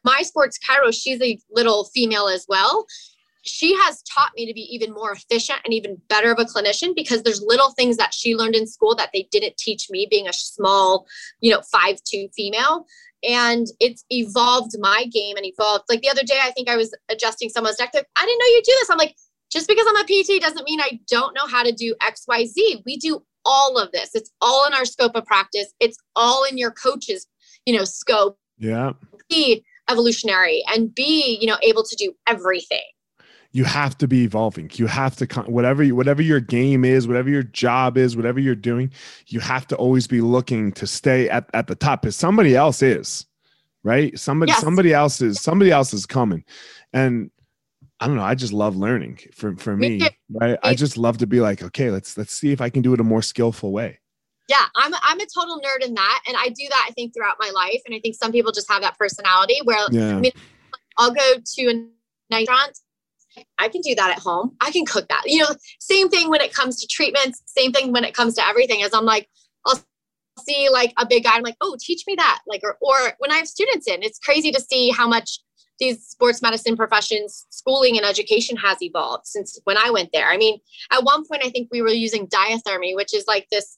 my 0.03 0.21
sports 0.21 0.59
chiro, 0.59 0.93
she's 0.93 1.21
a 1.21 1.37
little 1.51 1.85
female 1.85 2.27
as 2.27 2.45
well. 2.47 2.85
She 3.43 3.73
has 3.75 4.03
taught 4.03 4.31
me 4.35 4.45
to 4.45 4.53
be 4.53 4.67
even 4.73 4.93
more 4.93 5.13
efficient 5.13 5.59
and 5.63 5.73
even 5.73 6.01
better 6.09 6.31
of 6.31 6.39
a 6.39 6.45
clinician 6.45 6.93
because 6.93 7.23
there's 7.23 7.41
little 7.41 7.71
things 7.71 7.95
that 7.97 8.13
she 8.13 8.35
learned 8.35 8.55
in 8.55 8.67
school 8.67 8.95
that 8.95 9.09
they 9.13 9.27
didn't 9.31 9.57
teach 9.57 9.89
me 9.89 10.07
being 10.09 10.27
a 10.27 10.33
small, 10.33 11.07
you 11.39 11.51
know, 11.51 11.61
five 11.71 12.03
two 12.03 12.27
female 12.35 12.85
and 13.23 13.67
it's 13.79 14.05
evolved 14.09 14.75
my 14.79 15.05
game 15.05 15.35
and 15.35 15.45
evolved. 15.45 15.85
Like 15.89 16.01
the 16.01 16.09
other 16.09 16.23
day, 16.23 16.39
I 16.41 16.51
think 16.51 16.69
I 16.69 16.77
was 16.77 16.93
adjusting 17.09 17.49
someone's 17.49 17.79
neck. 17.79 17.91
I 17.93 18.25
didn't 18.25 18.39
know 18.39 18.45
you 18.45 18.61
do 18.63 18.71
this. 18.79 18.89
I'm 18.89 18.97
like, 18.97 19.15
just 19.51 19.67
because 19.67 19.85
I'm 19.89 19.97
a 19.97 20.03
PT 20.03 20.41
doesn't 20.41 20.63
mean 20.63 20.79
I 20.79 20.99
don't 21.09 21.33
know 21.33 21.47
how 21.47 21.63
to 21.63 21.71
do 21.71 21.95
X, 22.01 22.25
Y, 22.27 22.45
Z. 22.45 22.83
We 22.85 22.97
do 22.97 23.23
all 23.45 23.77
of 23.77 23.91
this. 23.91 24.15
It's 24.15 24.31
all 24.41 24.65
in 24.67 24.73
our 24.73 24.85
scope 24.85 25.15
of 25.15 25.25
practice. 25.25 25.73
It's 25.79 25.97
all 26.15 26.43
in 26.43 26.57
your 26.57 26.71
coach's, 26.71 27.27
you 27.65 27.75
know, 27.75 27.85
scope. 27.85 28.37
Yeah. 28.57 28.93
Be 29.29 29.63
evolutionary 29.89 30.63
and 30.67 30.93
be, 30.93 31.37
you 31.39 31.47
know, 31.47 31.57
able 31.63 31.83
to 31.83 31.95
do 31.95 32.13
everything 32.27 32.81
you 33.51 33.63
have 33.63 33.97
to 33.97 34.07
be 34.07 34.23
evolving. 34.23 34.69
You 34.75 34.87
have 34.87 35.15
to 35.17 35.25
whatever 35.43 35.83
whatever 35.87 36.21
your 36.21 36.39
game 36.39 36.85
is, 36.85 37.07
whatever 37.07 37.29
your 37.29 37.43
job 37.43 37.97
is, 37.97 38.15
whatever 38.15 38.39
you're 38.39 38.55
doing, 38.55 38.91
you 39.27 39.39
have 39.39 39.65
to 39.67 39.75
always 39.75 40.07
be 40.07 40.21
looking 40.21 40.71
to 40.73 40.85
stay 40.85 41.29
at, 41.29 41.49
at 41.53 41.67
the 41.67 41.75
top 41.75 42.03
because 42.03 42.15
somebody 42.15 42.55
else 42.55 42.81
is, 42.81 43.25
right? 43.83 44.17
Somebody 44.19 44.51
yes. 44.51 44.61
somebody 44.61 44.93
else 44.93 45.21
is 45.21 45.41
somebody 45.41 45.71
else 45.71 45.93
is 45.93 46.05
coming. 46.05 46.43
And 46.93 47.31
I 47.99 48.07
don't 48.07 48.15
know, 48.15 48.23
I 48.23 48.35
just 48.35 48.53
love 48.53 48.75
learning 48.75 49.19
for 49.33 49.55
for 49.57 49.75
me, 49.75 50.01
right? 50.29 50.57
I 50.63 50.73
just 50.73 50.97
love 50.97 51.17
to 51.19 51.27
be 51.27 51.41
like, 51.41 51.61
okay, 51.61 51.91
let's 51.91 52.17
let's 52.17 52.33
see 52.33 52.51
if 52.51 52.61
I 52.61 52.69
can 52.69 52.81
do 52.81 52.93
it 52.93 52.99
a 52.99 53.03
more 53.03 53.21
skillful 53.21 53.71
way. 53.71 53.99
Yeah, 54.47 54.65
I'm 54.75 54.93
I'm 55.03 55.19
a 55.19 55.25
total 55.25 55.59
nerd 55.59 55.85
in 55.85 55.93
that 55.93 56.21
and 56.27 56.35
I 56.37 56.49
do 56.49 56.65
that 56.69 56.85
I 56.87 56.91
think 56.93 57.13
throughout 57.13 57.35
my 57.39 57.51
life 57.53 57.81
and 57.85 57.93
I 57.93 57.99
think 57.99 58.15
some 58.15 58.31
people 58.31 58.51
just 58.51 58.69
have 58.71 58.81
that 58.81 58.97
personality 58.97 59.57
where 59.63 59.77
yeah. 59.91 60.15
I 60.15 60.19
mean, 60.19 60.31
I'll 60.97 61.11
go 61.11 61.33
to 61.43 61.65
a 61.67 61.85
restaurant 62.31 62.79
I 63.57 63.69
can 63.69 63.81
do 63.81 63.95
that 63.95 64.11
at 64.11 64.19
home. 64.19 64.55
I 64.61 64.71
can 64.71 64.85
cook 64.85 65.07
that. 65.09 65.23
You 65.25 65.39
know, 65.39 65.49
same 65.79 66.09
thing 66.09 66.29
when 66.29 66.41
it 66.41 66.53
comes 66.53 66.79
to 66.81 66.87
treatments, 66.87 67.41
same 67.45 67.71
thing 67.71 67.91
when 67.91 68.03
it 68.03 68.13
comes 68.13 68.35
to 68.35 68.47
everything. 68.47 68.83
As 68.83 68.93
I'm 68.93 69.05
like, 69.05 69.29
I'll 69.65 69.81
see 70.39 70.69
like 70.69 70.93
a 70.97 71.05
big 71.05 71.23
guy, 71.23 71.35
I'm 71.35 71.43
like, 71.43 71.57
oh, 71.61 71.77
teach 71.79 72.03
me 72.07 72.15
that. 72.15 72.39
Like, 72.47 72.61
or, 72.63 72.77
or 72.81 73.13
when 73.19 73.31
I 73.31 73.35
have 73.35 73.47
students 73.47 73.87
in, 73.87 74.03
it's 74.03 74.19
crazy 74.19 74.51
to 74.51 74.61
see 74.61 74.89
how 74.89 75.07
much 75.07 75.39
these 75.79 76.05
sports 76.05 76.41
medicine 76.41 76.75
professions, 76.75 77.45
schooling 77.49 77.97
and 77.97 78.05
education 78.05 78.57
has 78.57 78.81
evolved 78.81 79.25
since 79.27 79.59
when 79.63 79.77
I 79.77 79.89
went 79.91 80.09
there. 80.11 80.27
I 80.27 80.37
mean, 80.37 80.59
at 80.91 81.03
one 81.03 81.25
point, 81.25 81.43
I 81.43 81.49
think 81.49 81.69
we 81.71 81.81
were 81.81 81.89
using 81.89 82.27
diathermy, 82.27 82.95
which 82.95 83.13
is 83.13 83.25
like 83.27 83.47
this 83.49 83.77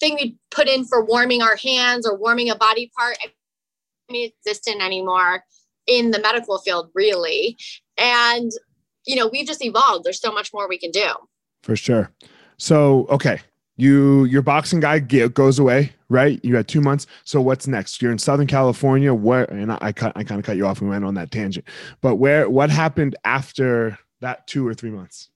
thing 0.00 0.14
we 0.14 0.36
put 0.50 0.66
in 0.66 0.84
for 0.84 1.04
warming 1.04 1.42
our 1.42 1.56
hands 1.56 2.06
or 2.06 2.16
warming 2.16 2.50
a 2.50 2.56
body 2.56 2.90
part. 2.96 3.18
I 3.22 4.12
mean, 4.12 4.30
existent 4.44 4.82
anymore 4.82 5.44
in 5.86 6.10
the 6.10 6.20
medical 6.20 6.58
field, 6.58 6.90
really. 6.94 7.58
And, 7.98 8.50
you 9.06 9.16
know, 9.16 9.28
we've 9.28 9.46
just 9.46 9.64
evolved. 9.64 10.04
There's 10.04 10.20
so 10.20 10.32
much 10.32 10.52
more 10.52 10.68
we 10.68 10.78
can 10.78 10.90
do. 10.90 11.10
For 11.62 11.76
sure. 11.76 12.10
So, 12.56 13.06
okay. 13.10 13.40
You, 13.76 14.24
your 14.24 14.42
boxing 14.42 14.80
guy 14.80 14.98
goes 14.98 15.58
away, 15.58 15.92
right? 16.10 16.38
You 16.42 16.56
had 16.56 16.68
two 16.68 16.82
months. 16.82 17.06
So 17.24 17.40
what's 17.40 17.66
next? 17.66 18.02
You're 18.02 18.12
in 18.12 18.18
Southern 18.18 18.46
California. 18.46 19.14
Where, 19.14 19.44
and 19.44 19.72
I, 19.72 19.78
I 19.80 19.92
cut, 19.92 20.12
I 20.16 20.24
kind 20.24 20.38
of 20.38 20.44
cut 20.44 20.58
you 20.58 20.66
off 20.66 20.82
and 20.82 20.90
went 20.90 21.04
on 21.04 21.14
that 21.14 21.30
tangent, 21.30 21.66
but 22.02 22.16
where, 22.16 22.50
what 22.50 22.68
happened 22.68 23.16
after 23.24 23.98
that 24.20 24.46
two 24.46 24.66
or 24.66 24.74
three 24.74 24.90
months? 24.90 25.30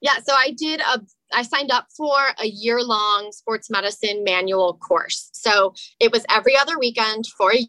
Yeah. 0.00 0.16
So 0.24 0.32
I 0.32 0.54
did 0.56 0.80
a, 0.80 1.02
I 1.34 1.42
signed 1.42 1.70
up 1.70 1.88
for 1.94 2.16
a 2.42 2.46
year 2.46 2.82
long 2.82 3.30
sports 3.32 3.68
medicine 3.68 4.24
manual 4.24 4.78
course. 4.78 5.28
So 5.32 5.74
it 5.98 6.10
was 6.10 6.24
every 6.30 6.56
other 6.56 6.78
weekend 6.78 7.26
for 7.36 7.52
a 7.52 7.68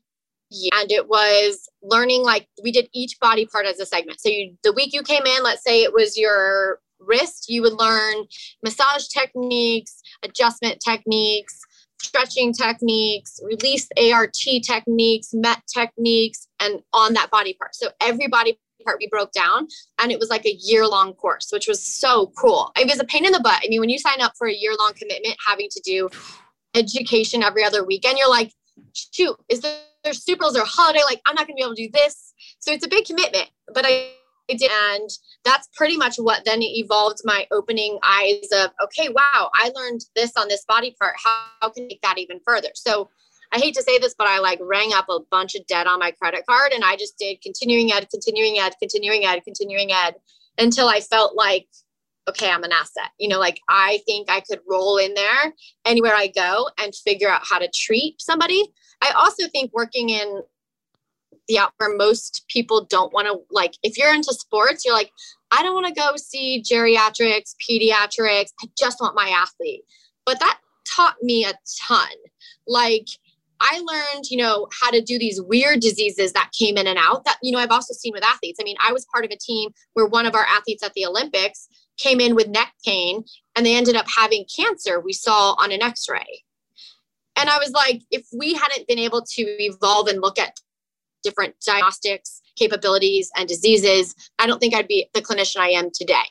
and 0.73 0.91
it 0.91 1.07
was 1.07 1.69
learning 1.81 2.23
like 2.23 2.47
we 2.61 2.73
did 2.73 2.89
each 2.93 3.17
body 3.21 3.45
part 3.45 3.65
as 3.65 3.79
a 3.79 3.85
segment 3.85 4.19
so 4.19 4.27
you 4.27 4.53
the 4.63 4.73
week 4.73 4.93
you 4.93 5.01
came 5.01 5.25
in 5.25 5.43
let's 5.43 5.63
say 5.63 5.81
it 5.81 5.93
was 5.93 6.17
your 6.17 6.79
wrist 7.05 7.45
you 7.49 7.61
would 7.61 7.73
learn 7.73 8.15
massage 8.63 9.07
techniques 9.07 10.01
adjustment 10.23 10.79
techniques 10.83 11.59
stretching 12.01 12.53
techniques 12.53 13.39
release 13.43 13.87
art 14.11 14.33
techniques 14.33 15.33
met 15.33 15.61
techniques 15.73 16.47
and 16.59 16.81
on 16.93 17.13
that 17.13 17.29
body 17.29 17.53
part. 17.53 17.75
So 17.75 17.89
every 18.01 18.27
body 18.27 18.57
part 18.83 18.97
we 18.99 19.07
broke 19.07 19.31
down 19.31 19.67
and 19.99 20.11
it 20.11 20.19
was 20.19 20.29
like 20.29 20.45
a 20.45 20.53
year 20.53 20.87
long 20.87 21.13
course 21.13 21.49
which 21.51 21.67
was 21.67 21.83
so 21.83 22.31
cool. 22.35 22.71
It 22.75 22.87
was 22.87 22.99
a 22.99 23.03
pain 23.03 23.25
in 23.25 23.31
the 23.31 23.39
butt. 23.39 23.61
I 23.63 23.69
mean 23.69 23.79
when 23.79 23.89
you 23.89 23.99
sign 23.99 24.21
up 24.21 24.33
for 24.37 24.47
a 24.47 24.53
year 24.53 24.73
long 24.77 24.93
commitment 24.95 25.35
having 25.45 25.69
to 25.69 25.81
do 25.81 26.09
education 26.73 27.43
every 27.43 27.63
other 27.63 27.85
weekend 27.85 28.17
you're 28.17 28.29
like 28.29 28.51
shoot 28.93 29.35
is 29.49 29.59
there 29.59 29.77
there's 30.03 30.23
Super 30.23 30.41
Bowls 30.41 30.57
or 30.57 30.63
holiday, 30.65 31.01
like 31.05 31.21
I'm 31.25 31.35
not 31.35 31.47
gonna 31.47 31.55
be 31.55 31.61
able 31.61 31.75
to 31.75 31.87
do 31.87 31.91
this. 31.93 32.33
So 32.59 32.71
it's 32.71 32.85
a 32.85 32.89
big 32.89 33.05
commitment, 33.05 33.49
but 33.73 33.85
I, 33.85 34.11
and 34.61 35.09
that's 35.43 35.69
pretty 35.75 35.97
much 35.97 36.15
what 36.17 36.45
then 36.45 36.61
evolved 36.61 37.19
my 37.23 37.47
opening 37.51 37.97
eyes 38.03 38.47
of 38.53 38.71
okay, 38.83 39.09
wow, 39.09 39.49
I 39.53 39.71
learned 39.75 40.01
this 40.15 40.33
on 40.37 40.47
this 40.47 40.65
body 40.65 40.95
part. 40.99 41.15
How, 41.23 41.35
how 41.61 41.69
can 41.69 41.85
I 41.85 41.87
take 41.89 42.01
that 42.01 42.17
even 42.17 42.39
further? 42.45 42.69
So 42.75 43.09
I 43.53 43.59
hate 43.59 43.75
to 43.75 43.83
say 43.83 43.97
this, 43.97 44.15
but 44.17 44.27
I 44.27 44.39
like 44.39 44.59
rang 44.61 44.93
up 44.93 45.05
a 45.09 45.19
bunch 45.29 45.55
of 45.55 45.65
debt 45.67 45.87
on 45.87 45.99
my 45.99 46.11
credit 46.11 46.45
card, 46.47 46.71
and 46.71 46.83
I 46.83 46.95
just 46.95 47.17
did 47.17 47.41
continuing 47.41 47.91
ed, 47.91 48.07
continuing 48.09 48.59
ed, 48.59 48.75
continuing 48.79 49.25
ed, 49.25 49.41
continuing 49.43 49.91
ed 49.91 50.15
until 50.57 50.87
I 50.87 50.99
felt 50.99 51.35
like 51.35 51.67
okay, 52.29 52.49
I'm 52.49 52.63
an 52.63 52.71
asset. 52.71 53.11
You 53.19 53.29
know, 53.29 53.39
like 53.39 53.59
I 53.67 53.99
think 54.05 54.29
I 54.29 54.41
could 54.41 54.59
roll 54.67 54.97
in 54.97 55.13
there 55.13 55.53
anywhere 55.85 56.13
I 56.13 56.27
go 56.27 56.69
and 56.79 56.93
figure 56.95 57.29
out 57.29 57.41
how 57.43 57.59
to 57.59 57.69
treat 57.73 58.21
somebody. 58.21 58.71
I 59.01 59.11
also 59.11 59.47
think 59.47 59.71
working 59.73 60.09
in 60.09 60.41
the 61.51 61.59
out 61.59 61.73
where 61.77 61.95
most 61.95 62.45
people 62.47 62.85
don't 62.85 63.13
want 63.13 63.27
to 63.27 63.39
like 63.51 63.73
if 63.83 63.97
you're 63.97 64.13
into 64.13 64.33
sports, 64.33 64.85
you're 64.85 64.93
like, 64.93 65.11
I 65.51 65.61
don't 65.63 65.73
want 65.73 65.87
to 65.87 65.93
go 65.93 66.15
see 66.15 66.63
geriatrics, 66.63 67.55
pediatrics. 67.69 68.53
I 68.63 68.67
just 68.77 68.99
want 69.01 69.15
my 69.15 69.29
athlete. 69.29 69.83
But 70.25 70.39
that 70.39 70.59
taught 70.87 71.15
me 71.21 71.45
a 71.45 71.53
ton. 71.87 72.09
Like 72.67 73.07
I 73.59 73.79
learned, 73.79 74.25
you 74.29 74.37
know, 74.37 74.67
how 74.79 74.91
to 74.91 75.01
do 75.01 75.19
these 75.19 75.41
weird 75.41 75.81
diseases 75.81 76.33
that 76.33 76.51
came 76.57 76.77
in 76.77 76.87
and 76.87 76.97
out 76.97 77.25
that, 77.25 77.37
you 77.43 77.51
know, 77.51 77.59
I've 77.59 77.71
also 77.71 77.93
seen 77.93 78.13
with 78.13 78.23
athletes. 78.23 78.59
I 78.59 78.63
mean, 78.63 78.77
I 78.83 78.91
was 78.91 79.05
part 79.13 79.25
of 79.25 79.31
a 79.31 79.37
team 79.37 79.71
where 79.93 80.07
one 80.07 80.25
of 80.25 80.35
our 80.35 80.45
athletes 80.45 80.83
at 80.83 80.93
the 80.93 81.05
Olympics 81.05 81.67
came 82.01 82.19
in 82.19 82.35
with 82.35 82.47
neck 82.47 82.73
pain 82.85 83.23
and 83.55 83.65
they 83.65 83.75
ended 83.75 83.95
up 83.95 84.05
having 84.15 84.45
cancer 84.53 84.99
we 84.99 85.13
saw 85.13 85.53
on 85.53 85.71
an 85.71 85.81
x-ray 85.81 86.43
and 87.35 87.49
i 87.49 87.57
was 87.57 87.71
like 87.71 88.01
if 88.11 88.25
we 88.37 88.53
hadn't 88.53 88.87
been 88.87 88.99
able 88.99 89.21
to 89.21 89.41
evolve 89.63 90.07
and 90.07 90.21
look 90.21 90.39
at 90.39 90.59
different 91.23 91.55
diagnostics 91.65 92.41
capabilities 92.55 93.31
and 93.37 93.47
diseases 93.47 94.13
i 94.39 94.47
don't 94.47 94.59
think 94.59 94.75
i'd 94.75 94.87
be 94.87 95.09
the 95.13 95.21
clinician 95.21 95.59
i 95.59 95.69
am 95.69 95.89
today. 95.93 96.23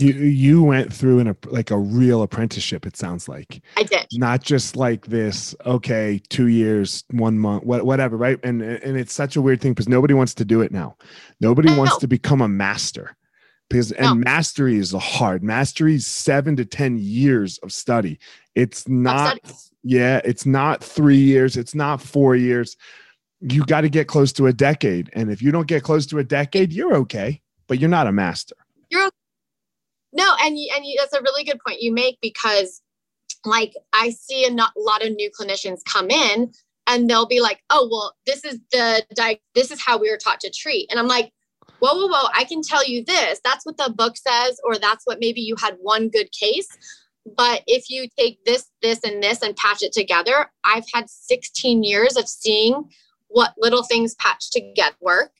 You 0.00 0.14
you 0.14 0.62
went 0.62 0.92
through 0.92 1.18
in 1.18 1.28
a 1.28 1.36
like 1.48 1.70
a 1.70 1.76
real 1.76 2.22
apprenticeship 2.22 2.86
it 2.86 2.96
sounds 2.96 3.28
like. 3.28 3.62
I 3.76 3.82
did. 3.82 4.06
Not 4.14 4.42
just 4.42 4.74
like 4.74 5.06
this 5.06 5.54
okay 5.66 6.20
two 6.30 6.46
years 6.46 7.04
one 7.10 7.38
month 7.38 7.64
whatever 7.64 8.16
right? 8.16 8.38
And 8.42 8.62
and 8.62 8.96
it's 8.96 9.12
such 9.12 9.36
a 9.36 9.42
weird 9.42 9.60
thing 9.60 9.72
because 9.72 9.88
nobody 9.90 10.14
wants 10.14 10.34
to 10.36 10.44
do 10.44 10.62
it 10.62 10.72
now. 10.72 10.96
Nobody 11.40 11.74
wants 11.76 11.98
to 11.98 12.08
become 12.08 12.40
a 12.40 12.48
master. 12.48 13.14
Because 13.68 13.92
and 13.92 14.06
no. 14.06 14.14
mastery 14.14 14.78
is 14.78 14.92
hard. 14.92 15.44
Mastery 15.44 15.96
is 15.96 16.06
seven 16.06 16.56
to 16.56 16.64
ten 16.64 16.96
years 16.98 17.58
of 17.58 17.70
study. 17.70 18.18
It's 18.54 18.88
not 18.88 19.38
yeah 19.82 20.20
it's 20.24 20.44
not 20.44 20.84
three 20.84 21.16
years 21.16 21.56
it's 21.56 21.74
not 21.74 22.02
four 22.02 22.36
years 22.36 22.76
you 23.40 23.64
got 23.64 23.82
to 23.82 23.88
get 23.88 24.06
close 24.06 24.32
to 24.32 24.46
a 24.46 24.52
decade 24.52 25.10
and 25.14 25.30
if 25.30 25.40
you 25.40 25.50
don't 25.50 25.66
get 25.66 25.82
close 25.82 26.06
to 26.06 26.18
a 26.18 26.24
decade 26.24 26.72
you're 26.72 26.94
okay 26.94 27.40
but 27.66 27.78
you're 27.78 27.90
not 27.90 28.06
a 28.06 28.12
master 28.12 28.56
you're 28.90 29.06
okay. 29.06 29.16
no 30.12 30.34
and 30.42 30.58
you, 30.58 30.70
and 30.76 30.84
that's 30.98 31.14
a 31.14 31.22
really 31.22 31.44
good 31.44 31.58
point 31.66 31.80
you 31.80 31.92
make 31.92 32.18
because 32.20 32.82
like 33.44 33.72
i 33.92 34.10
see 34.10 34.46
a 34.46 34.50
lot 34.50 35.04
of 35.04 35.12
new 35.14 35.30
clinicians 35.30 35.80
come 35.84 36.10
in 36.10 36.52
and 36.86 37.08
they'll 37.08 37.26
be 37.26 37.40
like 37.40 37.62
oh 37.70 37.88
well 37.90 38.14
this 38.26 38.44
is 38.44 38.58
the 38.72 39.38
this 39.54 39.70
is 39.70 39.80
how 39.82 39.98
we 39.98 40.10
were 40.10 40.18
taught 40.18 40.40
to 40.40 40.50
treat 40.50 40.86
and 40.90 40.98
i'm 40.98 41.08
like 41.08 41.32
whoa, 41.80 41.94
whoa, 41.94 42.06
whoa, 42.08 42.28
I 42.34 42.44
can 42.44 42.62
tell 42.62 42.86
you 42.86 43.04
this. 43.04 43.40
That's 43.42 43.66
what 43.66 43.76
the 43.76 43.92
book 43.96 44.16
says, 44.16 44.60
or 44.64 44.78
that's 44.78 45.04
what 45.06 45.18
maybe 45.18 45.40
you 45.40 45.56
had 45.56 45.76
one 45.80 46.08
good 46.08 46.30
case. 46.30 46.68
But 47.36 47.62
if 47.66 47.90
you 47.90 48.06
take 48.18 48.44
this, 48.44 48.70
this, 48.82 49.02
and 49.02 49.22
this 49.22 49.42
and 49.42 49.56
patch 49.56 49.82
it 49.82 49.92
together, 49.92 50.50
I've 50.64 50.84
had 50.92 51.10
16 51.10 51.82
years 51.82 52.16
of 52.16 52.28
seeing 52.28 52.84
what 53.30 53.54
little 53.58 53.82
things 53.82 54.14
patched 54.16 54.52
together 54.52 54.96
work 55.00 55.32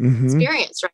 mm-hmm. 0.00 0.26
experience, 0.26 0.82
right? 0.82 0.92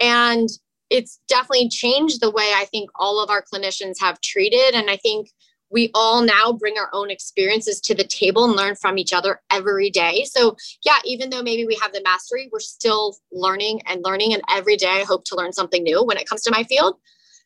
And 0.00 0.48
it's 0.90 1.20
definitely 1.26 1.68
changed 1.68 2.20
the 2.20 2.30
way 2.30 2.52
I 2.54 2.66
think 2.66 2.90
all 2.94 3.22
of 3.22 3.30
our 3.30 3.42
clinicians 3.42 3.94
have 4.00 4.20
treated. 4.20 4.74
And 4.74 4.90
I 4.90 4.96
think 4.96 5.30
we 5.70 5.90
all 5.94 6.20
now 6.22 6.52
bring 6.52 6.76
our 6.76 6.90
own 6.92 7.10
experiences 7.10 7.80
to 7.80 7.94
the 7.94 8.04
table 8.04 8.44
and 8.44 8.54
learn 8.54 8.76
from 8.76 8.98
each 8.98 9.14
other 9.14 9.40
every 9.50 9.88
day. 9.88 10.24
So, 10.24 10.54
yeah, 10.84 10.98
even 11.04 11.30
though 11.30 11.42
maybe 11.42 11.64
we 11.64 11.78
have 11.80 11.92
the 11.92 12.02
mastery, 12.04 12.50
we're 12.52 12.60
still 12.60 13.16
learning 13.32 13.80
and 13.86 14.04
learning. 14.04 14.34
And 14.34 14.42
every 14.50 14.76
day 14.76 14.90
I 14.90 15.04
hope 15.04 15.24
to 15.26 15.36
learn 15.36 15.52
something 15.52 15.82
new 15.82 16.04
when 16.04 16.18
it 16.18 16.28
comes 16.28 16.42
to 16.42 16.50
my 16.50 16.62
field. 16.64 16.96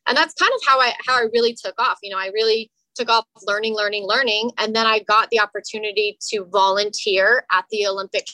And 0.09 0.17
that's 0.17 0.35
kind 0.35 0.53
of 0.53 0.61
how 0.67 0.81
I 0.81 0.93
how 1.07 1.15
I 1.15 1.27
really 1.33 1.55
took 1.55 1.81
off. 1.81 1.99
You 2.03 2.11
know, 2.11 2.19
I 2.19 2.31
really 2.35 2.71
took 2.97 3.09
off 3.09 3.25
learning, 3.47 3.75
learning, 3.75 4.05
learning. 4.05 4.51
And 4.59 4.75
then 4.75 4.87
I 4.87 5.01
got 5.01 5.29
the 5.31 5.41
opportunity 5.41 6.19
to 6.31 6.45
volunteer 6.47 7.45
at 7.53 7.65
the 7.71 7.87
Olympic 7.87 8.29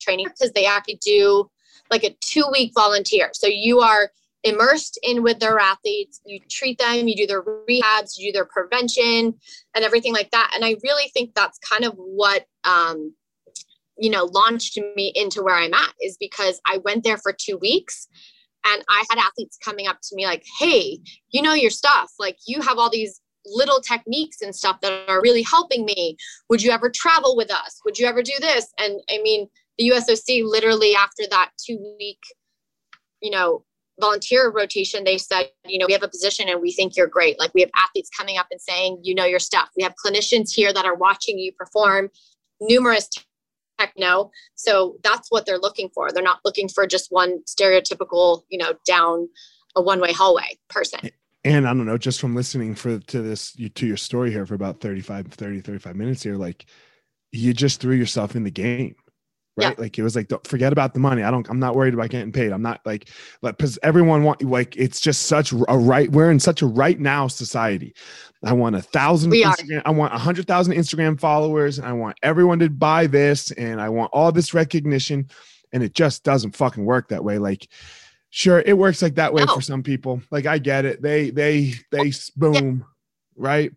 training 0.00 0.26
because 0.26 0.52
they 0.52 0.66
actually 0.66 0.98
do 1.04 1.50
like 1.90 2.04
a 2.04 2.16
two 2.20 2.44
week 2.52 2.72
volunteer. 2.74 3.30
So 3.32 3.46
you 3.46 3.80
are 3.80 4.10
immersed 4.44 4.98
in 5.02 5.22
with 5.22 5.38
their 5.40 5.58
athletes. 5.58 6.20
You 6.24 6.38
treat 6.50 6.78
them, 6.78 7.08
you 7.08 7.16
do 7.16 7.26
their 7.26 7.42
rehabs, 7.42 8.18
you 8.18 8.30
do 8.30 8.32
their 8.32 8.44
prevention, 8.46 9.34
and 9.74 9.84
everything 9.84 10.12
like 10.12 10.30
that. 10.30 10.52
And 10.54 10.64
I 10.64 10.76
really 10.84 11.10
think 11.12 11.34
that's 11.34 11.58
kind 11.58 11.84
of 11.84 11.94
what 11.94 12.46
um, 12.64 13.14
you 13.96 14.10
know 14.10 14.24
launched 14.24 14.78
me 14.96 15.12
into 15.14 15.42
where 15.42 15.56
I'm 15.56 15.74
at 15.74 15.94
is 16.00 16.16
because 16.18 16.60
I 16.66 16.78
went 16.78 17.04
there 17.04 17.18
for 17.18 17.32
two 17.32 17.58
weeks. 17.58 18.08
And 18.66 18.82
I 18.88 19.04
had 19.10 19.18
athletes 19.18 19.58
coming 19.62 19.86
up 19.86 19.98
to 20.04 20.16
me 20.16 20.24
like, 20.24 20.42
hey, 20.58 20.98
you 21.28 21.42
know 21.42 21.52
your 21.52 21.68
stuff. 21.70 22.10
Like, 22.18 22.38
you 22.46 22.62
have 22.62 22.78
all 22.78 22.88
these 22.88 23.20
little 23.46 23.80
techniques 23.80 24.42
and 24.42 24.54
stuff 24.54 24.80
that 24.80 25.08
are 25.08 25.20
really 25.22 25.42
helping 25.42 25.84
me. 25.84 26.16
Would 26.48 26.62
you 26.62 26.70
ever 26.70 26.90
travel 26.90 27.36
with 27.36 27.50
us? 27.50 27.80
Would 27.84 27.98
you 27.98 28.06
ever 28.06 28.22
do 28.22 28.32
this? 28.40 28.72
And 28.78 29.00
I 29.10 29.20
mean, 29.22 29.48
the 29.78 29.90
USOC 29.90 30.44
literally 30.44 30.94
after 30.94 31.24
that 31.30 31.50
two 31.58 31.94
week, 31.98 32.20
you 33.20 33.30
know, 33.30 33.64
volunteer 34.00 34.50
rotation, 34.50 35.04
they 35.04 35.18
said, 35.18 35.50
you 35.66 35.78
know, 35.78 35.86
we 35.86 35.92
have 35.92 36.02
a 36.02 36.08
position 36.08 36.48
and 36.48 36.60
we 36.60 36.72
think 36.72 36.96
you're 36.96 37.06
great. 37.06 37.38
Like 37.38 37.52
we 37.54 37.60
have 37.60 37.70
athletes 37.76 38.10
coming 38.16 38.38
up 38.38 38.46
and 38.50 38.60
saying, 38.60 38.98
you 39.02 39.14
know, 39.14 39.24
your 39.24 39.38
stuff. 39.38 39.70
We 39.76 39.82
have 39.82 39.94
clinicians 40.04 40.52
here 40.52 40.72
that 40.72 40.84
are 40.84 40.96
watching 40.96 41.38
you 41.38 41.52
perform 41.52 42.10
numerous 42.60 43.08
techno. 43.78 44.30
So 44.54 44.96
that's 45.02 45.30
what 45.30 45.46
they're 45.46 45.58
looking 45.58 45.90
for. 45.94 46.10
They're 46.10 46.22
not 46.22 46.40
looking 46.44 46.68
for 46.68 46.86
just 46.86 47.10
one 47.10 47.42
stereotypical, 47.44 48.42
you 48.48 48.58
know, 48.58 48.74
down 48.86 49.28
a 49.76 49.82
one 49.82 50.00
way 50.00 50.12
hallway 50.12 50.58
person. 50.68 51.10
And 51.44 51.68
I 51.68 51.74
don't 51.74 51.86
know, 51.86 51.98
just 51.98 52.20
from 52.20 52.34
listening 52.34 52.74
for 52.74 52.98
to 52.98 53.22
this 53.22 53.52
to 53.74 53.86
your 53.86 53.98
story 53.98 54.30
here 54.30 54.46
for 54.46 54.54
about 54.54 54.80
35, 54.80 55.26
30, 55.26 55.60
35 55.60 55.96
minutes 55.96 56.22
here, 56.22 56.36
like 56.36 56.66
you 57.32 57.52
just 57.52 57.80
threw 57.80 57.94
yourself 57.94 58.34
in 58.34 58.44
the 58.44 58.50
game 58.50 58.96
right? 59.56 59.74
Yeah. 59.76 59.82
Like 59.82 59.98
it 59.98 60.02
was 60.02 60.16
like, 60.16 60.28
don't 60.28 60.46
forget 60.46 60.72
about 60.72 60.94
the 60.94 61.00
money. 61.00 61.22
I 61.22 61.30
don't, 61.30 61.48
I'm 61.48 61.58
not 61.58 61.74
worried 61.74 61.94
about 61.94 62.10
getting 62.10 62.32
paid. 62.32 62.52
I'm 62.52 62.62
not 62.62 62.80
like, 62.84 63.10
like, 63.42 63.56
because 63.56 63.78
everyone 63.82 64.24
want 64.24 64.42
like 64.42 64.76
it's 64.76 65.00
just 65.00 65.22
such 65.22 65.52
a 65.52 65.56
right. 65.56 66.10
We're 66.10 66.30
in 66.30 66.40
such 66.40 66.62
a 66.62 66.66
right 66.66 66.98
now 66.98 67.28
society. 67.28 67.94
I 68.44 68.52
want 68.52 68.76
a 68.76 68.82
thousand. 68.82 69.32
Instagram. 69.32 69.82
I 69.84 69.90
want 69.90 70.14
a 70.14 70.18
hundred 70.18 70.46
thousand 70.46 70.74
Instagram 70.74 71.18
followers, 71.18 71.78
and 71.78 71.86
I 71.86 71.92
want 71.92 72.18
everyone 72.22 72.58
to 72.60 72.68
buy 72.68 73.06
this, 73.06 73.50
and 73.52 73.80
I 73.80 73.88
want 73.88 74.10
all 74.12 74.32
this 74.32 74.54
recognition, 74.54 75.28
and 75.72 75.82
it 75.82 75.94
just 75.94 76.24
doesn't 76.24 76.56
fucking 76.56 76.84
work 76.84 77.08
that 77.08 77.24
way. 77.24 77.38
Like. 77.38 77.68
Sure, 78.36 78.64
it 78.66 78.76
works 78.76 79.00
like 79.00 79.14
that 79.14 79.32
way 79.32 79.44
no. 79.44 79.54
for 79.54 79.60
some 79.60 79.84
people. 79.84 80.20
Like 80.32 80.44
I 80.44 80.58
get 80.58 80.84
it. 80.84 81.00
They 81.00 81.30
they 81.30 81.74
they 81.92 82.10
boom, 82.36 82.80
yeah. 82.80 82.84
right? 83.36 83.72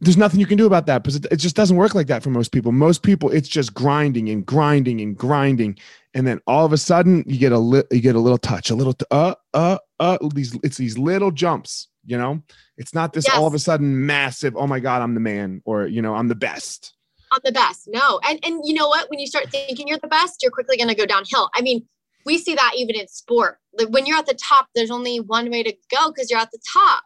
there's 0.00 0.16
nothing 0.16 0.40
you 0.40 0.46
can 0.46 0.56
do 0.56 0.64
about 0.64 0.86
that 0.86 1.02
because 1.02 1.16
it, 1.16 1.26
it, 1.30 1.36
just 1.36 1.54
doesn't 1.54 1.76
work 1.76 1.94
like 1.94 2.06
that 2.06 2.22
for 2.22 2.30
most 2.30 2.52
people. 2.52 2.72
Most 2.72 3.02
people, 3.02 3.30
it's 3.30 3.48
just 3.48 3.74
grinding 3.74 4.30
and 4.30 4.46
grinding 4.46 5.02
and 5.02 5.14
grinding, 5.14 5.78
and 6.14 6.26
then 6.26 6.40
all 6.46 6.64
of 6.64 6.72
a 6.72 6.78
sudden 6.78 7.22
you 7.26 7.38
get 7.38 7.52
a 7.52 7.58
li- 7.58 7.84
you 7.90 8.00
get 8.00 8.14
a 8.14 8.18
little 8.18 8.38
touch, 8.38 8.70
a 8.70 8.74
little 8.74 8.94
t- 8.94 9.04
uh 9.10 9.34
uh 9.52 9.76
uh. 10.00 10.16
These 10.34 10.58
it's 10.62 10.78
these 10.78 10.96
little 10.96 11.30
jumps. 11.30 11.88
You 12.06 12.16
know, 12.16 12.42
it's 12.78 12.94
not 12.94 13.12
this 13.12 13.26
yes. 13.28 13.36
all 13.36 13.46
of 13.46 13.52
a 13.52 13.58
sudden 13.58 14.06
massive. 14.06 14.56
Oh 14.56 14.66
my 14.66 14.80
god, 14.80 15.02
I'm 15.02 15.12
the 15.12 15.20
man, 15.20 15.60
or 15.66 15.86
you 15.86 16.00
know, 16.00 16.14
I'm 16.14 16.28
the 16.28 16.34
best. 16.34 16.94
I'm 17.30 17.40
the 17.44 17.52
best. 17.52 17.88
No, 17.88 18.20
and 18.26 18.38
and 18.42 18.62
you 18.64 18.72
know 18.72 18.88
what? 18.88 19.10
When 19.10 19.18
you 19.18 19.26
start 19.26 19.50
thinking 19.50 19.86
you're 19.86 19.98
the 19.98 20.08
best, 20.08 20.42
you're 20.42 20.52
quickly 20.52 20.78
going 20.78 20.88
to 20.88 20.94
go 20.94 21.04
downhill. 21.04 21.50
I 21.54 21.60
mean, 21.60 21.86
we 22.24 22.38
see 22.38 22.54
that 22.54 22.72
even 22.76 22.96
in 22.96 23.08
sport. 23.08 23.58
Like 23.78 23.88
when 23.88 24.06
you're 24.06 24.18
at 24.18 24.26
the 24.26 24.34
top, 24.34 24.68
there's 24.74 24.90
only 24.90 25.18
one 25.18 25.50
way 25.50 25.62
to 25.62 25.74
go 25.90 26.10
because 26.10 26.30
you're 26.30 26.40
at 26.40 26.50
the 26.50 26.60
top 26.72 27.04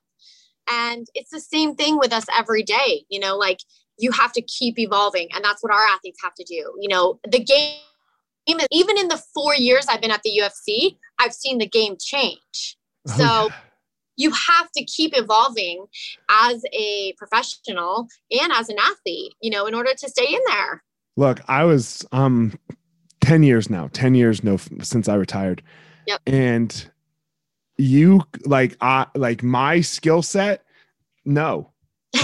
and 0.70 1.06
it's 1.14 1.30
the 1.30 1.40
same 1.40 1.74
thing 1.74 1.98
with 1.98 2.12
us 2.12 2.24
every 2.36 2.62
day, 2.62 3.04
you 3.08 3.18
know, 3.18 3.36
like 3.36 3.60
you 3.98 4.12
have 4.12 4.32
to 4.32 4.42
keep 4.42 4.78
evolving. 4.78 5.28
And 5.34 5.44
that's 5.44 5.62
what 5.62 5.72
our 5.72 5.84
athletes 5.84 6.20
have 6.22 6.34
to 6.34 6.44
do. 6.44 6.74
You 6.80 6.88
know, 6.88 7.18
the 7.28 7.42
game, 7.42 7.80
even 8.70 8.98
in 8.98 9.08
the 9.08 9.22
four 9.34 9.54
years 9.54 9.86
I've 9.88 10.00
been 10.00 10.10
at 10.10 10.22
the 10.22 10.40
UFC, 10.40 10.98
I've 11.18 11.32
seen 11.32 11.58
the 11.58 11.68
game 11.68 11.96
change. 11.98 12.76
Oh, 13.08 13.16
so 13.16 13.24
yeah. 13.24 13.54
you 14.16 14.30
have 14.30 14.70
to 14.72 14.84
keep 14.84 15.12
evolving 15.16 15.86
as 16.28 16.62
a 16.72 17.14
professional 17.18 18.06
and 18.30 18.52
as 18.52 18.68
an 18.68 18.76
athlete, 18.78 19.34
you 19.40 19.50
know, 19.50 19.66
in 19.66 19.74
order 19.74 19.92
to 19.96 20.08
stay 20.08 20.26
in 20.26 20.40
there. 20.46 20.84
Look, 21.16 21.40
I 21.48 21.64
was 21.64 22.06
um 22.12 22.58
10 23.20 23.42
years 23.42 23.70
now, 23.70 23.88
10 23.92 24.14
years 24.14 24.42
no 24.44 24.56
since 24.82 25.08
I 25.08 25.14
retired. 25.14 25.62
Yep. 26.06 26.20
And 26.26 26.90
you 27.76 28.22
like 28.44 28.76
I 28.80 29.06
like 29.14 29.42
my 29.42 29.80
skill 29.80 30.22
set, 30.22 30.64
no. 31.24 31.70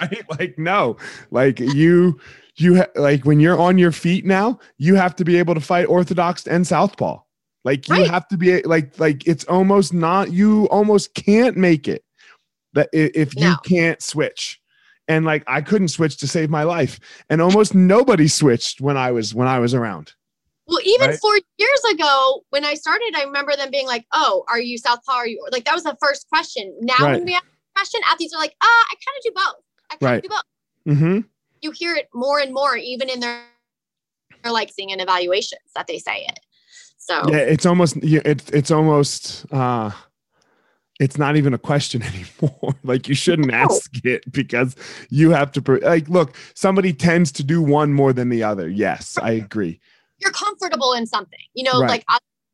right? 0.00 0.24
Like 0.38 0.58
no. 0.58 0.96
Like 1.30 1.60
you 1.60 2.20
you 2.56 2.76
ha- 2.76 2.90
like 2.96 3.24
when 3.24 3.40
you're 3.40 3.58
on 3.58 3.78
your 3.78 3.92
feet 3.92 4.24
now, 4.24 4.58
you 4.78 4.94
have 4.94 5.16
to 5.16 5.24
be 5.24 5.36
able 5.38 5.54
to 5.54 5.60
fight 5.60 5.86
orthodox 5.86 6.46
and 6.46 6.66
southpaw. 6.66 7.20
Like 7.64 7.88
you 7.88 7.96
right. 7.96 8.10
have 8.10 8.28
to 8.28 8.36
be 8.36 8.62
like 8.62 8.98
like 9.00 9.26
it's 9.26 9.44
almost 9.44 9.94
not 9.94 10.32
you 10.32 10.66
almost 10.66 11.14
can't 11.14 11.56
make 11.56 11.88
it 11.88 12.04
that 12.74 12.90
if 12.92 13.34
you 13.36 13.48
no. 13.48 13.56
can't 13.64 14.02
switch. 14.02 14.60
And 15.08 15.24
like 15.24 15.44
I 15.46 15.60
couldn't 15.60 15.88
switch 15.88 16.16
to 16.18 16.28
save 16.28 16.50
my 16.50 16.62
life. 16.62 16.98
And 17.28 17.42
almost 17.42 17.74
nobody 17.74 18.28
switched 18.28 18.80
when 18.80 18.96
I 18.96 19.10
was 19.12 19.34
when 19.34 19.48
I 19.48 19.58
was 19.58 19.74
around. 19.74 20.14
Well, 20.66 20.80
even 20.82 21.10
right? 21.10 21.18
four 21.18 21.38
years 21.58 21.80
ago 21.92 22.42
when 22.50 22.64
I 22.64 22.74
started, 22.74 23.12
I 23.14 23.24
remember 23.24 23.54
them 23.54 23.70
being 23.70 23.86
like, 23.86 24.06
"Oh, 24.12 24.44
are 24.48 24.58
you 24.60 24.78
Southpaw? 24.78 25.12
Are 25.12 25.26
you 25.26 25.46
like 25.52 25.64
that 25.66 25.74
was 25.74 25.84
the 25.84 25.96
first 26.00 26.28
question." 26.28 26.74
Now 26.80 26.94
right. 27.00 27.16
when 27.16 27.24
we 27.26 27.34
ask 27.34 27.44
the 27.44 27.50
question, 27.76 28.00
athletes 28.10 28.32
are 28.32 28.40
like, 28.40 28.54
"Ah, 28.62 28.66
uh, 28.66 28.84
I 28.90 28.94
kind 29.04 29.16
of 29.18 29.24
do 29.24 29.30
both. 29.34 29.64
I 29.90 29.96
kind 29.96 30.02
of 30.02 30.10
right. 30.10 30.22
do 30.22 30.28
both." 30.28 30.96
Mm-hmm. 30.96 31.28
You 31.60 31.70
hear 31.72 31.94
it 31.94 32.08
more 32.14 32.40
and 32.40 32.52
more, 32.54 32.76
even 32.76 33.10
in 33.10 33.20
their, 33.20 33.42
their 34.42 34.52
like 34.52 34.72
seeing 34.72 34.92
and 34.92 35.02
evaluations 35.02 35.60
that 35.74 35.86
they 35.86 35.98
say 35.98 36.24
it. 36.28 36.40
So 36.96 37.22
yeah, 37.28 37.38
it's 37.38 37.66
almost 37.66 37.98
it's 38.02 38.50
it's 38.50 38.70
almost 38.70 39.44
uh 39.52 39.90
it's 41.04 41.18
not 41.18 41.36
even 41.36 41.54
a 41.54 41.58
question 41.58 42.02
anymore. 42.42 42.74
like 42.82 43.08
you 43.08 43.14
shouldn't 43.14 43.52
ask 43.52 43.90
it 44.04 44.30
because 44.32 44.74
you 45.10 45.30
have 45.30 45.52
to 45.52 45.60
like 45.82 46.08
look. 46.08 46.36
Somebody 46.54 46.92
tends 46.92 47.30
to 47.32 47.44
do 47.44 47.62
one 47.62 47.92
more 47.92 48.12
than 48.12 48.28
the 48.28 48.42
other. 48.42 48.68
Yes, 48.68 49.16
I 49.20 49.32
agree 49.32 49.80
you're 50.18 50.32
comfortable 50.32 50.92
in 50.92 51.06
something 51.06 51.38
you 51.54 51.64
know 51.64 51.80
right. 51.80 51.90
like 51.90 52.04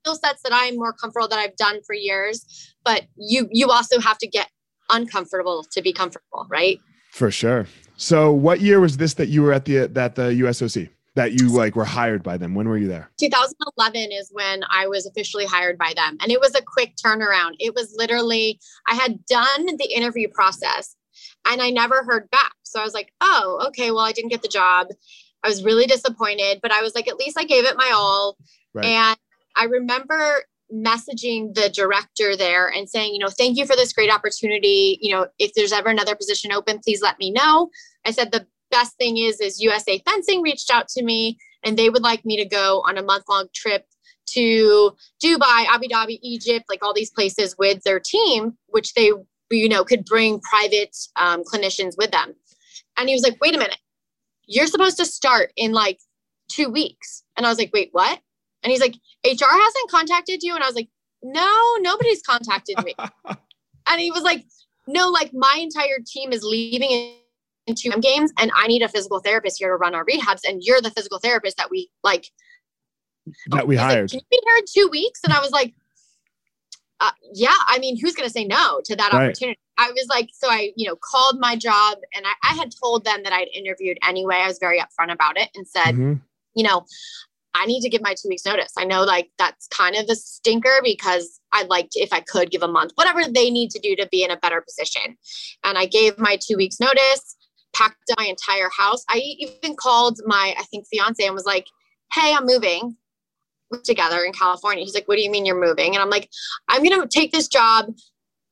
skill 0.03 0.16
sets 0.16 0.42
that 0.42 0.53
i'm 0.53 0.76
more 0.76 0.92
comfortable 0.92 1.28
that 1.28 1.38
i've 1.38 1.57
done 1.57 1.80
for 1.86 1.94
years 1.94 2.74
but 2.84 3.05
you 3.16 3.48
you 3.51 3.70
also 3.70 4.01
have 4.01 4.18
to 4.18 4.26
get 4.26 4.48
uncomfortable 4.90 5.64
to 5.70 5.80
be 5.82 5.92
comfortable 5.92 6.46
right 6.48 6.80
for 7.12 7.30
sure 7.30 7.66
so 7.96 8.32
what 8.32 8.61
year 8.61 8.80
was 8.80 8.96
this 8.96 9.14
that 9.14 9.28
you 9.28 9.42
were 9.42 9.53
at 9.53 9.64
the 9.64 9.86
that 9.86 10.14
the 10.14 10.22
usoc 10.22 10.88
that 11.17 11.33
you 11.33 11.49
like 11.49 11.75
were 11.75 11.85
hired 11.85 12.23
by 12.23 12.37
them 12.37 12.55
when 12.55 12.69
were 12.69 12.79
you 12.79 12.89
there 12.89 13.11
2011 13.19 14.13
is 14.13 14.31
when 14.33 14.63
i 14.71 14.87
was 14.87 15.07
officially 15.07 15.45
hired 15.45 15.77
by 15.77 15.93
them 15.97 16.17
and 16.21 16.31
it 16.31 16.41
was 16.41 16.55
a 16.55 16.63
quick 16.63 16.95
turnaround 16.97 17.53
it 17.59 17.75
was 17.75 17.95
literally 17.97 18.59
i 18.87 18.95
had 18.95 19.25
done 19.27 19.67
the 19.77 19.93
interview 19.95 20.29
process 20.29 20.97
and 21.47 21.61
i 21.61 21.71
never 21.71 22.05
heard 22.05 22.31
back 22.31 22.53
so 22.63 22.81
i 22.81 22.85
was 22.85 22.95
like 22.95 23.13
oh 23.21 23.65
okay 23.67 23.91
well 23.91 24.05
i 24.05 24.13
didn't 24.13 24.31
get 24.31 24.43
the 24.43 24.49
job 24.49 24.89
I 25.43 25.49
was 25.49 25.65
really 25.65 25.87
disappointed, 25.87 26.61
but 26.63 26.73
I 26.73 26.83
was 26.83 26.95
like, 26.95 27.09
at 27.09 27.17
least 27.17 27.39
I 27.39 27.45
gave 27.45 27.65
it 27.65 27.77
my 27.77 27.91
all. 27.95 28.37
Right. 28.75 28.87
And 28.87 29.19
I 29.57 29.65
remember 29.65 30.43
messaging 30.73 31.53
the 31.55 31.69
director 31.71 32.37
there 32.37 32.69
and 32.69 32.89
saying, 32.89 33.13
you 33.13 33.19
know, 33.19 33.29
thank 33.29 33.57
you 33.57 33.67
for 33.67 33.75
this 33.75 33.93
great 33.93 34.13
opportunity. 34.13 34.99
You 35.01 35.15
know, 35.15 35.27
if 35.39 35.53
there's 35.55 35.73
ever 35.73 35.89
another 35.89 36.15
position 36.15 36.53
open, 36.53 36.79
please 36.79 37.03
let 37.03 37.19
me 37.19 37.31
know. 37.31 37.71
I 38.05 38.13
said 38.13 38.31
the 38.31 38.47
best 38.71 38.97
thing 38.97 39.18
is 39.18 39.41
is 39.41 39.61
USA 39.61 39.99
Fencing 39.99 40.43
reached 40.43 40.71
out 40.71 40.89
to 40.89 41.03
me 41.03 41.39
and 41.62 41.77
they 41.77 41.91
would 41.91 42.03
like 42.03 42.25
me 42.25 42.37
to 42.37 42.45
go 42.45 42.83
on 42.87 42.99
a 42.99 43.03
month 43.03 43.25
long 43.29 43.47
trip 43.55 43.87
to 44.27 44.93
Dubai, 45.23 45.66
Abu 45.66 45.89
Dhabi, 45.89 46.18
Egypt, 46.23 46.66
like 46.68 46.85
all 46.85 46.95
these 46.95 47.11
places 47.11 47.57
with 47.59 47.83
their 47.83 48.01
team, 48.01 48.57
which 48.68 48.95
they 48.95 49.11
you 49.51 49.68
know 49.68 49.85
could 49.85 50.05
bring 50.05 50.41
private 50.41 50.97
um, 51.16 51.43
clinicians 51.45 51.97
with 51.99 52.11
them. 52.11 52.35
And 52.97 53.09
he 53.09 53.14
was 53.14 53.23
like, 53.23 53.39
wait 53.41 53.55
a 53.55 53.59
minute, 53.59 53.79
you're 54.47 54.66
supposed 54.66 54.97
to 54.99 55.07
start 55.07 55.53
in 55.57 55.73
like 55.73 55.99
two 56.49 56.68
weeks. 56.68 57.25
And 57.37 57.47
I 57.47 57.49
was 57.49 57.59
like, 57.59 57.71
wait, 57.73 57.91
what? 57.93 58.21
And 58.62 58.71
he's 58.71 58.81
like, 58.81 58.95
HR 59.25 59.51
hasn't 59.51 59.91
contacted 59.91 60.43
you. 60.43 60.55
And 60.55 60.62
I 60.62 60.66
was 60.66 60.77
like, 60.77 60.89
no, 61.23 61.77
nobody's 61.81 62.23
contacted 62.23 62.83
me. 62.85 62.95
and 63.89 64.01
he 64.01 64.11
was 64.11 64.23
like, 64.23 64.45
no, 64.87 65.09
like 65.09 65.33
my 65.33 65.59
entire 65.61 65.99
team 66.05 66.33
is 66.33 66.43
leaving 66.43 67.14
in 67.71 67.75
two 67.75 67.99
games 68.01 68.33
and 68.39 68.51
I 68.55 68.66
need 68.66 68.83
a 68.83 68.89
physical 68.89 69.21
therapist 69.21 69.59
here 69.59 69.71
to 69.71 69.77
run 69.77 69.95
our 69.95 70.05
rehabs. 70.05 70.41
And 70.47 70.62
you're 70.62 70.81
the 70.81 70.91
physical 70.91 71.18
therapist 71.18 71.57
that 71.57 71.71
we 71.71 71.91
like 72.03 72.27
that 73.49 73.66
we 73.66 73.77
hired. 73.77 74.03
Like, 74.03 74.11
Can 74.11 74.21
you 74.21 74.27
be 74.31 74.41
here 74.45 74.57
in 74.59 74.64
two 74.73 74.91
weeks? 74.91 75.21
And 75.25 75.33
I 75.33 75.41
was 75.41 75.51
like, 75.51 75.75
uh, 77.01 77.11
yeah, 77.33 77.55
I 77.66 77.79
mean, 77.79 77.99
who's 77.99 78.14
going 78.14 78.29
to 78.29 78.33
say 78.33 78.45
no 78.45 78.81
to 78.85 78.97
that 78.97 79.12
right. 79.12 79.27
opportunity? 79.27 79.59
I 79.79 79.91
was 79.93 80.07
like, 80.11 80.29
so 80.35 80.51
I, 80.51 80.73
you 80.77 80.87
know, 80.87 80.97
called 80.97 81.41
my 81.41 81.57
job 81.57 81.99
and 82.14 82.27
I, 82.27 82.33
I, 82.51 82.55
had 82.55 82.71
told 82.71 83.05
them 83.07 83.23
that 83.23 83.33
I'd 83.33 83.49
interviewed 83.55 83.97
anyway. 84.07 84.37
I 84.37 84.47
was 84.47 84.59
very 84.59 84.79
upfront 84.79 85.11
about 85.11 85.39
it 85.39 85.49
and 85.55 85.66
said, 85.66 85.95
mm-hmm. 85.95 86.14
you 86.55 86.64
know, 86.64 86.85
I 87.55 87.66
need 87.66 87.81
to 87.83 87.89
give 87.89 88.03
my 88.03 88.14
two 88.14 88.29
weeks 88.29 88.45
notice. 88.45 88.73
I 88.77 88.85
know 88.85 89.03
like 89.03 89.31
that's 89.39 89.66
kind 89.68 89.97
of 89.97 90.07
a 90.09 90.14
stinker 90.14 90.81
because 90.85 91.41
I'd 91.53 91.68
like 91.68 91.89
to, 91.93 92.01
if 92.01 92.12
I 92.12 92.21
could 92.21 92.51
give 92.51 92.62
a 92.62 92.68
month, 92.68 92.93
whatever 92.95 93.25
they 93.25 93.51
need 93.51 93.71
to 93.71 93.81
do 93.81 93.97
to 93.97 94.07
be 94.11 94.23
in 94.23 94.31
a 94.31 94.37
better 94.37 94.61
position. 94.61 95.16
And 95.64 95.77
I 95.77 95.87
gave 95.87 96.18
my 96.18 96.39
two 96.41 96.57
weeks 96.57 96.79
notice, 96.79 97.37
packed 97.75 97.97
my 98.18 98.27
entire 98.27 98.68
house. 98.77 99.05
I 99.09 99.18
even 99.18 99.77
called 99.77 100.21
my, 100.25 100.55
I 100.59 100.62
think, 100.64 100.87
fiance 100.89 101.25
and 101.25 101.35
was 101.35 101.47
like, 101.47 101.66
hey, 102.12 102.35
I'm 102.35 102.47
moving 102.47 102.97
together 103.85 104.25
in 104.25 104.33
California. 104.33 104.85
He's 104.85 104.95
like, 104.95 105.07
what 105.07 105.16
do 105.16 105.23
you 105.23 105.31
mean 105.31 105.47
you're 105.47 105.61
moving? 105.61 105.95
And 105.95 106.03
I'm 106.03 106.11
like, 106.11 106.29
I'm 106.68 106.83
going 106.83 107.01
to 107.01 107.07
take 107.07 107.33
this 107.33 107.49
job. 107.49 107.87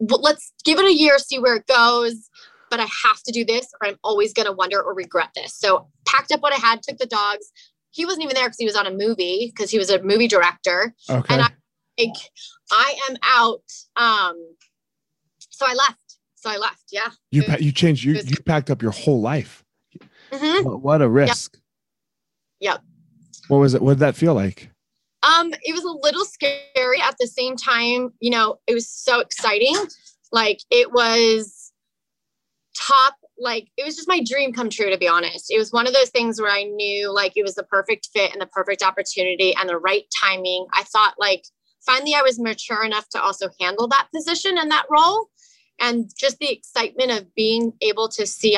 Let's 0.01 0.53
give 0.64 0.79
it 0.79 0.87
a 0.87 0.95
year, 0.95 1.19
see 1.19 1.39
where 1.39 1.57
it 1.57 1.66
goes. 1.66 2.29
But 2.71 2.81
I 2.81 2.87
have 3.05 3.23
to 3.25 3.33
do 3.33 3.45
this 3.45 3.66
or 3.81 3.89
I'm 3.89 3.97
always 4.05 4.33
going 4.33 4.47
to 4.47 4.53
wonder 4.53 4.81
or 4.81 4.95
regret 4.95 5.31
this. 5.35 5.55
So 5.55 5.89
packed 6.07 6.33
up 6.33 6.41
what 6.41 6.53
I 6.53 6.57
had, 6.57 6.83
took 6.83 6.99
the 6.99 7.07
dogs, 7.07 7.51
he 7.91 8.05
wasn't 8.05 8.25
even 8.25 8.35
there 8.35 8.47
because 8.47 8.59
he 8.59 8.66
was 8.66 8.77
on 8.77 8.87
a 8.87 8.93
movie 8.93 9.53
because 9.55 9.71
he 9.71 9.79
was 9.79 9.91
a 9.91 10.03
movie 10.03 10.29
director. 10.29 10.95
Okay. 11.09 11.35
And 11.35 11.43
I 11.43 11.49
like 11.99 12.14
I 12.71 12.95
am 13.11 13.16
out. 13.23 13.64
Um 13.97 14.37
so 15.39 15.66
I 15.66 15.75
left. 15.75 15.99
So 16.41 16.51
I 16.51 16.57
left. 16.57 16.84
Yeah. 16.93 17.11
You 17.30 17.43
pa- 17.43 17.57
you 17.59 17.72
changed 17.72 18.05
you 18.05 18.14
was- 18.14 18.30
you 18.30 18.36
packed 18.45 18.70
up 18.70 18.82
your 18.82 18.93
whole 18.93 19.20
life. 19.20 19.64
Mm-hmm. 20.30 20.64
What, 20.64 20.82
what, 20.82 21.03
a 21.03 21.09
risk. 21.09 21.59
Yep. 22.61 22.74
yep. 22.74 22.82
What 23.49 23.59
was 23.59 23.74
it? 23.74 23.82
What 23.82 23.95
did 23.95 24.01
that 24.01 24.14
feel 24.16 24.34
like? 24.34 24.70
Um, 25.22 25.53
it 25.62 25.74
was 25.74 25.84
a 25.84 25.91
little 25.91 26.24
scary 26.24 27.01
at 27.03 27.16
the 27.18 27.26
same 27.26 27.57
time, 27.57 28.12
you 28.20 28.30
know, 28.30 28.59
it 28.66 28.74
was 28.74 28.89
so 28.89 29.20
exciting. 29.20 29.74
Like 30.30 30.61
it 30.70 30.93
was 30.93 31.72
top 32.76 33.14
like 33.39 33.68
it 33.76 33.84
was 33.84 33.97
just 33.97 34.09
my 34.09 34.22
dream 34.24 34.53
come 34.53 34.70
true 34.70 34.91
to 34.91 34.99
be 34.99 35.09
honest 35.09 35.51
it 35.51 35.59
was 35.59 35.72
one 35.72 35.86
of 35.86 35.93
those 35.93 36.11
things 36.11 36.41
where 36.41 36.51
i 36.51 36.62
knew 36.62 37.12
like 37.12 37.32
it 37.36 37.43
was 37.43 37.55
the 37.55 37.62
perfect 37.64 38.09
fit 38.12 38.32
and 38.32 38.41
the 38.41 38.47
perfect 38.47 38.82
opportunity 38.82 39.55
and 39.57 39.68
the 39.68 39.76
right 39.78 40.05
timing 40.22 40.66
i 40.72 40.82
thought 40.84 41.14
like 41.18 41.45
finally 41.84 42.14
i 42.14 42.22
was 42.22 42.39
mature 42.39 42.84
enough 42.84 43.09
to 43.09 43.20
also 43.20 43.49
handle 43.61 43.89
that 43.89 44.09
position 44.14 44.59
and 44.59 44.70
that 44.70 44.86
role 44.91 45.28
and 45.81 46.11
just 46.16 46.39
the 46.39 46.51
excitement 46.51 47.11
of 47.11 47.35
being 47.35 47.72
able 47.81 48.09
to 48.09 48.26
see 48.26 48.57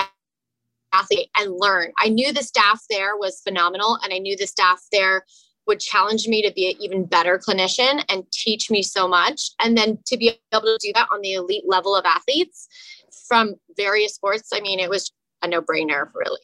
athlete 0.93 1.31
and 1.37 1.55
learn 1.57 1.93
i 1.99 2.09
knew 2.09 2.33
the 2.33 2.43
staff 2.43 2.83
there 2.91 3.17
was 3.17 3.41
phenomenal 3.41 3.99
and 4.03 4.13
i 4.13 4.19
knew 4.19 4.37
the 4.37 4.47
staff 4.47 4.83
there 4.91 5.25
would 5.67 5.79
challenge 5.79 6.27
me 6.27 6.43
to 6.43 6.53
be 6.53 6.71
an 6.71 6.77
even 6.81 7.05
better 7.05 7.39
clinician 7.39 8.03
and 8.09 8.25
teach 8.33 8.71
me 8.71 8.83
so 8.83 9.07
much 9.07 9.51
and 9.61 9.79
then 9.79 9.99
to 10.05 10.17
be 10.17 10.37
able 10.53 10.63
to 10.63 10.79
do 10.81 10.91
that 10.95 11.07
on 11.13 11.21
the 11.21 11.35
elite 11.35 11.65
level 11.67 11.95
of 11.95 12.05
athletes 12.05 12.67
from 13.31 13.55
various 13.77 14.15
sports, 14.15 14.51
I 14.53 14.61
mean, 14.61 14.81
it 14.81 14.91
was 14.91 15.13
a 15.41 15.47
no 15.47 15.63
brainer, 15.63 16.11
really. 16.15 16.41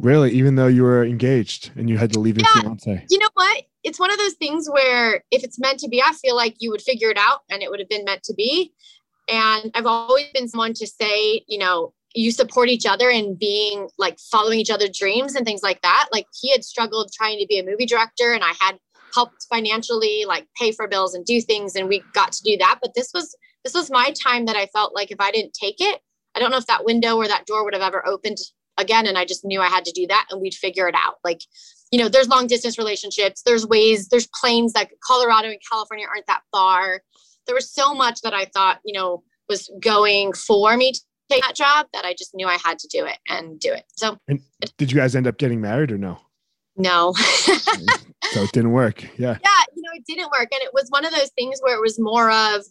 Really, 0.00 0.30
even 0.32 0.54
though 0.54 0.68
you 0.68 0.82
were 0.82 1.04
engaged 1.04 1.70
and 1.76 1.90
you 1.90 1.98
had 1.98 2.12
to 2.12 2.20
leave 2.20 2.38
your 2.38 2.46
yeah, 2.54 2.62
fiance. 2.62 3.04
You 3.10 3.18
know 3.18 3.28
what? 3.34 3.64
It's 3.84 4.00
one 4.00 4.10
of 4.10 4.16
those 4.16 4.34
things 4.34 4.70
where 4.70 5.22
if 5.30 5.44
it's 5.44 5.58
meant 5.58 5.80
to 5.80 5.88
be, 5.88 6.00
I 6.00 6.12
feel 6.12 6.34
like 6.34 6.56
you 6.60 6.70
would 6.70 6.80
figure 6.80 7.10
it 7.10 7.18
out 7.18 7.40
and 7.50 7.62
it 7.62 7.70
would 7.70 7.80
have 7.80 7.88
been 7.90 8.04
meant 8.04 8.22
to 8.24 8.34
be. 8.34 8.72
And 9.28 9.70
I've 9.74 9.86
always 9.86 10.26
been 10.32 10.48
someone 10.48 10.74
to 10.74 10.86
say, 10.86 11.42
you 11.46 11.58
know, 11.58 11.92
you 12.14 12.32
support 12.32 12.68
each 12.68 12.86
other 12.86 13.10
and 13.10 13.38
being 13.38 13.88
like 13.98 14.18
following 14.18 14.58
each 14.58 14.70
other's 14.70 14.96
dreams 14.98 15.34
and 15.34 15.44
things 15.44 15.62
like 15.62 15.82
that. 15.82 16.08
Like 16.10 16.26
he 16.40 16.50
had 16.50 16.64
struggled 16.64 17.12
trying 17.12 17.38
to 17.38 17.46
be 17.46 17.58
a 17.58 17.64
movie 17.64 17.86
director 17.86 18.32
and 18.32 18.42
I 18.42 18.54
had 18.58 18.78
helped 19.14 19.46
financially 19.50 20.24
like 20.26 20.46
pay 20.58 20.72
for 20.72 20.88
bills 20.88 21.14
and 21.14 21.24
do 21.24 21.40
things 21.40 21.76
and 21.76 21.88
we 21.88 22.02
got 22.14 22.32
to 22.32 22.42
do 22.42 22.56
that. 22.58 22.78
But 22.82 22.94
this 22.94 23.10
was 23.12 23.36
this 23.64 23.74
was 23.74 23.90
my 23.90 24.12
time 24.12 24.46
that 24.46 24.56
I 24.56 24.66
felt 24.66 24.94
like 24.94 25.10
if 25.10 25.20
I 25.20 25.30
didn't 25.30 25.52
take 25.52 25.76
it, 25.80 26.00
I 26.34 26.40
don't 26.40 26.50
know 26.50 26.56
if 26.56 26.66
that 26.66 26.84
window 26.84 27.16
or 27.16 27.28
that 27.28 27.46
door 27.46 27.64
would 27.64 27.74
have 27.74 27.82
ever 27.82 28.06
opened 28.06 28.38
again. 28.78 29.06
And 29.06 29.18
I 29.18 29.24
just 29.24 29.44
knew 29.44 29.60
I 29.60 29.68
had 29.68 29.84
to 29.84 29.92
do 29.92 30.06
that 30.06 30.26
and 30.30 30.40
we'd 30.40 30.54
figure 30.54 30.88
it 30.88 30.94
out. 30.96 31.16
Like, 31.24 31.40
you 31.90 31.98
know, 31.98 32.08
there's 32.08 32.28
long 32.28 32.46
distance 32.46 32.78
relationships, 32.78 33.42
there's 33.42 33.66
ways, 33.66 34.08
there's 34.08 34.28
planes 34.40 34.72
that 34.74 34.90
Colorado 35.06 35.48
and 35.48 35.58
California 35.68 36.06
aren't 36.08 36.26
that 36.26 36.42
far. 36.52 37.02
There 37.48 37.56
was 37.56 37.72
so 37.72 37.94
much 37.94 38.20
that 38.20 38.34
I 38.34 38.44
thought, 38.44 38.78
you 38.84 38.92
know, 38.92 39.24
was 39.48 39.68
going 39.80 40.32
for 40.34 40.76
me 40.76 40.92
to 40.92 41.00
take 41.30 41.42
that 41.42 41.56
job 41.56 41.86
that 41.92 42.04
I 42.04 42.14
just 42.14 42.34
knew 42.34 42.46
I 42.46 42.58
had 42.64 42.78
to 42.78 42.88
do 42.88 43.04
it 43.04 43.18
and 43.28 43.58
do 43.58 43.72
it. 43.72 43.84
So, 43.96 44.18
and 44.28 44.40
did 44.76 44.92
you 44.92 44.98
guys 44.98 45.16
end 45.16 45.26
up 45.26 45.38
getting 45.38 45.60
married 45.60 45.90
or 45.90 45.98
no? 45.98 46.20
No. 46.76 47.12
so 47.42 48.42
it 48.42 48.52
didn't 48.52 48.72
work. 48.72 49.02
Yeah. 49.18 49.36
Yeah. 49.42 49.62
You 49.74 49.82
know, 49.82 49.90
it 49.94 50.04
didn't 50.06 50.30
work. 50.30 50.48
And 50.52 50.62
it 50.62 50.70
was 50.72 50.86
one 50.90 51.04
of 51.04 51.12
those 51.12 51.30
things 51.30 51.58
where 51.60 51.76
it 51.76 51.80
was 51.80 51.98
more 51.98 52.30
of, 52.30 52.62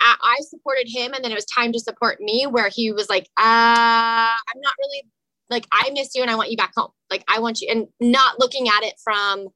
I, 0.00 0.36
supported 0.40 0.86
him 0.88 1.12
and 1.12 1.24
then 1.24 1.32
it 1.32 1.34
was 1.34 1.44
time 1.46 1.72
to 1.72 1.80
support 1.80 2.20
me 2.20 2.46
where 2.46 2.68
he 2.68 2.92
was 2.92 3.08
like, 3.08 3.24
uh, 3.36 3.42
I'm 4.38 4.60
not 4.60 4.74
really 4.78 5.02
like, 5.50 5.66
I 5.72 5.90
miss 5.92 6.14
you 6.14 6.22
and 6.22 6.30
I 6.30 6.36
want 6.36 6.50
you 6.50 6.56
back 6.56 6.72
home. 6.76 6.90
Like, 7.10 7.24
I 7.28 7.40
want 7.40 7.60
you, 7.60 7.68
and 7.70 7.88
not 8.00 8.38
looking 8.38 8.68
at 8.68 8.84
it 8.84 8.94
from, 9.02 9.48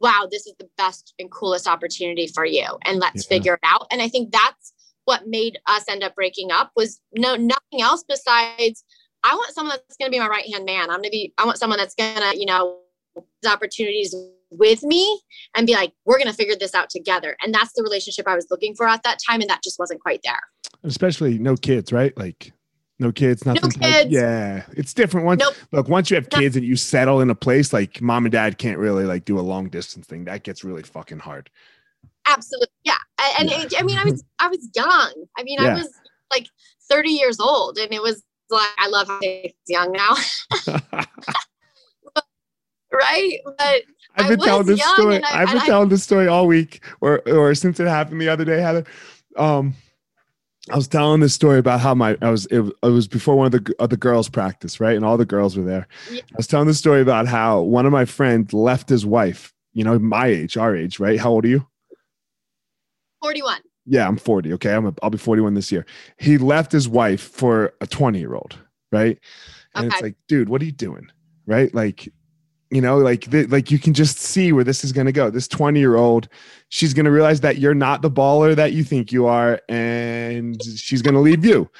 wow, 0.00 0.28
this 0.30 0.46
is 0.46 0.54
the 0.58 0.68
best 0.76 1.14
and 1.18 1.30
coolest 1.30 1.66
opportunity 1.66 2.26
for 2.28 2.44
you. 2.44 2.66
And 2.84 2.98
let's 2.98 3.24
yeah. 3.24 3.36
figure 3.36 3.54
it 3.54 3.60
out. 3.64 3.86
And 3.90 4.00
I 4.00 4.08
think 4.08 4.32
that's 4.32 4.72
what 5.04 5.26
made 5.26 5.58
us 5.66 5.84
end 5.88 6.02
up 6.02 6.14
breaking 6.14 6.52
up 6.52 6.70
was 6.76 7.00
no, 7.16 7.34
nothing 7.34 7.80
else 7.80 8.04
besides, 8.06 8.84
I 9.24 9.34
want 9.34 9.54
someone 9.54 9.76
that's 9.76 9.96
going 9.96 10.10
to 10.10 10.14
be 10.14 10.20
my 10.20 10.28
right 10.28 10.46
hand 10.52 10.64
man. 10.64 10.90
I'm 10.90 11.02
to 11.02 11.10
be, 11.10 11.32
I 11.38 11.44
want 11.44 11.58
someone 11.58 11.78
that's 11.78 11.94
going 11.94 12.16
to, 12.16 12.38
you 12.38 12.46
know, 12.46 12.78
opportunities 13.46 14.14
with 14.50 14.82
me 14.82 15.20
and 15.56 15.66
be 15.66 15.74
like, 15.74 15.92
we're 16.04 16.18
going 16.18 16.30
to 16.30 16.34
figure 16.34 16.56
this 16.56 16.74
out 16.74 16.90
together. 16.90 17.36
And 17.42 17.52
that's 17.52 17.72
the 17.74 17.82
relationship 17.82 18.28
I 18.28 18.34
was 18.34 18.46
looking 18.50 18.74
for 18.74 18.86
at 18.86 19.02
that 19.02 19.18
time. 19.28 19.40
And 19.40 19.50
that 19.50 19.62
just 19.62 19.78
wasn't 19.78 20.00
quite 20.00 20.20
there. 20.24 20.40
Especially 20.84 21.38
no 21.38 21.56
kids, 21.56 21.92
right? 21.92 22.16
Like, 22.16 22.52
no 22.98 23.12
kids, 23.12 23.46
nothing. 23.46 23.62
No 23.62 23.68
kids. 23.68 24.10
yeah, 24.10 24.64
it's 24.72 24.92
different. 24.92 25.24
Once 25.26 25.40
nope. 25.40 25.54
look, 25.70 25.88
once 25.88 26.10
you 26.10 26.16
have 26.16 26.28
kids 26.30 26.56
and 26.56 26.64
you 26.64 26.74
settle 26.74 27.20
in 27.20 27.30
a 27.30 27.34
place, 27.34 27.72
like 27.72 28.02
mom 28.02 28.24
and 28.24 28.32
dad 28.32 28.58
can't 28.58 28.78
really 28.78 29.04
like 29.04 29.24
do 29.24 29.38
a 29.38 29.42
long 29.42 29.68
distance 29.68 30.06
thing. 30.06 30.24
That 30.24 30.42
gets 30.42 30.64
really 30.64 30.82
fucking 30.82 31.20
hard. 31.20 31.48
Absolutely, 32.26 32.68
yeah. 32.84 32.96
And 33.38 33.50
yeah. 33.50 33.62
It, 33.62 33.74
I 33.78 33.82
mean, 33.82 33.98
I 33.98 34.04
was 34.04 34.24
I 34.40 34.48
was 34.48 34.68
young. 34.74 35.12
I 35.36 35.42
mean, 35.44 35.58
yeah. 35.60 35.68
I 35.68 35.74
was 35.74 35.88
like 36.30 36.48
thirty 36.90 37.10
years 37.10 37.38
old, 37.38 37.78
and 37.78 37.92
it 37.92 38.02
was 38.02 38.22
like 38.50 38.68
I 38.78 38.88
love 38.88 39.06
how 39.06 39.20
young 39.68 39.92
now. 39.92 40.16
right? 42.92 43.38
But 43.44 43.82
I've 44.16 44.28
been 44.28 44.40
telling 44.40 44.66
this 44.66 44.82
story. 44.82 45.22
I, 45.22 45.46
have 45.46 45.52
been 45.52 45.60
telling 45.60 45.88
this 45.88 46.02
story 46.02 46.26
all 46.26 46.48
week, 46.48 46.84
or 47.00 47.20
or 47.28 47.54
since 47.54 47.78
it 47.78 47.86
happened 47.86 48.20
the 48.20 48.28
other 48.28 48.44
day, 48.44 48.60
Heather. 48.60 48.84
Um, 49.36 49.74
I 50.70 50.76
was 50.76 50.88
telling 50.88 51.20
this 51.20 51.34
story 51.34 51.58
about 51.58 51.80
how 51.80 51.94
my 51.94 52.16
I 52.20 52.30
was 52.30 52.46
it, 52.46 52.60
it 52.60 52.88
was 52.88 53.08
before 53.08 53.36
one 53.36 53.46
of 53.46 53.52
the 53.52 53.74
of 53.78 53.90
the 53.90 53.96
girls 53.96 54.28
practice, 54.28 54.80
right? 54.80 54.96
And 54.96 55.04
all 55.04 55.16
the 55.16 55.24
girls 55.24 55.56
were 55.56 55.64
there. 55.64 55.86
Yeah. 56.10 56.20
I 56.20 56.36
was 56.36 56.46
telling 56.46 56.66
the 56.66 56.74
story 56.74 57.00
about 57.00 57.26
how 57.26 57.60
one 57.60 57.86
of 57.86 57.92
my 57.92 58.04
friends 58.04 58.52
left 58.52 58.88
his 58.88 59.06
wife, 59.06 59.54
you 59.72 59.84
know, 59.84 59.98
my 59.98 60.26
age, 60.26 60.56
our 60.56 60.74
age, 60.76 61.00
right? 61.00 61.18
How 61.18 61.30
old 61.30 61.44
are 61.44 61.48
you? 61.48 61.66
41. 63.22 63.60
Yeah, 63.86 64.06
I'm 64.06 64.16
40. 64.16 64.52
Okay. 64.54 64.74
I'm 64.74 64.86
a, 64.86 64.94
I'll 65.02 65.10
be 65.10 65.18
41 65.18 65.54
this 65.54 65.72
year. 65.72 65.86
He 66.18 66.38
left 66.38 66.70
his 66.72 66.88
wife 66.88 67.22
for 67.22 67.72
a 67.80 67.86
20 67.86 68.18
year 68.18 68.34
old, 68.34 68.58
right? 68.92 69.18
And 69.74 69.86
okay. 69.86 69.94
it's 69.94 70.02
like, 70.02 70.16
dude, 70.28 70.48
what 70.48 70.60
are 70.62 70.66
you 70.66 70.72
doing? 70.72 71.10
Right? 71.46 71.74
Like 71.74 72.12
you 72.70 72.80
know 72.80 72.98
like 72.98 73.24
the, 73.26 73.46
like 73.46 73.70
you 73.70 73.78
can 73.78 73.94
just 73.94 74.18
see 74.18 74.52
where 74.52 74.64
this 74.64 74.84
is 74.84 74.92
going 74.92 75.06
to 75.06 75.12
go. 75.12 75.30
This 75.30 75.48
20 75.48 75.78
year 75.78 75.96
old 75.96 76.28
she's 76.68 76.92
going 76.92 77.06
to 77.06 77.10
realize 77.10 77.40
that 77.40 77.58
you're 77.58 77.74
not 77.74 78.02
the 78.02 78.10
baller 78.10 78.54
that 78.54 78.72
you 78.72 78.84
think 78.84 79.10
you 79.10 79.26
are 79.26 79.60
and 79.68 80.62
she's 80.76 81.02
going 81.02 81.14
to 81.14 81.20
leave 81.20 81.44
you 81.44 81.70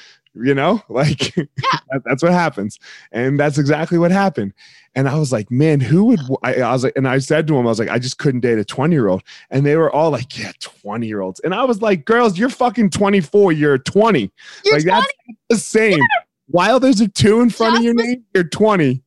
you 0.43 0.55
know? 0.55 0.83
Like 0.89 1.37
yeah. 1.37 1.45
that, 1.91 2.03
that's 2.05 2.23
what 2.23 2.33
happens. 2.33 2.79
And 3.13 3.39
that's 3.39 3.59
exactly 3.59 3.99
what 3.99 4.11
happened. 4.11 4.53
And 4.95 5.09
i 5.09 5.17
was 5.17 5.31
like 5.31 5.49
man 5.49 5.79
who 5.79 6.07
would 6.07 6.21
I, 6.43 6.55
I 6.55 6.73
was 6.73 6.83
like 6.83 6.95
and 6.97 7.07
i 7.07 7.19
said 7.19 7.47
to 7.47 7.57
him 7.57 7.67
i 7.67 7.69
was 7.69 7.79
like 7.79 7.91
i 7.91 8.01
just 8.01 8.19
couldn't 8.19 8.41
date 8.41 8.59
a 8.59 8.65
20 8.65 8.93
year 8.93 9.07
old 9.07 9.23
and 9.51 9.65
they 9.65 9.77
were 9.77 9.93
all 9.93 10.11
like 10.11 10.37
yeah 10.37 10.51
20 10.59 11.07
year 11.07 11.21
olds 11.21 11.39
and 11.41 11.55
i 11.55 11.63
was 11.63 11.81
like 11.81 12.05
girls 12.05 12.37
you're 12.37 12.49
fucking 12.49 12.91
24 12.91 13.53
you're 13.53 13.79
20 13.79 14.33
you're 14.65 14.75
like 14.75 14.85
20? 14.85 14.91
that's 14.91 15.13
the 15.51 15.57
same 15.57 15.99
yeah. 15.99 16.05
while 16.47 16.81
there's 16.81 17.01
a 17.01 17.07
two 17.07 17.41
in 17.43 17.51
front 17.51 17.75
just 17.75 17.81
of 17.81 17.85
your 17.85 17.95
name 17.95 18.25
you're 18.35 18.43
20 18.43 19.01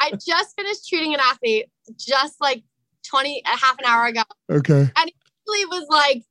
I 0.00 0.10
just 0.12 0.54
finished 0.56 0.88
treating 0.88 1.14
an 1.14 1.20
athlete 1.20 1.66
just 1.98 2.40
like 2.40 2.62
20, 3.08 3.42
a 3.44 3.48
half 3.58 3.78
an 3.78 3.84
hour 3.86 4.06
ago. 4.06 4.22
Okay. 4.50 4.90
And 4.96 5.12
he 5.46 5.64
was 5.66 5.86
like, 5.90 6.22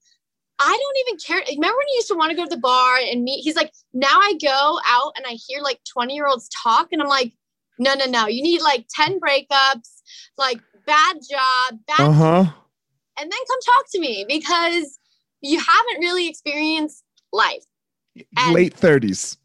I 0.59 0.65
don't 0.81 0.97
even 1.07 1.19
care. 1.19 1.55
Remember 1.55 1.77
when 1.77 1.87
you 1.89 1.95
used 1.95 2.07
to 2.09 2.15
want 2.15 2.31
to 2.31 2.35
go 2.35 2.43
to 2.43 2.49
the 2.49 2.57
bar 2.61 2.97
and 2.97 3.23
meet? 3.23 3.41
He's 3.41 3.55
like, 3.55 3.71
now 3.93 4.19
I 4.19 4.33
go 4.41 4.79
out 4.85 5.13
and 5.15 5.25
I 5.27 5.31
hear 5.47 5.61
like 5.61 5.79
20 5.91 6.13
year 6.13 6.27
olds 6.27 6.49
talk, 6.49 6.89
and 6.91 7.01
I'm 7.01 7.07
like, 7.07 7.33
no, 7.79 7.93
no, 7.95 8.05
no. 8.05 8.27
You 8.27 8.41
need 8.43 8.61
like 8.61 8.85
10 8.95 9.19
breakups, 9.19 10.01
like 10.37 10.59
bad 10.85 11.17
job, 11.29 11.79
bad. 11.87 11.99
Uh 12.07 12.11
huh. 12.11 12.45
And 13.19 13.31
then 13.31 13.39
come 13.47 13.59
talk 13.65 13.85
to 13.91 13.99
me 13.99 14.25
because 14.27 14.99
you 15.41 15.59
haven't 15.59 15.99
really 15.99 16.27
experienced 16.27 17.03
life. 17.31 17.63
And- 18.37 18.53
late 18.53 18.75
30s. 18.75 19.37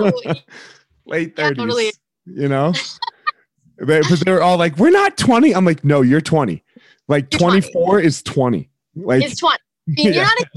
No, 0.00 0.10
Late 1.06 1.34
Yeah, 1.38 1.50
30s. 1.50 1.56
totally. 1.56 1.92
You 2.26 2.48
know? 2.48 2.72
but, 3.78 4.04
but 4.08 4.20
they're 4.24 4.42
all 4.42 4.56
like, 4.56 4.76
we're 4.78 4.90
not 4.90 5.16
20. 5.16 5.54
I'm 5.54 5.64
like, 5.64 5.84
no, 5.84 6.02
you're 6.02 6.20
20. 6.20 6.62
Like 7.08 7.32
You're 7.32 7.38
20. 7.40 7.60
24 7.72 8.00
is 8.00 8.22
20. 8.22 8.68
Like 8.96 9.22
it's 9.22 9.38
20. 9.38 9.54
I 9.54 9.58
mean, 9.86 9.96
Yeah. 10.08 10.12
You're 10.12 10.24
not 10.24 10.38
even 10.40 10.50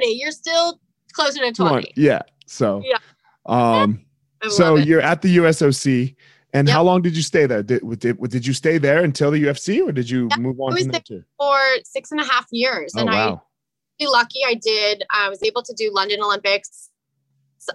30. 0.00 0.06
You're 0.06 0.30
still 0.30 0.80
closer 1.12 1.40
to 1.40 1.52
20. 1.52 1.54
20. 1.70 1.92
Yeah. 1.96 2.22
So 2.46 2.82
Yeah. 2.84 2.98
um 3.46 4.04
I 4.42 4.48
so 4.48 4.76
you're 4.76 5.00
at 5.00 5.22
the 5.22 5.36
USOC 5.36 6.16
and 6.54 6.66
Yep. 6.68 6.74
how 6.74 6.82
long 6.82 7.00
did 7.02 7.14
you 7.16 7.22
stay 7.22 7.46
there? 7.46 7.62
Did, 7.62 7.82
did, 7.98 8.20
did 8.22 8.46
you 8.46 8.52
stay 8.52 8.78
there 8.78 9.04
until 9.04 9.30
the 9.30 9.42
UFC 9.44 9.86
or 9.86 9.92
did 9.92 10.08
you 10.10 10.28
Yeah, 10.30 10.36
move 10.38 10.60
on 10.60 10.72
I 10.72 10.74
was 10.76 10.86
there 10.88 11.00
too? 11.00 11.24
for 11.38 11.58
six 11.84 12.10
and 12.12 12.20
a 12.20 12.24
half 12.24 12.46
years. 12.50 12.92
Oh 12.96 13.00
and 13.00 13.10
I 13.10 13.26
wow. 13.28 13.42
really 14.00 14.12
lucky 14.12 14.40
I 14.46 14.54
did. 14.54 15.04
I 15.10 15.28
was 15.28 15.42
able 15.42 15.62
to 15.62 15.74
do 15.74 15.90
London 15.92 16.20
Olympics, 16.22 16.90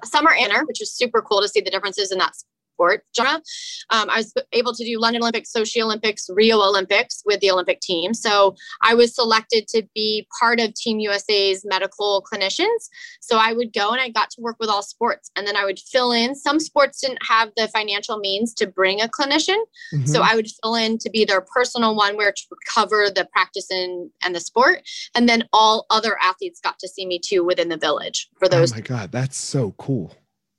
summer 0.03 0.31
inner, 0.33 0.65
which 0.65 0.81
is 0.81 0.91
super 0.91 1.21
cool 1.21 1.41
to 1.41 1.47
see 1.47 1.61
the 1.61 1.69
differences 1.71 2.11
in 2.11 2.17
that 2.17 2.33
sport 2.77 3.03
genre. 3.15 3.41
Um, 3.89 4.07
I 4.09 4.17
was 4.17 4.33
able 4.53 4.71
to 4.73 4.85
do 4.85 4.99
London 4.99 5.23
Olympics, 5.23 5.51
Sochi 5.51 5.81
Olympics, 5.81 6.29
Rio 6.31 6.59
Olympics 6.61 7.23
with 7.25 7.39
the 7.39 7.49
Olympic 7.49 7.79
team. 7.81 8.13
So 8.13 8.55
I 8.83 8.93
was 8.93 9.15
selected 9.15 9.67
to 9.69 9.81
be 9.95 10.27
part 10.39 10.59
of 10.59 10.73
Team 10.75 10.99
USA's 10.99 11.65
medical 11.65 12.23
clinicians. 12.31 12.89
So 13.19 13.37
I 13.37 13.53
would 13.53 13.73
go 13.73 13.89
and 13.91 13.99
I 13.99 14.09
got 14.09 14.29
to 14.31 14.41
work 14.41 14.57
with 14.59 14.69
all 14.69 14.83
sports, 14.83 15.31
and 15.35 15.47
then 15.47 15.55
I 15.55 15.65
would 15.65 15.79
fill 15.79 16.11
in. 16.11 16.35
Some 16.35 16.59
sports 16.59 17.01
didn't 17.01 17.19
have 17.27 17.49
the 17.57 17.67
financial 17.69 18.19
means 18.19 18.53
to 18.55 18.67
bring 18.67 19.01
a 19.01 19.07
clinician. 19.07 19.57
So 20.05 20.19
Mhm. 20.21 20.27
I 20.31 20.35
would 20.35 20.47
fill 20.61 20.75
in 20.75 20.97
to 20.99 21.09
be 21.09 21.25
their 21.25 21.41
personal 21.41 21.95
one 21.95 22.15
where 22.15 22.31
to 22.31 22.43
cover 22.73 23.09
the 23.09 23.25
practice 23.33 23.67
and, 23.71 24.11
and 24.23 24.35
the 24.35 24.39
sport. 24.39 24.83
And 25.15 25.27
then 25.27 25.47
all 25.51 25.85
other 25.89 26.15
athletes 26.21 26.59
got 26.59 26.77
to 26.79 26.87
see 26.87 27.05
me 27.07 27.17
too 27.19 27.43
within 27.43 27.69
the 27.69 27.77
village 27.77 28.29
for 28.37 28.47
those. 28.47 28.71
Oh 28.71 28.75
my 28.75 28.81
god, 28.81 29.11
that's 29.11 29.37
so 29.37 29.71
cool. 29.79 30.13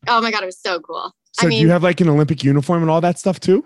Oh 0.07 0.21
my 0.21 0.31
God, 0.31 0.43
it 0.43 0.47
was 0.47 0.61
so 0.61 0.81
cool. 0.81 1.13
So 1.39 1.47
I 1.47 1.51
do 1.51 1.57
you 1.57 1.71
have 1.71 1.83
like 1.83 2.01
an 2.01 2.09
Olympic 2.09 2.43
uniform 2.45 2.83
and 2.83 2.91
all 2.91 3.01
that 3.01 3.19
stuff 3.19 3.41
too? 3.41 3.65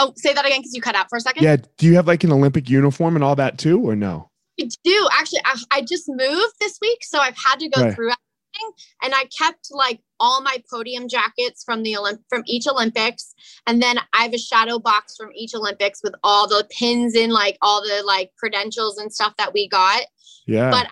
oh, 0.00 0.12
say 0.16 0.32
that 0.32 0.46
again 0.46 0.60
because 0.60 0.74
you 0.74 0.80
cut 0.80 0.94
out 0.94 1.08
for 1.08 1.16
a 1.16 1.20
second. 1.20 1.42
Yeah. 1.42 1.56
Do 1.76 1.86
you 1.86 1.96
have 1.96 2.06
like 2.06 2.22
an 2.22 2.30
Olympic 2.32 2.70
uniform 2.70 3.16
and 3.16 3.24
all 3.24 3.34
that 3.36 3.58
too, 3.58 3.80
or 3.80 3.96
no? 3.96 4.30
I 4.60 4.68
do. 4.84 5.08
Actually, 5.12 5.40
I, 5.44 5.60
I 5.72 5.80
just 5.82 6.04
moved 6.08 6.54
this 6.60 6.78
week. 6.80 6.98
So 7.02 7.18
I've 7.18 7.36
had 7.36 7.58
to 7.58 7.68
go 7.68 7.82
Right. 7.82 7.94
through 7.94 8.06
everything. 8.10 8.72
And 9.02 9.12
I 9.14 9.24
kept 9.36 9.68
like 9.72 10.00
all 10.20 10.40
my 10.40 10.62
podium 10.70 11.08
jackets 11.08 11.64
from 11.64 11.82
the 11.82 11.94
Olymp- 11.94 12.22
from 12.28 12.42
each 12.46 12.66
Olympics. 12.68 13.34
And 13.66 13.82
then 13.82 13.98
I 14.12 14.22
have 14.22 14.34
a 14.34 14.38
shadow 14.38 14.78
box 14.78 15.16
from 15.16 15.30
each 15.34 15.52
Olympics 15.54 16.00
with 16.04 16.14
all 16.22 16.46
the 16.48 16.64
pins 16.70 17.14
in 17.16 17.30
like 17.30 17.58
all 17.60 17.82
the 17.82 18.02
like 18.06 18.30
credentials 18.38 18.98
and 18.98 19.12
stuff 19.12 19.34
that 19.38 19.52
we 19.52 19.68
got. 19.68 20.02
Yeah. 20.46 20.70
But 20.70 20.88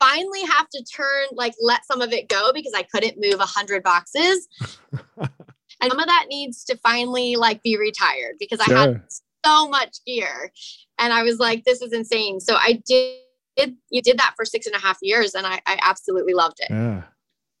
finally 0.00 0.42
have 0.42 0.68
to 0.70 0.82
turn 0.84 1.26
like 1.32 1.54
let 1.60 1.84
some 1.84 2.00
of 2.00 2.12
it 2.12 2.28
go 2.28 2.52
because 2.52 2.72
I 2.74 2.82
couldn't 2.82 3.18
move 3.20 3.38
a 3.38 3.46
hundred 3.46 3.82
boxes. 3.82 4.48
and 5.18 5.90
some 5.90 5.98
of 5.98 6.06
that 6.06 6.26
needs 6.28 6.64
to 6.64 6.76
finally 6.78 7.36
like 7.36 7.62
be 7.62 7.76
retired 7.76 8.36
because 8.38 8.60
I 8.60 8.72
had 8.72 9.02
so 9.44 9.68
much 9.68 9.98
gear. 10.06 10.52
And 10.98 11.12
I 11.12 11.22
was 11.22 11.38
like, 11.38 11.64
this 11.64 11.82
is 11.82 11.92
insane. 11.92 12.40
So 12.40 12.56
I 12.56 12.82
did 12.86 13.76
you 13.90 14.00
did 14.00 14.18
that 14.18 14.34
for 14.36 14.44
six 14.44 14.66
and 14.66 14.74
a 14.74 14.78
half 14.78 14.98
years 15.02 15.34
and 15.34 15.46
I, 15.46 15.60
I 15.66 15.78
absolutely 15.82 16.34
loved 16.34 16.60
it. 16.60 16.70
yeah. 16.70 17.02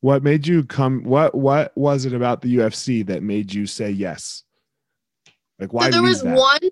What 0.00 0.22
made 0.22 0.46
you 0.46 0.64
come? 0.64 1.04
What 1.04 1.34
What 1.34 1.76
was 1.76 2.06
it 2.06 2.14
about 2.14 2.40
the 2.40 2.56
UFC 2.56 3.04
that 3.06 3.22
made 3.22 3.52
you 3.52 3.66
say 3.66 3.90
yes? 3.90 4.44
Like 5.58 5.74
why? 5.74 5.90
so 5.90 5.90
there 5.90 6.02
was 6.02 6.22
that? 6.22 6.38
one 6.38 6.70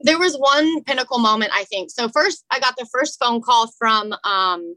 there 0.00 0.18
was 0.18 0.36
one 0.36 0.82
pinnacle 0.84 1.18
moment 1.18 1.50
i 1.54 1.64
think. 1.64 1.90
So 1.90 2.08
first 2.08 2.44
i 2.50 2.58
got 2.60 2.76
the 2.76 2.86
first 2.92 3.18
phone 3.18 3.40
call 3.40 3.68
from 3.78 4.14
um 4.24 4.74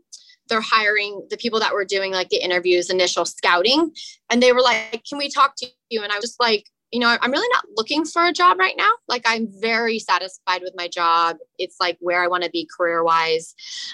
they're 0.47 0.61
hiring 0.61 1.28
the 1.30 1.38
people 1.38 1.59
that 1.59 1.74
were 1.74 1.86
doing 1.86 2.11
like 2.11 2.30
the 2.30 2.43
interviews 2.43 2.89
initial 2.89 3.24
scouting. 3.24 3.91
And 4.32 4.41
they 4.41 4.53
were 4.53 4.61
like 4.61 5.03
can 5.07 5.17
we 5.17 5.30
talk 5.30 5.53
to 5.57 5.67
you? 5.89 6.03
And 6.03 6.11
i 6.11 6.15
was 6.15 6.26
just 6.26 6.39
like 6.39 6.65
you 6.91 6.99
know 6.99 7.17
i'm 7.22 7.32
really 7.32 7.47
not 7.53 7.65
looking 7.76 8.03
for 8.05 8.26
a 8.26 8.34
job 8.34 8.57
right 8.59 8.76
now. 8.78 8.91
Like 9.07 9.24
i'm 9.26 9.47
very 9.61 9.99
satisfied 9.99 10.61
with 10.61 10.74
my 10.76 10.88
job. 10.88 11.38
It's 11.57 11.78
like 11.80 11.97
where 11.99 12.24
i 12.24 12.28
want 12.28 12.43
to 12.43 12.49
be 12.49 12.70
career 12.76 13.03
wise 13.03 13.53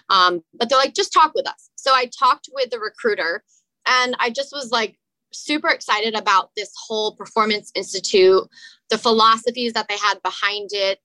um, 0.10 0.42
but 0.54 0.70
they're 0.70 0.80
like 0.80 0.94
just 0.94 1.14
talk 1.14 1.34
with 1.36 1.48
us. 1.48 1.70
So 1.76 1.94
i 1.94 2.10
talked 2.18 2.50
with 2.54 2.70
the 2.70 2.80
recruiter 2.80 3.44
and 3.88 4.16
i 4.20 4.30
just 4.30 4.52
was 4.52 4.72
like 4.72 4.98
super 5.36 5.70
excited 5.70 6.16
about 6.16 6.52
this 6.56 6.72
whole 6.88 7.16
performance 7.16 7.72
institute 7.76 8.48
the 8.90 8.98
philosophies 8.98 9.74
that 9.74 9.88
they 9.88 9.98
had 9.98 10.22
behind 10.22 10.70
it. 10.72 11.00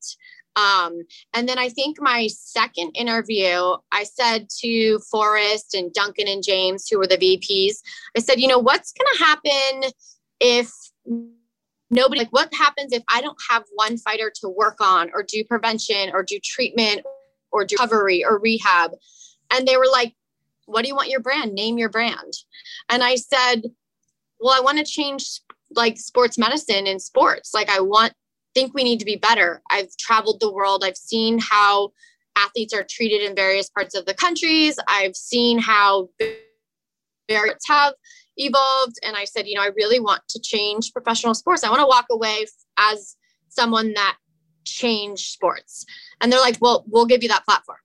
Um, 0.56 1.02
and 1.32 1.48
then 1.48 1.58
I 1.58 1.68
think 1.68 2.00
my 2.00 2.26
second 2.26 2.90
interview, 2.94 3.76
I 3.92 4.04
said 4.04 4.48
to 4.60 4.98
Forrest 5.10 5.74
and 5.74 5.92
Duncan 5.92 6.28
and 6.28 6.42
James, 6.42 6.88
who 6.88 6.98
were 6.98 7.06
the 7.06 7.16
VPs, 7.16 7.76
I 8.16 8.20
said, 8.20 8.40
you 8.40 8.48
know, 8.48 8.58
what's 8.58 8.92
going 8.92 9.06
to 9.16 9.24
happen 9.24 9.90
if 10.40 10.70
nobody, 11.90 12.20
like, 12.20 12.32
what 12.32 12.52
happens 12.52 12.92
if 12.92 13.02
I 13.08 13.20
don't 13.20 13.38
have 13.48 13.64
one 13.74 13.96
fighter 13.96 14.30
to 14.40 14.48
work 14.48 14.78
on 14.80 15.10
or 15.14 15.22
do 15.22 15.42
prevention 15.44 16.10
or 16.12 16.22
do 16.22 16.38
treatment 16.42 17.02
or 17.52 17.64
do 17.64 17.76
recovery 17.78 18.24
or 18.24 18.38
rehab? 18.38 18.92
And 19.50 19.66
they 19.66 19.76
were 19.76 19.88
like, 19.90 20.14
what 20.66 20.82
do 20.82 20.88
you 20.88 20.94
want 20.94 21.10
your 21.10 21.20
brand? 21.20 21.52
Name 21.52 21.78
your 21.78 21.88
brand. 21.88 22.32
And 22.88 23.02
I 23.02 23.16
said, 23.16 23.62
well, 24.40 24.56
I 24.56 24.60
want 24.60 24.78
to 24.78 24.84
change 24.84 25.40
like 25.74 25.98
sports 25.98 26.38
medicine 26.38 26.86
in 26.86 26.98
sports. 26.98 27.52
Like 27.54 27.68
I 27.68 27.80
want 27.80 28.12
think 28.54 28.74
we 28.74 28.82
need 28.82 28.98
to 28.98 29.04
be 29.04 29.16
better. 29.16 29.62
I've 29.70 29.96
traveled 29.96 30.40
the 30.40 30.52
world. 30.52 30.82
I've 30.84 30.96
seen 30.96 31.38
how 31.38 31.92
athletes 32.36 32.74
are 32.74 32.84
treated 32.88 33.22
in 33.22 33.34
various 33.34 33.68
parts 33.70 33.94
of 33.94 34.06
the 34.06 34.14
countries. 34.14 34.78
I've 34.88 35.14
seen 35.14 35.58
how 35.58 36.08
various 37.28 37.62
have 37.68 37.94
evolved 38.36 38.96
and 39.04 39.16
I 39.16 39.24
said, 39.24 39.46
you 39.46 39.54
know, 39.54 39.62
I 39.62 39.70
really 39.76 40.00
want 40.00 40.22
to 40.30 40.40
change 40.40 40.92
professional 40.92 41.34
sports. 41.34 41.62
I 41.62 41.68
want 41.68 41.80
to 41.80 41.86
walk 41.86 42.06
away 42.10 42.46
as 42.78 43.16
someone 43.48 43.92
that 43.94 44.16
changed 44.64 45.30
sports. 45.30 45.84
And 46.20 46.32
they're 46.32 46.40
like, 46.40 46.58
"Well, 46.60 46.84
we'll 46.88 47.06
give 47.06 47.22
you 47.22 47.28
that 47.28 47.44
platform." 47.44 47.78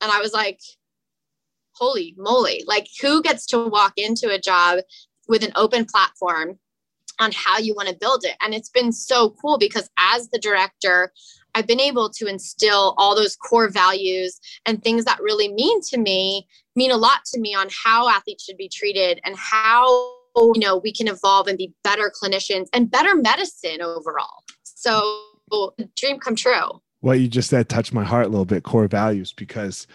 And 0.00 0.10
I 0.10 0.20
was 0.20 0.32
like, 0.32 0.60
"Holy 1.72 2.14
moly. 2.16 2.64
Like 2.66 2.88
who 3.00 3.22
gets 3.22 3.46
to 3.46 3.66
walk 3.66 3.94
into 3.96 4.30
a 4.30 4.38
job 4.38 4.80
with 5.28 5.42
an 5.42 5.52
open 5.56 5.84
platform 5.84 6.58
on 7.20 7.30
how 7.32 7.58
you 7.58 7.74
want 7.74 7.88
to 7.88 7.94
build 7.94 8.24
it. 8.24 8.36
And 8.40 8.54
it's 8.54 8.70
been 8.70 8.92
so 8.92 9.30
cool 9.40 9.58
because 9.58 9.88
as 9.98 10.28
the 10.30 10.38
director, 10.38 11.12
I've 11.54 11.66
been 11.66 11.80
able 11.80 12.10
to 12.10 12.26
instill 12.26 12.94
all 12.98 13.14
those 13.14 13.36
core 13.36 13.68
values 13.68 14.40
and 14.66 14.82
things 14.82 15.04
that 15.04 15.20
really 15.20 15.52
mean 15.52 15.80
to 15.82 15.98
me, 15.98 16.48
mean 16.74 16.90
a 16.90 16.96
lot 16.96 17.24
to 17.26 17.40
me 17.40 17.54
on 17.54 17.68
how 17.70 18.08
athletes 18.08 18.44
should 18.44 18.56
be 18.56 18.68
treated 18.68 19.20
and 19.24 19.36
how 19.36 19.86
you 20.36 20.58
know 20.58 20.78
we 20.78 20.92
can 20.92 21.06
evolve 21.06 21.46
and 21.46 21.56
be 21.56 21.72
better 21.84 22.10
clinicians 22.10 22.66
and 22.72 22.90
better 22.90 23.14
medicine 23.14 23.80
overall. 23.80 24.42
So 24.64 25.20
dream 25.96 26.18
come 26.18 26.34
true. 26.34 26.80
what 27.00 27.20
you 27.20 27.28
just 27.28 27.50
said 27.50 27.68
touched 27.68 27.92
my 27.92 28.02
heart 28.02 28.26
a 28.26 28.28
little 28.28 28.44
bit 28.44 28.64
core 28.64 28.88
values 28.88 29.32
because 29.32 29.86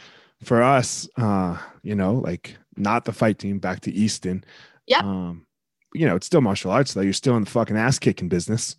for 0.44 0.62
us 0.62 1.10
uh 1.18 1.58
you 1.82 1.96
know 1.96 2.14
like 2.14 2.56
not 2.78 3.04
the 3.04 3.12
fight 3.12 3.40
team 3.40 3.60
back 3.60 3.82
to 3.82 3.92
easton 3.92 4.44
Yep. 4.90 5.04
um 5.04 5.46
you 5.94 6.06
know 6.06 6.16
it's 6.16 6.26
still 6.28 6.42
martial 6.42 6.72
arts 6.72 6.94
though 6.94 7.02
you're 7.02 7.14
still 7.14 7.36
in 7.38 7.44
the 7.46 7.50
fucking 7.50 7.78
ass 7.78 7.98
kicking 8.00 8.28
business 8.30 8.76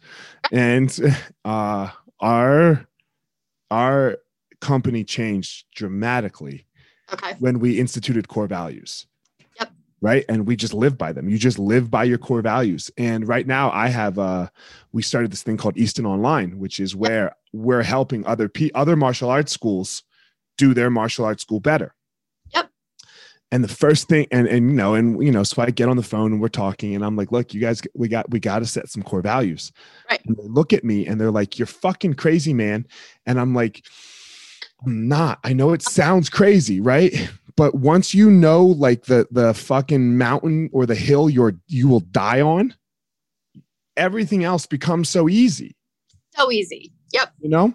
and 0.52 0.96
uh 1.44 1.88
our 2.20 2.86
our 3.70 4.18
company 4.60 5.04
changed 5.04 5.64
dramatically 5.74 6.66
Okay. 7.12 7.34
when 7.40 7.58
we 7.58 7.80
instituted 7.80 8.28
core 8.28 8.46
values. 8.46 9.06
Yep. 9.58 9.72
Right. 10.00 10.24
And 10.28 10.46
we 10.46 10.54
just 10.54 10.72
live 10.72 10.96
by 10.96 11.10
them. 11.12 11.28
You 11.28 11.38
just 11.38 11.58
live 11.58 11.90
by 11.90 12.04
your 12.04 12.18
core 12.18 12.40
values. 12.40 12.88
And 12.96 13.26
right 13.26 13.44
now 13.46 13.70
I 13.72 13.88
have 13.88 14.16
uh 14.18 14.48
we 14.92 15.02
started 15.02 15.32
this 15.32 15.42
thing 15.42 15.56
called 15.56 15.76
Easton 15.76 16.06
Online, 16.06 16.58
which 16.60 16.78
is 16.78 16.94
where 16.94 17.34
we're 17.52 17.82
helping 17.82 18.24
other 18.26 18.48
pe- 18.48 18.70
other 18.76 18.94
martial 18.94 19.28
arts 19.28 19.50
schools 19.50 20.04
do 20.56 20.72
their 20.72 20.88
martial 20.90 21.24
arts 21.24 21.42
school 21.42 21.58
better. 21.58 21.94
And 23.52 23.64
the 23.64 23.68
first 23.68 24.08
thing, 24.08 24.28
and 24.30 24.46
and 24.46 24.70
you 24.70 24.76
know, 24.76 24.94
and 24.94 25.22
you 25.22 25.32
know, 25.32 25.42
so 25.42 25.60
I 25.60 25.70
get 25.70 25.88
on 25.88 25.96
the 25.96 26.02
phone 26.04 26.32
and 26.32 26.40
we're 26.40 26.48
talking, 26.48 26.94
and 26.94 27.04
I'm 27.04 27.16
like, 27.16 27.32
look, 27.32 27.52
you 27.52 27.60
guys, 27.60 27.82
we 27.94 28.06
got 28.06 28.30
we 28.30 28.38
got 28.38 28.60
to 28.60 28.66
set 28.66 28.88
some 28.88 29.02
core 29.02 29.22
values. 29.22 29.72
Right. 30.08 30.20
And 30.24 30.36
they 30.36 30.46
look 30.46 30.72
at 30.72 30.84
me 30.84 31.06
and 31.06 31.20
they're 31.20 31.32
like, 31.32 31.58
you're 31.58 31.66
fucking 31.66 32.14
crazy, 32.14 32.54
man. 32.54 32.86
And 33.26 33.40
I'm 33.40 33.54
like, 33.54 33.84
I'm 34.86 35.08
not. 35.08 35.40
I 35.42 35.52
know 35.52 35.72
it 35.72 35.82
sounds 35.82 36.30
crazy, 36.30 36.80
right? 36.80 37.30
But 37.56 37.74
once 37.74 38.14
you 38.14 38.30
know 38.30 38.64
like 38.64 39.04
the 39.06 39.26
the 39.30 39.52
fucking 39.52 40.16
mountain 40.16 40.70
or 40.72 40.86
the 40.86 40.94
hill 40.94 41.28
you're 41.28 41.54
you 41.66 41.88
will 41.88 42.00
die 42.00 42.40
on, 42.40 42.74
everything 43.96 44.44
else 44.44 44.64
becomes 44.64 45.08
so 45.08 45.28
easy, 45.28 45.76
So 46.36 46.50
easy. 46.50 46.92
Yep. 47.12 47.32
you 47.40 47.48
know? 47.48 47.74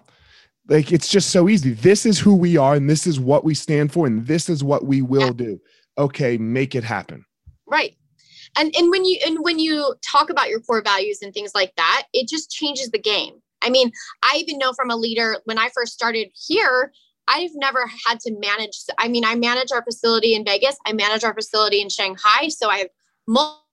Like 0.68 0.92
it's 0.92 1.08
just 1.08 1.30
so 1.30 1.48
easy. 1.48 1.72
This 1.72 2.06
is 2.06 2.18
who 2.18 2.34
we 2.34 2.56
are 2.56 2.74
and 2.74 2.90
this 2.90 3.06
is 3.06 3.20
what 3.20 3.44
we 3.44 3.54
stand 3.54 3.92
for 3.92 4.06
and 4.06 4.26
this 4.26 4.48
is 4.48 4.64
what 4.64 4.84
we 4.84 5.02
will 5.02 5.26
Yeah. 5.26 5.32
do. 5.32 5.60
Okay, 5.98 6.36
make 6.36 6.74
it 6.74 6.84
happen. 6.84 7.24
Right. 7.66 7.96
And 8.58 8.74
and 8.76 8.90
when 8.90 9.04
you 9.04 9.18
and 9.26 9.38
when 9.40 9.58
you 9.58 9.94
talk 10.10 10.30
about 10.30 10.48
your 10.48 10.60
core 10.60 10.82
values 10.82 11.20
and 11.22 11.32
things 11.32 11.52
like 11.54 11.72
that, 11.76 12.04
it 12.12 12.28
just 12.28 12.50
changes 12.50 12.90
the 12.90 12.98
game. 12.98 13.34
I 13.62 13.70
mean, 13.70 13.90
I 14.22 14.36
even 14.36 14.58
know 14.58 14.72
from 14.72 14.90
a 14.90 14.96
leader 14.96 15.38
when 15.44 15.58
I 15.58 15.68
first 15.74 15.92
started 15.92 16.28
here, 16.34 16.92
I've 17.28 17.50
never 17.54 17.90
had 18.06 18.20
to 18.20 18.32
manage. 18.38 18.78
I 18.98 19.08
mean, 19.08 19.24
I 19.24 19.34
manage 19.34 19.72
our 19.72 19.82
facility 19.82 20.34
in 20.34 20.44
Vegas, 20.44 20.76
I 20.86 20.92
manage 20.92 21.24
our 21.24 21.34
facility 21.34 21.80
in 21.80 21.88
Shanghai. 21.88 22.48
So 22.48 22.68
I 22.68 22.78
have 22.78 22.88
multiple 23.26 23.65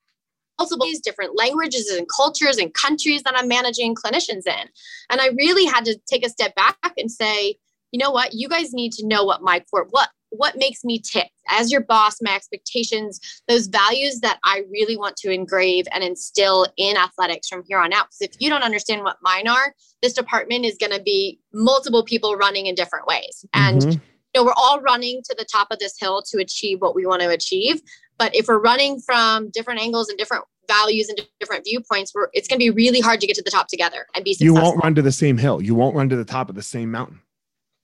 different 1.04 1.38
languages 1.38 1.90
and 1.90 2.08
cultures 2.08 2.58
and 2.58 2.74
countries 2.74 3.24
that 3.24 3.34
I'm 3.38 3.48
managing 3.48 3.96
clinicians 3.96 4.48
in. 4.48 4.68
And 5.10 5.22
I 5.22 5.28
really 5.38 5.66
had 5.66 5.86
to 5.86 5.98
take 6.08 6.26
a 6.26 6.30
step 6.30 6.56
back 6.56 6.78
and 6.98 7.12
say, 7.12 7.58
you 7.92 8.00
know 8.00 8.12
what, 8.12 8.34
you 8.34 8.50
guys 8.50 8.74
need 8.74 8.92
to 8.94 9.08
know 9.08 9.24
what 9.24 9.42
my 9.42 9.60
core, 9.60 9.88
what 9.92 10.10
what 10.36 10.58
makes 10.58 10.84
me 10.84 11.00
tick. 11.00 11.30
As 11.50 11.72
your 11.72 11.82
boss 11.82 12.18
my 12.22 12.34
expectations 12.34 13.20
those 13.48 13.68
values 13.68 14.20
that 14.22 14.40
i 14.44 14.64
really 14.72 14.98
want 14.98 15.16
to 15.18 15.30
engrave 15.30 15.86
and 15.92 16.04
instill 16.04 16.66
in 16.78 16.98
athletics 16.98 17.48
from 17.48 17.64
here 17.68 17.80
on 17.80 17.94
out. 17.94 18.08
Because 18.08 18.34
if 18.34 18.42
you 18.42 18.50
don't 18.50 18.64
understand 18.64 19.04
what 19.04 19.18
mine 19.22 19.48
are 19.48 19.76
this 20.02 20.14
department 20.14 20.66
is 20.66 20.78
going 20.80 20.92
to 20.92 21.02
be 21.02 21.40
multiple 21.54 22.04
people 22.04 22.36
running 22.36 22.66
in 22.66 22.76
different 22.76 23.06
ways. 23.08 23.46
And 23.54 23.82
mm-hmm. 23.82 23.92
you 23.92 24.00
know 24.36 24.44
we're 24.46 24.54
all 24.58 24.82
running 24.82 25.22
to 25.26 25.36
the 25.38 25.46
top 25.46 25.68
of 25.70 25.80
this 25.80 26.00
hill 26.00 26.24
to 26.32 26.40
achieve 26.40 26.82
what 26.82 26.96
we 26.96 27.06
want 27.06 27.22
to 27.22 27.30
achieve 27.30 27.82
but 28.18 28.34
if 28.36 28.48
we're 28.48 28.60
running 28.60 29.00
from 29.00 29.50
different 29.52 29.82
angles 29.82 30.10
and 30.10 30.18
different 30.18 30.44
values 30.68 31.10
and 31.10 31.20
different 31.40 31.64
viewpoints 31.66 32.14
we're, 32.16 32.30
it's 32.34 32.48
going 32.48 32.58
to 32.58 32.64
be 32.64 32.70
really 32.70 33.02
hard 33.02 33.20
to 33.20 33.28
get 33.28 33.36
to 33.36 33.44
the 33.44 33.52
top 33.52 33.68
together 33.68 34.06
and 34.16 34.24
be 34.24 34.34
successful. 34.34 34.56
you 34.56 34.62
won't 34.62 34.84
run 34.84 34.96
to 34.96 35.02
the 35.02 35.12
same 35.12 35.38
hill 35.38 35.62
you 35.62 35.76
won't 35.76 35.96
run 35.96 36.08
to 36.08 36.16
the 36.16 36.26
top 36.26 36.50
of 36.50 36.56
the 36.56 36.64
same 36.64 36.90
mountain 36.90 37.20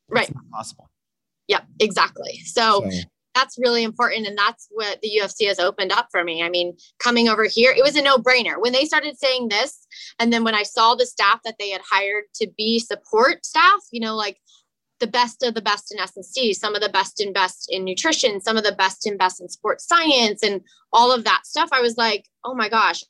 That's 0.09 0.29
right 0.29 0.37
possible 0.51 0.89
Yep, 1.49 1.65
exactly. 1.79 2.39
So, 2.45 2.87
so 2.89 2.99
that's 3.35 3.57
really 3.57 3.83
important. 3.83 4.27
And 4.27 4.37
that's 4.37 4.67
what 4.69 5.01
the 5.01 5.09
UFC 5.21 5.47
has 5.47 5.59
opened 5.59 5.91
up 5.91 6.07
for 6.11 6.23
me. 6.23 6.43
I 6.43 6.49
mean, 6.49 6.77
coming 6.99 7.27
over 7.27 7.43
here, 7.43 7.73
it 7.75 7.83
was 7.83 7.95
a 7.95 8.01
no 8.01 8.17
brainer. 8.17 8.53
When 8.59 8.71
they 8.71 8.85
started 8.85 9.17
saying 9.17 9.49
this, 9.49 9.85
and 10.19 10.31
then 10.31 10.43
when 10.43 10.55
I 10.55 10.63
saw 10.63 10.95
the 10.95 11.07
staff 11.07 11.39
that 11.43 11.55
they 11.59 11.71
had 11.71 11.81
hired 11.89 12.25
to 12.35 12.47
be 12.55 12.79
support 12.79 13.45
staff, 13.45 13.79
you 13.91 13.99
know, 13.99 14.15
like 14.15 14.37
the 14.99 15.07
best 15.07 15.43
of 15.43 15.53
the 15.53 15.61
best 15.61 15.93
in 15.93 15.99
S&C, 15.99 16.53
some 16.53 16.75
of 16.75 16.81
the 16.81 16.89
best 16.89 17.19
and 17.19 17.33
best 17.33 17.67
in 17.71 17.83
nutrition, 17.83 18.41
some 18.41 18.57
of 18.57 18.63
the 18.63 18.73
best 18.73 19.05
and 19.05 19.17
best 19.17 19.41
in 19.41 19.49
sports 19.49 19.87
science, 19.87 20.43
and 20.43 20.61
all 20.91 21.11
of 21.11 21.23
that 21.23 21.45
stuff, 21.45 21.69
I 21.71 21.81
was 21.81 21.97
like, 21.97 22.25
oh 22.43 22.53
my 22.53 22.69
gosh, 22.69 23.03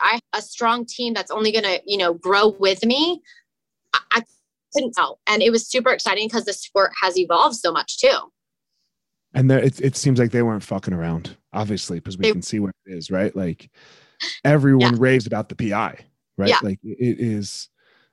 I 0.00 0.18
a 0.32 0.42
strong 0.42 0.86
team 0.86 1.14
that's 1.14 1.30
only 1.30 1.52
going 1.52 1.64
to, 1.64 1.80
you 1.86 1.98
know, 1.98 2.14
grow 2.14 2.48
with 2.48 2.84
me. 2.84 3.20
I, 3.92 4.00
I 4.12 4.22
couldn't 4.74 4.94
tell. 4.94 5.20
And 5.26 5.42
it 5.42 5.50
was 5.50 5.66
super 5.68 5.90
exciting 5.90 6.28
because 6.28 6.44
the 6.44 6.52
sport 6.52 6.92
has 7.00 7.18
evolved 7.18 7.56
so 7.56 7.72
much 7.72 7.98
too. 7.98 8.18
And 9.34 9.50
there, 9.50 9.62
it, 9.62 9.80
it 9.80 9.96
seems 9.96 10.18
like 10.18 10.32
they 10.32 10.42
weren't 10.42 10.64
fucking 10.64 10.94
around, 10.94 11.36
obviously, 11.52 12.00
because 12.00 12.18
we 12.18 12.22
they, 12.22 12.32
can 12.32 12.42
see 12.42 12.58
what 12.58 12.72
it 12.86 12.96
is, 12.96 13.10
right? 13.10 13.34
Like 13.34 13.70
everyone 14.44 14.94
yeah. 14.94 14.98
raves 15.00 15.26
about 15.26 15.48
the 15.48 15.54
PI, 15.54 15.98
right? 16.36 16.48
Yeah. 16.48 16.58
Like 16.62 16.80
it 16.82 17.20
is, 17.20 17.68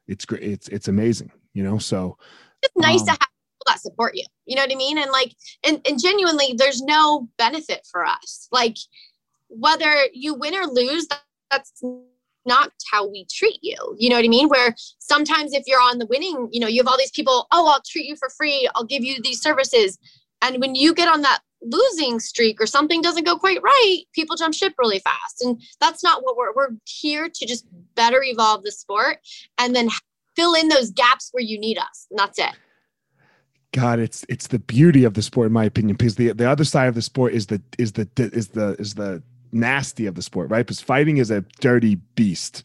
it's 0.08 0.26
great. 0.26 0.44
It's, 0.44 0.68
it's 0.68 0.88
amazing, 0.88 1.32
you 1.54 1.64
know? 1.64 1.80
So 1.80 2.18
it's 2.76 2.86
nice 2.86 3.02
um, 3.02 3.08
to 3.08 3.12
have 3.12 3.20
people 3.20 3.66
that 3.68 3.82
support 3.82 4.16
you. 4.16 4.26
You 4.46 4.56
know 4.56 4.62
what 4.62 4.72
I 4.72 4.76
mean? 4.76 4.98
And 4.98 5.12
like, 5.12 5.36
and, 5.66 5.82
and 5.88 6.00
genuinely, 6.00 6.54
there's 6.58 6.82
no 6.82 7.30
benefit 7.38 7.88
for 7.92 8.06
us. 8.06 8.48
Like, 8.52 8.78
whether 9.50 9.94
you 10.14 10.34
win 10.34 10.56
or 10.56 10.66
lose, 10.66 11.08
that's 11.50 11.82
not 12.46 12.72
how 12.92 13.08
we 13.08 13.26
treat 13.30 13.60
you. 13.62 13.76
You 13.98 14.10
know 14.10 14.16
what 14.16 14.26
I 14.26 14.30
mean? 14.30 14.48
Where 14.50 14.76
sometimes 15.00 15.54
if 15.54 15.64
you're 15.68 15.82
on 15.82 16.00
the 16.00 16.08
winning, 16.08 16.50
you 16.52 16.60
know, 16.60 16.68
you 16.68 16.82
have 16.82 16.88
all 16.88 16.98
these 16.98 17.12
people, 17.12 17.48
oh, 17.52 17.68
I'll 17.68 17.82
treat 17.86 18.06
you 18.06 18.16
for 18.16 18.30
free, 18.30 18.70
I'll 18.76 18.86
give 18.86 19.04
you 19.04 19.22
these 19.22 19.42
services. 19.42 19.98
And 20.42 20.60
when 20.62 20.76
you 20.76 20.94
get 20.94 21.08
on 21.08 21.22
that 21.22 21.40
losing 21.62 22.20
streak 22.20 22.62
or 22.62 22.68
something 22.68 23.02
doesn't 23.02 23.26
go 23.26 23.38
quite 23.38 23.62
right, 23.64 24.04
people 24.14 24.36
jump 24.36 24.54
ship 24.54 24.74
really 24.78 25.00
fast. 25.00 25.42
And 25.42 25.62
that's 25.82 26.04
not 26.04 26.24
what 26.24 26.38
we're 26.38 26.54
we're 26.56 26.76
here 26.86 27.30
to 27.34 27.46
just 27.46 27.66
better 27.96 28.24
evolve 28.24 28.64
the 28.64 28.72
sport 28.72 29.18
and 29.58 29.76
then 29.76 29.90
fill 30.38 30.54
in 30.54 30.70
those 30.70 30.92
gaps 30.92 31.30
where 31.34 31.44
you 31.44 31.60
need 31.60 31.78
us. 31.78 32.08
And 32.10 32.20
that's 32.20 32.40
it. 32.40 32.52
God, 33.74 34.00
it's 34.00 34.26
it's 34.30 34.48
the 34.48 34.60
beauty 34.60 35.04
of 35.04 35.14
the 35.14 35.22
sport, 35.22 35.48
in 35.48 35.54
my 35.54 35.66
opinion, 35.66 35.98
because 35.98 36.16
the 36.16 36.32
the 36.32 36.50
other 36.50 36.64
side 36.64 36.88
of 36.88 36.96
the 36.96 37.02
sport 37.02 37.34
is 37.34 37.48
the 37.48 37.62
is 37.78 37.92
the 37.92 38.08
is 38.16 38.48
the 38.50 38.76
is 38.80 38.94
the 38.94 39.22
nasty 39.52 40.06
of 40.06 40.16
the 40.16 40.22
sport, 40.22 40.50
right? 40.50 40.66
Because 40.66 40.82
fighting 40.82 41.18
is 41.18 41.32
a 41.32 41.42
dirty 41.60 41.96
beast. 42.16 42.64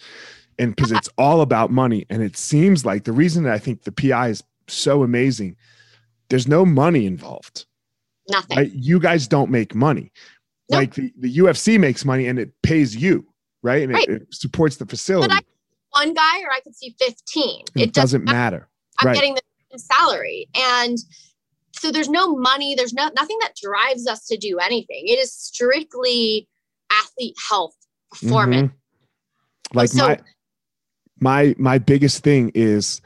And 0.58 0.76
because 0.76 0.92
it's 0.92 1.08
all 1.18 1.40
about 1.40 1.70
money. 1.70 2.06
And 2.10 2.22
it 2.22 2.36
seems 2.36 2.84
like 2.84 3.04
the 3.04 3.12
reason 3.12 3.44
that 3.44 3.52
I 3.52 3.58
think 3.58 3.82
the 3.82 3.90
PI 3.90 4.28
is 4.28 4.44
so 4.68 5.02
amazing, 5.02 5.56
there's 6.28 6.46
no 6.46 6.64
money 6.64 7.06
involved. 7.06 7.64
Nothing. 8.28 8.56
Right? 8.56 8.72
You 8.72 9.00
guys 9.00 9.26
don't 9.26 9.50
make 9.50 9.74
money. 9.74 10.12
Nope. 10.70 10.78
Like 10.78 10.94
the, 10.94 11.12
the 11.18 11.36
UFC 11.38 11.80
makes 11.80 12.04
money 12.04 12.28
and 12.28 12.38
it 12.38 12.52
pays 12.62 12.94
you, 12.94 13.26
right? 13.62 13.82
And 13.82 13.92
right. 13.92 14.08
It, 14.08 14.22
it, 14.22 14.34
supports 14.34 14.76
the 14.76 14.86
facility. 14.86 15.34
One 15.92 16.14
guy 16.14 16.40
or 16.42 16.50
I 16.50 16.60
could 16.60 16.74
see 16.74 16.94
15. 16.98 17.64
It, 17.76 17.82
it 17.82 17.92
doesn't, 17.92 18.24
matter. 18.24 18.34
matter. 18.34 18.68
I'm 18.98 19.06
right. 19.08 19.14
getting 19.14 19.36
the 19.70 19.78
salary. 19.78 20.48
And 20.54 20.98
so 21.72 21.90
there's 21.90 22.08
no 22.08 22.36
money, 22.36 22.74
there's 22.74 22.92
no 22.92 23.10
nothing 23.14 23.38
that 23.40 23.54
drives 23.60 24.06
us 24.06 24.26
to 24.26 24.36
do 24.36 24.58
anything. 24.58 25.08
It 25.08 25.18
is 25.18 25.32
strictly 25.32 26.48
athlete 26.90 27.36
health 27.48 27.74
performance. 28.10 28.70
Mm-hmm. 28.70 29.78
Like 29.78 29.88
so, 29.88 30.08
my 30.08 30.20
my 31.20 31.54
my 31.58 31.78
biggest 31.78 32.22
thing 32.22 32.52
is 32.54 33.00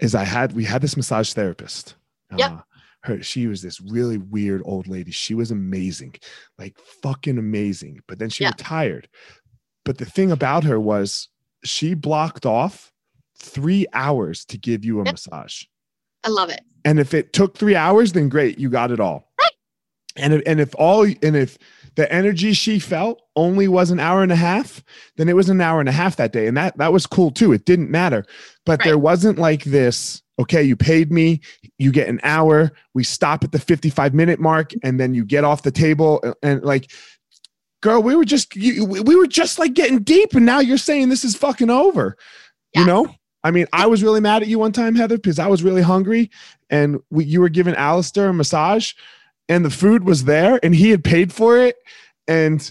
is 0.00 0.14
I 0.14 0.24
had 0.24 0.52
we 0.52 0.64
had 0.64 0.82
this 0.82 0.96
massage 0.96 1.32
therapist. 1.32 1.94
Yep. 2.36 2.50
Uh, 2.50 2.58
her 3.02 3.22
she 3.22 3.46
was 3.46 3.62
this 3.62 3.80
really 3.80 4.18
weird 4.18 4.62
old 4.64 4.88
lady. 4.88 5.12
She 5.12 5.34
was 5.34 5.50
amazing, 5.50 6.16
like 6.58 6.76
fucking 7.02 7.38
amazing. 7.38 8.00
But 8.08 8.18
then 8.18 8.28
she 8.28 8.44
yep. 8.44 8.54
retired. 8.58 9.08
But 9.84 9.98
the 9.98 10.04
thing 10.04 10.32
about 10.32 10.64
her 10.64 10.78
was 10.78 11.28
she 11.64 11.94
blocked 11.94 12.46
off 12.46 12.92
three 13.36 13.86
hours 13.92 14.44
to 14.46 14.58
give 14.58 14.84
you 14.84 15.00
a 15.00 15.04
yep. 15.04 15.14
massage. 15.14 15.64
I 16.24 16.30
love 16.30 16.50
it. 16.50 16.60
And 16.84 16.98
if 16.98 17.14
it 17.14 17.32
took 17.32 17.56
three 17.56 17.76
hours, 17.76 18.12
then 18.12 18.28
great, 18.28 18.58
you 18.58 18.70
got 18.70 18.90
it 18.90 19.00
all. 19.00 19.30
Right. 19.40 19.50
And 20.16 20.34
if, 20.34 20.42
and 20.46 20.60
if 20.60 20.74
all 20.76 21.04
and 21.04 21.36
if 21.36 21.58
the 21.94 22.10
energy 22.12 22.52
she 22.52 22.78
felt 22.78 23.22
only 23.36 23.68
was 23.68 23.90
an 23.90 24.00
hour 24.00 24.22
and 24.22 24.32
a 24.32 24.36
half, 24.36 24.82
then 25.16 25.28
it 25.28 25.36
was 25.36 25.48
an 25.48 25.60
hour 25.60 25.80
and 25.80 25.88
a 25.88 25.92
half 25.92 26.16
that 26.16 26.32
day. 26.32 26.46
And 26.46 26.56
that 26.56 26.76
that 26.78 26.92
was 26.92 27.06
cool 27.06 27.30
too. 27.30 27.52
It 27.52 27.64
didn't 27.64 27.90
matter. 27.90 28.24
But 28.64 28.80
right. 28.80 28.86
there 28.86 28.98
wasn't 28.98 29.38
like 29.38 29.64
this, 29.64 30.22
okay, 30.38 30.62
you 30.62 30.76
paid 30.76 31.12
me, 31.12 31.40
you 31.78 31.92
get 31.92 32.08
an 32.08 32.20
hour, 32.22 32.72
we 32.94 33.04
stop 33.04 33.44
at 33.44 33.52
the 33.52 33.58
55 33.58 34.14
minute 34.14 34.40
mark, 34.40 34.72
and 34.82 34.98
then 34.98 35.14
you 35.14 35.24
get 35.24 35.44
off 35.44 35.62
the 35.62 35.70
table 35.70 36.20
and, 36.22 36.34
and 36.42 36.62
like 36.62 36.90
girl, 37.80 38.02
we 38.02 38.16
were 38.16 38.24
just 38.24 38.54
you, 38.56 38.84
we 38.84 39.16
were 39.16 39.26
just 39.26 39.58
like 39.58 39.74
getting 39.74 40.00
deep, 40.00 40.34
and 40.34 40.46
now 40.46 40.60
you're 40.60 40.78
saying 40.78 41.08
this 41.08 41.24
is 41.24 41.36
fucking 41.36 41.70
over. 41.70 42.16
Yeah. 42.74 42.80
You 42.80 42.86
know? 42.86 43.14
I 43.44 43.50
mean, 43.52 43.66
I 43.72 43.86
was 43.86 44.02
really 44.02 44.20
mad 44.20 44.42
at 44.42 44.48
you 44.48 44.58
one 44.58 44.72
time, 44.72 44.96
Heather, 44.96 45.16
because 45.16 45.38
I 45.38 45.46
was 45.46 45.62
really 45.62 45.82
hungry, 45.82 46.30
and 46.70 46.98
we, 47.10 47.24
you 47.24 47.40
were 47.40 47.48
giving 47.48 47.74
Alistair 47.74 48.28
a 48.28 48.34
massage, 48.34 48.92
and 49.48 49.64
the 49.64 49.70
food 49.70 50.04
was 50.04 50.24
there 50.24 50.60
and 50.62 50.74
he 50.74 50.90
had 50.90 51.02
paid 51.02 51.32
for 51.32 51.58
it 51.58 51.76
and 52.26 52.70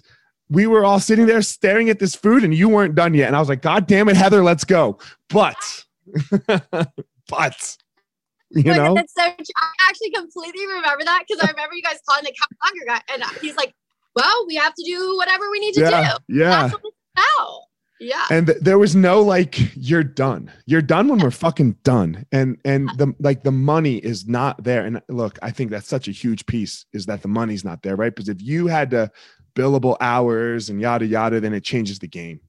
we 0.50 0.68
were 0.68 0.86
all 0.86 1.00
sitting 1.00 1.26
there 1.26 1.42
staring 1.42 1.90
at 1.90 2.00
this 2.00 2.16
food 2.16 2.44
and 2.44 2.54
you 2.54 2.70
weren't 2.70 2.96
done 2.96 3.14
yet 3.14 3.28
and 3.28 3.36
i 3.36 3.40
was 3.40 3.50
like 3.50 3.62
god 3.62 3.88
damn 3.88 4.08
it 4.08 4.16
heather 4.16 4.44
let's 4.44 4.64
go 4.64 4.98
but 5.30 5.86
but 7.28 7.78
you 8.52 8.64
know 8.64 8.94
that's 8.94 9.14
so 9.14 9.24
i 9.24 9.72
actually 9.90 10.12
completely 10.12 10.66
remember 10.68 11.04
that 11.04 11.24
because 11.28 11.44
i 11.44 11.52
remember 11.52 11.76
you 11.76 11.82
guys 11.82 12.00
calling 12.08 12.24
the 12.24 12.34
hunger 12.62 12.86
guy 12.86 13.02
and 13.14 13.24
he's 13.42 13.56
like 13.56 13.74
well 14.18 14.46
we 14.48 14.56
have 14.56 14.74
to 14.74 14.84
do 14.84 15.16
whatever 15.18 15.50
we 15.52 15.60
need 15.60 15.74
to 15.74 15.82
yeah, 15.82 16.14
do 16.28 16.36
yeah 16.40 16.68
that's 16.68 16.76
yeah. 18.00 18.26
And 18.30 18.48
th- 18.48 18.60
there 18.62 18.78
was 18.78 18.96
no 18.96 19.22
like 19.22 19.58
you're 19.76 20.04
done. 20.04 20.52
You're 20.66 20.82
done 20.82 21.08
when 21.08 21.20
we're 21.20 21.32
fucking 21.32 21.78
done. 21.84 22.26
And 22.32 22.58
and 22.64 22.90
the 22.98 23.14
like 23.20 23.44
the 23.44 23.52
money 23.52 23.98
is 23.98 24.28
not 24.28 24.64
there. 24.64 24.86
And 24.86 25.02
look, 25.10 25.40
I 25.42 25.52
think 25.52 25.72
that's 25.72 25.88
such 25.88 26.08
a 26.08 26.12
huge 26.12 26.46
piece 26.46 26.86
is 26.94 27.06
that 27.08 27.22
the 27.22 27.28
money's 27.28 27.66
not 27.66 27.82
there, 27.82 27.96
right? 27.96 28.14
Because 28.14 28.30
if 28.30 28.42
you 28.42 28.68
had 28.68 28.92
to 28.92 29.12
billable 29.56 29.98
hours 30.00 30.70
and 30.70 30.80
yada 30.80 31.06
yada, 31.06 31.40
then 31.40 31.54
it 31.54 31.64
changes 31.64 32.00
the 32.00 32.08
game. 32.08 32.40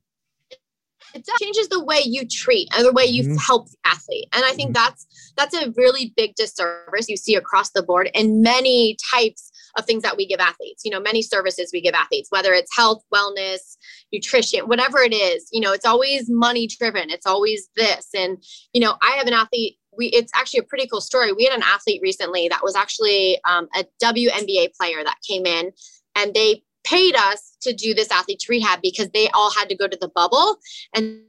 It 1.14 1.26
changes 1.40 1.68
the 1.68 1.82
way 1.82 2.02
you 2.04 2.26
treat 2.28 2.68
and 2.76 2.84
the 2.84 2.92
way 2.92 3.06
you 3.06 3.22
mm-hmm. 3.22 3.36
help 3.36 3.70
the 3.70 3.76
athlete. 3.86 4.28
And 4.34 4.44
I 4.44 4.52
think 4.52 4.74
mm-hmm. 4.76 4.84
that's 4.84 5.06
that's 5.36 5.54
a 5.54 5.72
really 5.76 6.12
big 6.16 6.34
disservice 6.34 7.08
you 7.08 7.16
see 7.16 7.34
across 7.34 7.70
the 7.70 7.82
board 7.82 8.10
in 8.12 8.42
many 8.42 8.98
types 9.14 9.50
of 9.78 9.86
things 9.86 10.02
that 10.02 10.16
we 10.16 10.26
give 10.26 10.40
athletes. 10.40 10.84
You 10.84 10.90
know, 10.90 11.00
many 11.00 11.22
services 11.22 11.70
we 11.72 11.80
give 11.80 11.94
athletes, 11.94 12.28
whether 12.30 12.52
it's 12.52 12.74
health, 12.76 13.02
wellness, 13.14 13.76
nutrition, 14.12 14.60
whatever 14.60 14.98
it 14.98 15.14
is, 15.14 15.48
you 15.52 15.60
know, 15.60 15.72
it's 15.72 15.86
always 15.86 16.28
money 16.28 16.66
driven. 16.66 17.10
It's 17.10 17.26
always 17.26 17.68
this. 17.76 18.08
And, 18.14 18.42
you 18.72 18.80
know, 18.80 18.96
I 19.00 19.12
have 19.12 19.26
an 19.26 19.34
athlete. 19.34 19.76
We, 19.96 20.06
it's 20.08 20.32
actually 20.34 20.60
a 20.60 20.64
pretty 20.64 20.86
cool 20.86 21.00
story. 21.00 21.32
We 21.32 21.44
had 21.44 21.54
an 21.54 21.64
athlete 21.64 22.00
recently 22.02 22.48
that 22.48 22.62
was 22.62 22.76
actually 22.76 23.38
um, 23.48 23.68
a 23.76 23.84
WNBA 24.02 24.74
player 24.78 25.02
that 25.04 25.16
came 25.26 25.46
in 25.46 25.72
and 26.14 26.34
they 26.34 26.62
paid 26.84 27.14
us 27.16 27.56
to 27.62 27.72
do 27.72 27.94
this 27.94 28.10
athlete's 28.10 28.48
rehab 28.48 28.80
because 28.82 29.08
they 29.10 29.28
all 29.30 29.50
had 29.52 29.68
to 29.68 29.76
go 29.76 29.86
to 29.86 29.98
the 30.00 30.08
bubble 30.08 30.56
and 30.94 31.20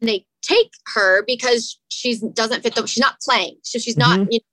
they 0.00 0.26
take 0.42 0.72
her 0.94 1.22
because 1.24 1.78
she's 1.88 2.20
doesn't 2.20 2.62
fit 2.62 2.74
them. 2.74 2.86
She's 2.86 3.00
not 3.00 3.20
playing. 3.20 3.58
So 3.62 3.78
she's 3.78 3.96
not, 3.96 4.18
mm-hmm. 4.18 4.32
you 4.32 4.38
know, 4.38 4.51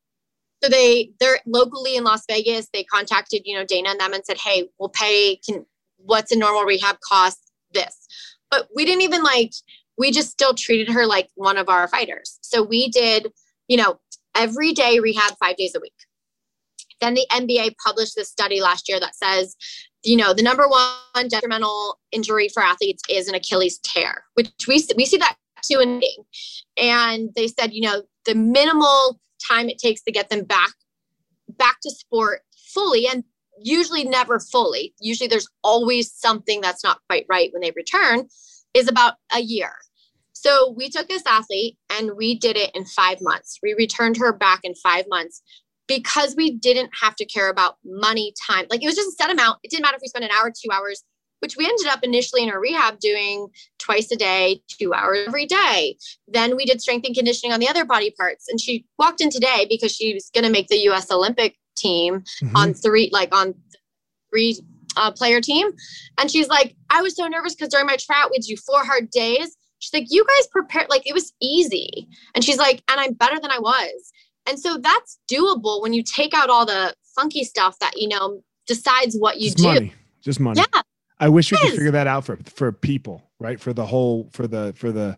so 0.61 0.69
they 0.69 1.11
they're 1.19 1.39
locally 1.45 1.95
in 1.95 2.03
Las 2.03 2.23
Vegas. 2.29 2.67
They 2.73 2.83
contacted, 2.83 3.43
you 3.45 3.55
know, 3.55 3.65
Dana 3.65 3.89
and 3.91 3.99
them 3.99 4.13
and 4.13 4.25
said, 4.25 4.37
Hey, 4.37 4.69
we'll 4.77 4.89
pay 4.89 5.37
can 5.37 5.65
what's 5.97 6.31
a 6.31 6.37
normal 6.37 6.63
rehab 6.63 6.97
cost? 7.01 7.51
This. 7.73 8.07
But 8.49 8.67
we 8.75 8.83
didn't 8.83 9.03
even 9.03 9.23
like, 9.23 9.51
we 9.97 10.11
just 10.11 10.31
still 10.31 10.53
treated 10.53 10.91
her 10.91 11.05
like 11.05 11.29
one 11.35 11.57
of 11.57 11.69
our 11.69 11.87
fighters. 11.87 12.39
So 12.41 12.63
we 12.63 12.89
did, 12.89 13.27
you 13.67 13.77
know, 13.77 13.99
every 14.35 14.73
day 14.73 14.99
rehab 14.99 15.33
five 15.37 15.55
days 15.55 15.75
a 15.75 15.79
week. 15.79 15.93
Then 16.99 17.13
the 17.13 17.27
NBA 17.31 17.75
published 17.83 18.15
this 18.15 18.29
study 18.29 18.59
last 18.59 18.89
year 18.89 18.99
that 18.99 19.15
says, 19.15 19.55
you 20.03 20.17
know, 20.17 20.33
the 20.33 20.41
number 20.41 20.67
one 20.67 21.27
detrimental 21.27 21.99
injury 22.11 22.49
for 22.49 22.63
athletes 22.63 23.03
is 23.09 23.27
an 23.27 23.35
Achilles 23.35 23.79
tear, 23.79 24.23
which 24.33 24.49
we 24.67 24.83
we 24.97 25.05
see 25.05 25.17
that 25.17 25.35
too 25.61 25.79
in 25.79 26.01
and 26.77 27.29
they 27.35 27.47
said, 27.47 27.73
you 27.73 27.81
know, 27.81 28.03
the 28.25 28.35
minimal 28.35 29.19
time 29.47 29.69
it 29.69 29.77
takes 29.77 30.01
to 30.03 30.11
get 30.11 30.29
them 30.29 30.43
back 30.43 30.73
back 31.57 31.77
to 31.81 31.89
sport 31.89 32.41
fully 32.73 33.07
and 33.07 33.23
usually 33.61 34.03
never 34.03 34.39
fully. 34.39 34.93
Usually 34.99 35.27
there's 35.27 35.49
always 35.63 36.11
something 36.13 36.61
that's 36.61 36.83
not 36.83 36.99
quite 37.07 37.25
right 37.29 37.51
when 37.51 37.61
they 37.61 37.71
return 37.75 38.27
is 38.73 38.87
about 38.87 39.15
a 39.33 39.39
year. 39.39 39.71
So 40.33 40.73
we 40.77 40.89
took 40.89 41.07
this 41.07 41.23
athlete 41.25 41.77
and 41.89 42.11
we 42.15 42.35
did 42.35 42.55
it 42.55 42.71
in 42.73 42.85
5 42.85 43.17
months. 43.21 43.59
We 43.61 43.73
returned 43.73 44.17
her 44.17 44.31
back 44.31 44.61
in 44.63 44.73
5 44.75 45.05
months 45.09 45.41
because 45.87 46.35
we 46.35 46.51
didn't 46.51 46.91
have 47.01 47.15
to 47.15 47.25
care 47.25 47.49
about 47.49 47.77
money, 47.83 48.33
time. 48.47 48.65
Like 48.69 48.83
it 48.83 48.85
was 48.85 48.95
just 48.95 49.09
a 49.09 49.23
set 49.23 49.31
amount. 49.31 49.59
It 49.63 49.71
didn't 49.71 49.83
matter 49.83 49.97
if 49.97 50.01
we 50.01 50.07
spent 50.07 50.23
an 50.23 50.31
hour, 50.31 50.49
two 50.49 50.71
hours, 50.71 51.03
which 51.39 51.57
we 51.57 51.65
ended 51.65 51.87
up 51.87 51.99
initially 52.03 52.43
in 52.43 52.49
our 52.49 52.59
rehab 52.59 52.99
doing 52.99 53.47
twice 53.77 54.11
a 54.11 54.15
day, 54.15 54.61
two 54.67 54.93
hours 54.93 55.19
every 55.27 55.45
day. 55.45 55.97
Then 56.27 56.55
we 56.55 56.65
did 56.65 56.81
strength 56.81 57.05
and 57.05 57.15
conditioning 57.15 57.53
on 57.53 57.59
the 57.59 57.67
other 57.67 57.85
body 57.85 58.11
parts. 58.11 58.47
And 58.47 58.59
she 58.59 58.85
walked 58.97 59.21
in 59.21 59.29
today 59.29 59.65
because 59.69 59.91
she 59.91 60.13
was 60.13 60.29
going 60.33 60.43
to 60.43 60.51
make 60.51 60.67
the 60.67 60.87
US 60.89 61.11
Olympic 61.11 61.57
team 61.75 62.23
mm-hmm. 62.43 62.55
on 62.55 62.73
three, 62.73 63.09
like 63.11 63.33
on 63.33 63.53
three 64.29 64.59
uh, 64.97 65.11
player 65.11 65.41
team. 65.41 65.71
And 66.19 66.29
she's 66.29 66.47
like, 66.47 66.75
I 66.89 67.01
was 67.01 67.15
so 67.15 67.27
nervous 67.27 67.55
because 67.55 67.69
during 67.69 67.87
my 67.87 67.97
tryout, 67.97 68.31
we'd 68.31 68.41
do 68.41 68.55
four 68.57 68.83
hard 68.83 69.09
days. 69.09 69.55
She's 69.79 69.93
like, 69.93 70.07
you 70.09 70.25
guys 70.25 70.47
prepared, 70.47 70.87
like 70.89 71.07
it 71.07 71.13
was 71.13 71.33
easy. 71.41 72.07
And 72.35 72.43
she's 72.43 72.57
like, 72.57 72.83
and 72.89 72.99
I'm 72.99 73.13
better 73.13 73.39
than 73.39 73.51
I 73.51 73.59
was. 73.59 74.11
And 74.47 74.59
so 74.59 74.77
that's 74.77 75.19
doable 75.31 75.81
when 75.81 75.93
you 75.93 76.03
take 76.03 76.33
out 76.33 76.49
all 76.49 76.65
the 76.65 76.93
funky 77.15 77.43
stuff 77.43 77.77
that, 77.79 77.93
you 77.95 78.07
know, 78.07 78.41
decides 78.67 79.15
what 79.15 79.39
you 79.39 79.49
Just 79.51 79.57
do. 79.57 79.63
Money. 79.63 79.93
Just 80.21 80.39
money. 80.39 80.59
Yeah. 80.59 80.81
I 81.19 81.29
wish 81.29 81.51
we 81.51 81.57
could 81.57 81.71
figure 81.71 81.91
that 81.91 82.07
out 82.07 82.25
for 82.25 82.37
for 82.45 82.71
people, 82.71 83.29
right? 83.39 83.59
For 83.59 83.73
the 83.73 83.85
whole 83.85 84.29
for 84.31 84.47
the 84.47 84.73
for 84.77 84.91
the 84.91 85.17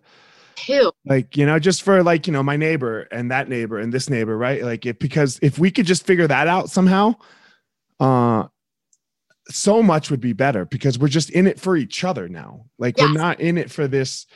who 0.68 0.92
like 1.06 1.38
you 1.38 1.46
know 1.46 1.60
just 1.60 1.82
for 1.82 2.04
like 2.04 2.28
you 2.28 2.34
know 2.34 2.44
my 2.44 2.56
neighbor 2.56 3.02
and 3.12 3.32
that 3.32 3.50
neighbor 3.50 3.80
and 3.80 3.94
this 3.94 4.10
neighbor 4.10 4.38
right 4.38 4.64
like 4.64 4.86
it 4.86 5.00
because 5.00 5.40
if 5.42 5.58
we 5.58 5.72
could 5.72 5.86
just 5.86 6.06
figure 6.06 6.28
that 6.28 6.48
out 6.48 6.70
somehow 6.70 7.16
uh 8.00 8.46
so 9.50 9.82
much 9.82 10.12
would 10.12 10.22
be 10.22 10.34
better 10.34 10.66
because 10.66 11.00
we're 11.00 11.08
just 11.08 11.30
in 11.32 11.48
it 11.48 11.60
for 11.60 11.76
each 11.76 12.04
other 12.04 12.30
now 12.30 12.66
like 12.78 12.98
yes. 12.98 13.08
we're 13.08 13.14
not 13.14 13.40
in 13.40 13.58
it 13.58 13.72
for 13.72 13.88
this 13.88 14.28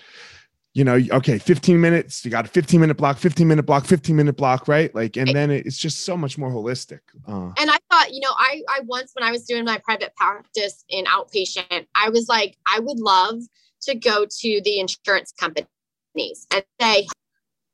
you 0.75 0.83
know, 0.83 0.99
okay, 1.09 1.39
15 1.39 1.79
minutes, 1.79 2.25
you 2.25 2.29
got 2.29 2.43
a 2.43 2.49
15 2.49 2.81
minute 2.81 2.97
block, 2.97 3.17
15 3.17 3.47
minute 3.47 3.63
block, 3.63 3.85
15 3.85 4.13
minute 4.13 4.35
block, 4.35 4.67
right? 4.67 4.93
Like, 4.93 5.15
and 5.15 5.29
then 5.29 5.49
it's 5.49 5.77
just 5.77 6.01
so 6.01 6.17
much 6.17 6.37
more 6.37 6.51
holistic. 6.51 6.99
Uh, 7.25 7.53
and 7.57 7.71
I 7.71 7.77
thought, 7.89 8.13
you 8.13 8.19
know, 8.19 8.33
I, 8.37 8.61
I 8.69 8.81
once, 8.81 9.13
when 9.13 9.23
I 9.23 9.31
was 9.31 9.45
doing 9.45 9.63
my 9.63 9.77
private 9.77 10.13
practice 10.17 10.83
in 10.89 11.05
outpatient, 11.05 11.87
I 11.95 12.09
was 12.09 12.27
like, 12.27 12.57
I 12.67 12.79
would 12.79 12.99
love 12.99 13.39
to 13.83 13.95
go 13.95 14.25
to 14.25 14.61
the 14.65 14.79
insurance 14.81 15.31
companies 15.31 16.45
and 16.53 16.63
say, 16.81 17.07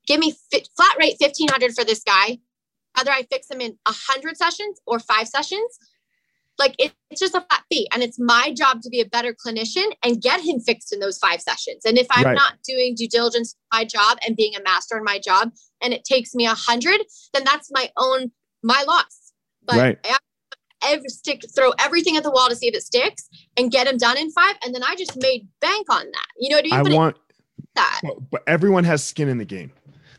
give 0.05 0.19
me 0.19 0.35
flat 0.77 0.95
rate 0.99 1.15
1500 1.19 1.73
for 1.73 1.83
this 1.83 2.03
guy. 2.03 2.37
Whether 2.95 3.11
I 3.11 3.23
fix 3.31 3.49
him 3.49 3.61
in 3.61 3.79
a 3.87 3.93
hundred 3.93 4.37
sessions 4.37 4.79
or 4.85 4.99
five 4.99 5.27
sessions, 5.27 5.79
like 6.61 6.75
it, 6.77 6.93
it's 7.09 7.19
just 7.19 7.35
a 7.35 7.41
flat 7.41 7.63
fee. 7.69 7.87
And 7.93 8.03
it's 8.03 8.19
my 8.19 8.53
job 8.55 8.81
to 8.83 8.89
be 8.89 9.01
a 9.01 9.05
better 9.05 9.35
clinician 9.35 9.91
and 10.03 10.21
get 10.21 10.39
him 10.39 10.59
fixed 10.59 10.93
in 10.93 10.99
those 10.99 11.17
five 11.17 11.41
sessions. 11.41 11.83
And 11.85 11.97
if 11.97 12.07
I'm 12.11 12.23
right. 12.23 12.35
not 12.35 12.53
doing 12.63 12.95
due 12.95 13.09
diligence 13.09 13.55
my 13.73 13.83
job 13.83 14.19
and 14.25 14.35
being 14.35 14.55
a 14.55 14.61
master 14.61 14.97
in 14.97 15.03
my 15.03 15.19
job 15.19 15.51
and 15.81 15.93
it 15.93 16.03
takes 16.03 16.33
me 16.35 16.45
a 16.45 16.53
hundred, 16.53 17.01
then 17.33 17.43
that's 17.43 17.69
my 17.71 17.89
own 17.97 18.31
my 18.63 18.83
loss. 18.87 19.33
But 19.65 19.75
right. 19.75 19.99
I 20.05 20.17
every 20.83 21.09
stick 21.09 21.41
throw 21.55 21.71
everything 21.79 22.17
at 22.17 22.23
the 22.23 22.31
wall 22.31 22.49
to 22.49 22.55
see 22.55 22.67
if 22.67 22.75
it 22.75 22.81
sticks 22.81 23.29
and 23.57 23.71
get 23.71 23.87
him 23.87 23.97
done 23.97 24.17
in 24.17 24.31
five. 24.31 24.55
And 24.63 24.73
then 24.73 24.83
I 24.83 24.95
just 24.95 25.15
made 25.21 25.47
bank 25.59 25.87
on 25.89 26.05
that. 26.05 26.27
You 26.37 26.49
know, 26.49 26.61
do 26.61 26.69
you 26.69 26.75
I 26.75 26.81
want 26.81 27.17
that? 27.75 28.01
But 28.31 28.43
everyone 28.47 28.83
has 28.85 29.03
skin 29.03 29.29
in 29.29 29.37
the 29.37 29.45
game. 29.45 29.71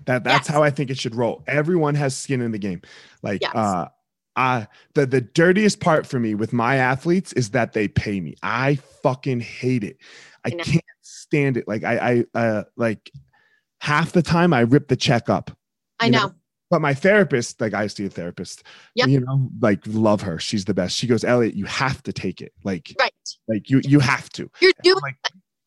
That 0.06 0.24
that's 0.24 0.48
yes. 0.48 0.54
how 0.54 0.62
I 0.62 0.70
think 0.70 0.90
it 0.90 0.98
should 0.98 1.14
roll. 1.14 1.44
Everyone 1.46 1.94
has 1.94 2.16
skin 2.16 2.40
in 2.40 2.50
the 2.50 2.58
game. 2.58 2.82
Like 3.22 3.42
yes. 3.42 3.54
uh 3.54 3.88
uh 4.36 4.64
the 4.94 5.06
the 5.06 5.20
dirtiest 5.20 5.80
part 5.80 6.06
for 6.06 6.18
me 6.18 6.34
with 6.34 6.52
my 6.52 6.76
athletes 6.76 7.32
is 7.34 7.50
that 7.50 7.72
they 7.72 7.88
pay 7.88 8.20
me. 8.20 8.34
I 8.42 8.76
fucking 9.02 9.40
hate 9.40 9.84
it. 9.84 9.98
I, 10.44 10.48
I 10.48 10.50
can't 10.50 10.84
stand 11.02 11.56
it. 11.56 11.68
Like 11.68 11.84
I 11.84 12.24
I 12.34 12.38
uh 12.38 12.64
like 12.76 13.10
half 13.80 14.12
the 14.12 14.22
time 14.22 14.52
I 14.52 14.60
rip 14.60 14.88
the 14.88 14.96
check 14.96 15.28
up. 15.28 15.50
I 16.00 16.08
know. 16.08 16.18
know. 16.18 16.34
But 16.70 16.80
my 16.80 16.94
therapist, 16.94 17.60
like 17.60 17.74
I 17.74 17.86
see 17.86 18.06
a 18.06 18.08
therapist, 18.08 18.62
yep. 18.94 19.06
you 19.06 19.20
know, 19.20 19.50
like 19.60 19.80
love 19.86 20.22
her. 20.22 20.38
She's 20.38 20.64
the 20.64 20.72
best. 20.72 20.96
She 20.96 21.06
goes, 21.06 21.22
Elliot, 21.22 21.54
you 21.54 21.66
have 21.66 22.02
to 22.04 22.14
take 22.14 22.40
it. 22.40 22.54
Like, 22.64 22.96
right. 22.98 23.12
Like 23.46 23.68
you, 23.68 23.82
you 23.84 24.00
have 24.00 24.30
to. 24.30 24.50
You're 24.62 24.72
doing 24.82 25.02
like, 25.02 25.16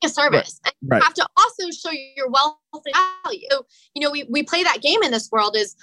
a 0.03 0.09
service. 0.09 0.59
Right, 0.63 0.74
and 0.74 0.76
you 0.82 0.88
right. 0.89 1.03
have 1.03 1.13
to 1.13 1.28
also 1.38 1.70
show 1.70 1.91
your 2.16 2.28
wealth 2.30 2.57
and 2.74 2.95
value. 3.24 3.39
So, 3.51 3.68
you 3.93 4.01
know, 4.01 4.09
we, 4.09 4.24
we 4.32 4.41
play 4.41 4.63
that 4.63 4.82
game 4.82 5.03
in 5.03 5.11
this 5.11 5.30
world 5.32 5.55
is 5.55 5.76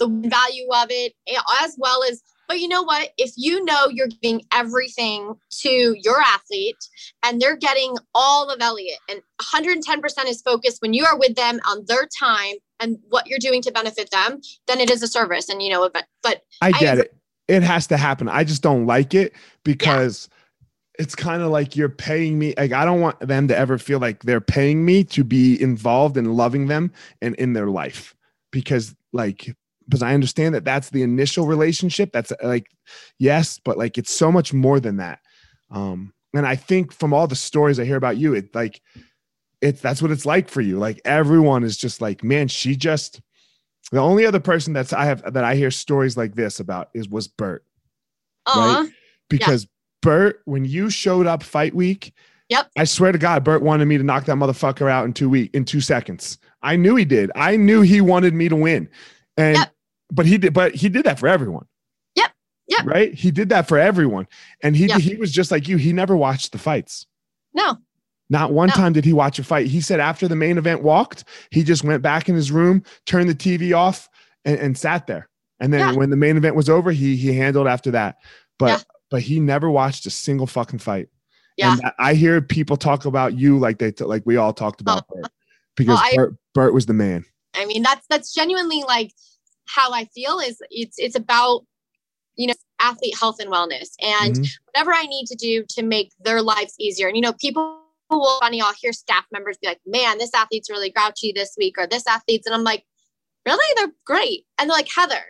the 0.00 0.08
value 0.08 0.66
of 0.72 0.88
it, 0.90 1.14
eh, 1.28 1.38
as 1.62 1.76
well 1.78 2.02
as 2.02 2.22
but 2.50 2.58
you 2.58 2.66
know 2.66 2.82
what? 2.82 3.10
If 3.16 3.34
you 3.36 3.64
know 3.64 3.86
you're 3.88 4.08
giving 4.08 4.42
everything 4.52 5.34
to 5.60 5.94
your 6.02 6.20
athlete 6.20 6.74
and 7.22 7.40
they're 7.40 7.56
getting 7.56 7.94
all 8.12 8.50
of 8.50 8.60
Elliot 8.60 8.98
and 9.08 9.22
110% 9.40 10.26
is 10.26 10.42
focused 10.42 10.82
when 10.82 10.92
you 10.92 11.04
are 11.04 11.16
with 11.16 11.36
them 11.36 11.60
on 11.64 11.84
their 11.86 12.08
time 12.18 12.56
and 12.80 12.98
what 13.08 13.28
you're 13.28 13.38
doing 13.38 13.62
to 13.62 13.70
benefit 13.70 14.10
them, 14.10 14.40
then 14.66 14.80
it 14.80 14.90
is 14.90 15.00
a 15.00 15.06
service. 15.06 15.48
And 15.48 15.62
you 15.62 15.70
know, 15.70 15.88
but, 15.94 16.06
but 16.24 16.42
I 16.60 16.72
get 16.72 16.98
I, 16.98 17.02
it. 17.02 17.16
It 17.46 17.62
has 17.62 17.86
to 17.86 17.96
happen. 17.96 18.28
I 18.28 18.42
just 18.42 18.62
don't 18.62 18.84
like 18.84 19.14
it 19.14 19.32
because 19.62 20.28
yeah. 20.28 21.04
it's 21.04 21.14
kind 21.14 21.42
of 21.42 21.50
like 21.50 21.76
you're 21.76 21.88
paying 21.88 22.36
me. 22.36 22.54
Like 22.58 22.72
I 22.72 22.84
don't 22.84 23.00
want 23.00 23.20
them 23.20 23.46
to 23.46 23.56
ever 23.56 23.78
feel 23.78 24.00
like 24.00 24.24
they're 24.24 24.40
paying 24.40 24.84
me 24.84 25.04
to 25.04 25.22
be 25.22 25.62
involved 25.62 26.16
in 26.16 26.34
loving 26.34 26.66
them 26.66 26.90
and 27.22 27.36
in 27.36 27.52
their 27.52 27.68
life 27.68 28.16
because 28.50 28.96
like 29.12 29.54
because 29.90 30.02
I 30.02 30.14
understand 30.14 30.54
that 30.54 30.64
that's 30.64 30.90
the 30.90 31.02
initial 31.02 31.46
relationship. 31.46 32.12
That's 32.12 32.32
like, 32.44 32.70
yes, 33.18 33.58
but 33.58 33.76
like 33.76 33.98
it's 33.98 34.12
so 34.12 34.30
much 34.30 34.52
more 34.52 34.78
than 34.78 34.98
that. 34.98 35.18
Um, 35.68 36.14
and 36.32 36.46
I 36.46 36.54
think 36.54 36.92
from 36.92 37.12
all 37.12 37.26
the 37.26 37.34
stories 37.34 37.80
I 37.80 37.84
hear 37.84 37.96
about 37.96 38.16
you, 38.16 38.34
it 38.34 38.54
like 38.54 38.80
it's 39.60 39.80
that's 39.80 40.00
what 40.00 40.12
it's 40.12 40.24
like 40.24 40.48
for 40.48 40.60
you. 40.60 40.78
Like 40.78 41.00
everyone 41.04 41.64
is 41.64 41.76
just 41.76 42.00
like, 42.00 42.22
man, 42.22 42.46
she 42.46 42.76
just 42.76 43.20
the 43.90 43.98
only 43.98 44.24
other 44.24 44.38
person 44.38 44.72
that's 44.72 44.92
I 44.92 45.06
have 45.06 45.32
that 45.32 45.42
I 45.42 45.56
hear 45.56 45.72
stories 45.72 46.16
like 46.16 46.36
this 46.36 46.60
about 46.60 46.90
is 46.94 47.08
was 47.08 47.26
Burt. 47.26 47.64
Right? 48.46 48.90
Because 49.28 49.64
yeah. 49.64 49.68
Burt, 50.02 50.42
when 50.44 50.64
you 50.64 50.88
showed 50.88 51.26
up 51.26 51.42
fight 51.42 51.74
week, 51.74 52.14
Yep. 52.48 52.68
I 52.76 52.82
swear 52.82 53.12
to 53.12 53.18
God, 53.18 53.44
Burt 53.44 53.62
wanted 53.62 53.86
me 53.86 53.96
to 53.96 54.02
knock 54.02 54.24
that 54.24 54.34
motherfucker 54.34 54.90
out 54.90 55.04
in 55.04 55.12
two 55.12 55.28
week 55.28 55.50
in 55.52 55.64
two 55.64 55.80
seconds. 55.80 56.38
I 56.62 56.74
knew 56.74 56.96
he 56.96 57.04
did. 57.04 57.30
I 57.36 57.56
knew 57.56 57.80
he 57.80 58.00
wanted 58.00 58.34
me 58.34 58.48
to 58.48 58.56
win. 58.56 58.88
And 59.36 59.56
yep 59.56 59.72
but 60.10 60.26
he 60.26 60.38
did 60.38 60.52
but 60.52 60.74
he 60.74 60.88
did 60.88 61.04
that 61.04 61.18
for 61.18 61.28
everyone 61.28 61.66
yep 62.14 62.30
yep 62.66 62.84
right 62.84 63.14
he 63.14 63.30
did 63.30 63.48
that 63.48 63.68
for 63.68 63.78
everyone 63.78 64.26
and 64.62 64.76
he 64.76 64.86
yep. 64.86 65.00
he 65.00 65.16
was 65.16 65.32
just 65.32 65.50
like 65.50 65.68
you 65.68 65.76
he 65.76 65.92
never 65.92 66.16
watched 66.16 66.52
the 66.52 66.58
fights 66.58 67.06
no 67.54 67.76
not 68.28 68.52
one 68.52 68.68
no. 68.68 68.74
time 68.74 68.92
did 68.92 69.04
he 69.04 69.12
watch 69.12 69.38
a 69.38 69.44
fight 69.44 69.66
he 69.66 69.80
said 69.80 70.00
after 70.00 70.28
the 70.28 70.36
main 70.36 70.58
event 70.58 70.82
walked 70.82 71.24
he 71.50 71.62
just 71.62 71.84
went 71.84 72.02
back 72.02 72.28
in 72.28 72.34
his 72.34 72.50
room 72.50 72.82
turned 73.06 73.28
the 73.28 73.34
tv 73.34 73.76
off 73.76 74.08
and, 74.44 74.58
and 74.58 74.78
sat 74.78 75.06
there 75.06 75.28
and 75.60 75.72
then 75.72 75.80
yeah. 75.80 75.92
when 75.92 76.10
the 76.10 76.16
main 76.16 76.36
event 76.36 76.54
was 76.54 76.68
over 76.68 76.90
he 76.90 77.16
he 77.16 77.32
handled 77.32 77.66
after 77.66 77.90
that 77.90 78.16
but 78.58 78.70
yeah. 78.70 78.78
but 79.10 79.22
he 79.22 79.40
never 79.40 79.70
watched 79.70 80.06
a 80.06 80.10
single 80.10 80.46
fucking 80.46 80.78
fight 80.78 81.08
yeah. 81.60 81.72
And 81.72 81.92
I 81.98 82.14
hear 82.14 82.40
people 82.40 82.76
talk 82.76 83.04
about 83.04 83.38
you 83.38 83.58
like 83.58 83.78
they 83.78 83.92
like 84.00 84.22
we 84.24 84.36
all 84.36 84.52
talked 84.52 84.80
about 84.80 85.04
oh. 85.10 85.14
Burt, 85.14 85.32
because 85.76 85.96
well, 85.96 86.04
I, 86.04 86.16
Burt, 86.16 86.34
Burt 86.54 86.74
was 86.74 86.86
the 86.86 86.94
man. 86.94 87.24
I 87.54 87.66
mean, 87.66 87.82
that's 87.82 88.06
that's 88.08 88.32
genuinely 88.32 88.82
like 88.86 89.12
how 89.74 89.92
I 89.92 90.04
feel 90.06 90.38
is 90.38 90.60
it's 90.70 90.96
it's 90.98 91.16
about 91.16 91.64
you 92.36 92.46
know 92.46 92.54
athlete 92.80 93.16
health 93.18 93.36
and 93.40 93.50
wellness 93.50 93.90
and 94.00 94.34
mm-hmm. 94.34 94.44
whatever 94.66 94.92
I 94.92 95.04
need 95.04 95.26
to 95.26 95.36
do 95.36 95.64
to 95.70 95.82
make 95.82 96.12
their 96.20 96.42
lives 96.42 96.74
easier. 96.78 97.08
And 97.08 97.16
you 97.16 97.22
know, 97.22 97.34
people 97.34 97.80
will 98.10 98.38
funny, 98.40 98.60
I'll 98.60 98.74
hear 98.80 98.92
staff 98.92 99.24
members 99.32 99.58
be 99.58 99.68
like, 99.68 99.80
Man, 99.86 100.18
this 100.18 100.34
athlete's 100.34 100.70
really 100.70 100.90
grouchy 100.90 101.32
this 101.32 101.54
week, 101.58 101.76
or 101.78 101.86
this 101.86 102.06
athlete's 102.06 102.46
and 102.46 102.54
I'm 102.54 102.64
like, 102.64 102.84
Really? 103.46 103.74
They're 103.76 103.94
great. 104.04 104.44
And 104.58 104.68
they're 104.68 104.76
like, 104.76 104.90
Heather, 104.94 105.22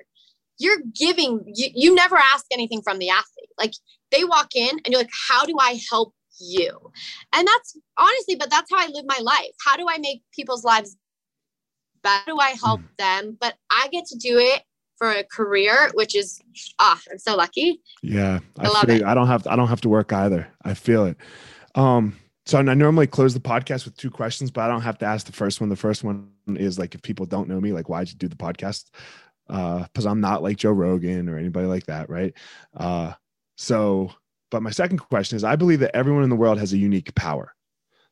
you're 0.58 0.80
giving 0.94 1.42
you, 1.46 1.68
you 1.74 1.94
never 1.94 2.16
ask 2.16 2.46
anything 2.50 2.82
from 2.82 2.98
the 2.98 3.10
athlete. 3.10 3.50
Like 3.58 3.74
they 4.10 4.24
walk 4.24 4.54
in 4.54 4.70
and 4.70 4.86
you're 4.88 5.00
like, 5.00 5.10
How 5.28 5.44
do 5.44 5.56
I 5.60 5.80
help 5.90 6.14
you? 6.40 6.90
And 7.34 7.46
that's 7.46 7.76
honestly, 7.98 8.36
but 8.36 8.50
that's 8.50 8.70
how 8.70 8.78
I 8.78 8.86
live 8.86 9.04
my 9.06 9.20
life. 9.20 9.52
How 9.64 9.76
do 9.76 9.86
I 9.88 9.98
make 9.98 10.22
people's 10.34 10.64
lives 10.64 10.96
how 12.04 12.24
do 12.26 12.38
I 12.38 12.50
help 12.62 12.80
mm. 12.80 12.96
them? 12.98 13.36
But 13.40 13.54
I 13.70 13.88
get 13.92 14.06
to 14.06 14.18
do 14.18 14.38
it 14.38 14.62
for 14.96 15.10
a 15.10 15.24
career, 15.24 15.90
which 15.94 16.14
is 16.14 16.40
ah, 16.78 17.00
I'm 17.10 17.18
so 17.18 17.36
lucky. 17.36 17.80
Yeah, 18.02 18.40
I, 18.58 18.66
I 18.66 18.68
love 18.68 18.88
it. 18.88 19.02
I 19.02 19.14
don't 19.14 19.26
have 19.26 19.44
to, 19.44 19.52
I 19.52 19.56
don't 19.56 19.68
have 19.68 19.80
to 19.82 19.88
work 19.88 20.12
either. 20.12 20.48
I 20.64 20.74
feel 20.74 21.06
it. 21.06 21.16
Um, 21.74 22.16
so 22.46 22.58
I 22.58 22.62
normally 22.62 23.06
close 23.06 23.32
the 23.32 23.40
podcast 23.40 23.84
with 23.84 23.96
two 23.96 24.10
questions, 24.10 24.50
but 24.50 24.62
I 24.62 24.68
don't 24.68 24.82
have 24.82 24.98
to 24.98 25.06
ask 25.06 25.26
the 25.26 25.32
first 25.32 25.60
one. 25.60 25.68
The 25.68 25.76
first 25.76 26.02
one 26.02 26.30
is 26.48 26.78
like 26.78 26.94
if 26.94 27.02
people 27.02 27.26
don't 27.26 27.48
know 27.48 27.60
me, 27.60 27.72
like 27.72 27.88
why'd 27.88 28.08
you 28.08 28.16
do 28.16 28.28
the 28.28 28.36
podcast? 28.36 28.90
because 29.50 30.06
uh, 30.06 30.10
I'm 30.10 30.20
not 30.20 30.44
like 30.44 30.56
Joe 30.56 30.70
Rogan 30.70 31.28
or 31.28 31.36
anybody 31.36 31.66
like 31.66 31.86
that, 31.86 32.08
right? 32.08 32.32
Uh, 32.76 33.12
so, 33.56 34.12
but 34.50 34.62
my 34.62 34.70
second 34.70 34.98
question 34.98 35.36
is 35.36 35.42
I 35.42 35.56
believe 35.56 35.80
that 35.80 35.96
everyone 35.96 36.22
in 36.22 36.30
the 36.30 36.36
world 36.36 36.58
has 36.58 36.72
a 36.72 36.78
unique 36.78 37.12
power. 37.16 37.52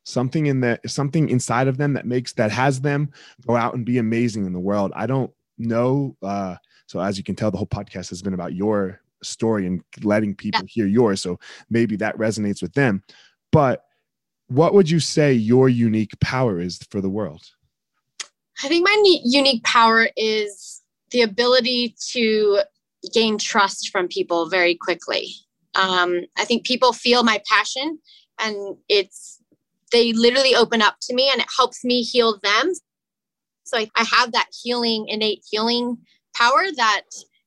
Something 0.09 0.47
in 0.47 0.61
that 0.61 0.89
something 0.89 1.29
inside 1.29 1.69
of 1.69 1.77
them 1.77 1.93
that 1.93 2.07
makes 2.07 2.33
that 2.33 2.51
has 2.51 2.81
them 2.81 3.13
go 3.47 3.57
out 3.57 3.75
and 3.75 3.85
be 3.85 3.99
amazing 3.99 4.47
in 4.47 4.55
the 4.55 4.59
world. 4.59 4.91
I 4.97 5.07
don't 5.07 5.31
know. 5.59 6.17
Uh, 6.23 6.57
so 6.87 6.99
as 6.99 7.19
you 7.19 7.25
can 7.25 7.35
tell, 7.35 7.51
the 7.51 7.59
whole 7.59 7.67
podcast 7.67 8.09
has 8.09 8.23
been 8.23 8.33
about 8.33 8.55
your 8.55 9.03
story 9.23 9.67
and 9.67 9.85
letting 10.03 10.35
people 10.35 10.63
yeah. 10.63 10.67
hear 10.71 10.87
yours. 10.87 11.21
So 11.21 11.39
maybe 11.69 11.95
that 11.97 12.17
resonates 12.17 12.63
with 12.63 12.73
them. 12.73 13.03
But 13.53 13.85
what 14.47 14.73
would 14.73 14.89
you 14.89 14.99
say 14.99 15.35
your 15.35 15.69
unique 15.69 16.19
power 16.21 16.59
is 16.59 16.79
for 16.91 17.03
the 17.03 17.11
world? 17.11 17.43
I 18.65 18.69
think 18.69 18.87
my 18.87 19.21
unique 19.25 19.63
power 19.63 20.09
is 20.17 20.81
the 21.11 21.21
ability 21.21 21.97
to 22.13 22.61
gain 23.13 23.37
trust 23.37 23.91
from 23.91 24.09
people 24.09 24.49
very 24.49 24.75
quickly. 24.75 25.35
Um, 25.75 26.23
I 26.39 26.47
think 26.47 26.65
people 26.65 26.95
feel 26.95 27.25
my 27.25 27.43
passion 27.47 27.99
and 28.39 28.77
it's, 28.89 29.38
they 29.91 30.13
literally 30.13 30.55
open 30.55 30.83
up 30.83 30.97
to 31.03 31.15
me 31.15 31.31
and 31.31 31.41
it 31.41 31.49
helps 31.57 31.85
me 31.85 32.03
heal 32.03 32.39
them. 32.43 32.73
So 33.65 33.79
I, 33.79 33.91
I 33.97 34.05
have 34.05 34.33
that 34.33 34.49
healing, 34.63 35.07
innate 35.09 35.43
healing 35.51 35.99
power 36.35 36.65
that, 36.77 37.03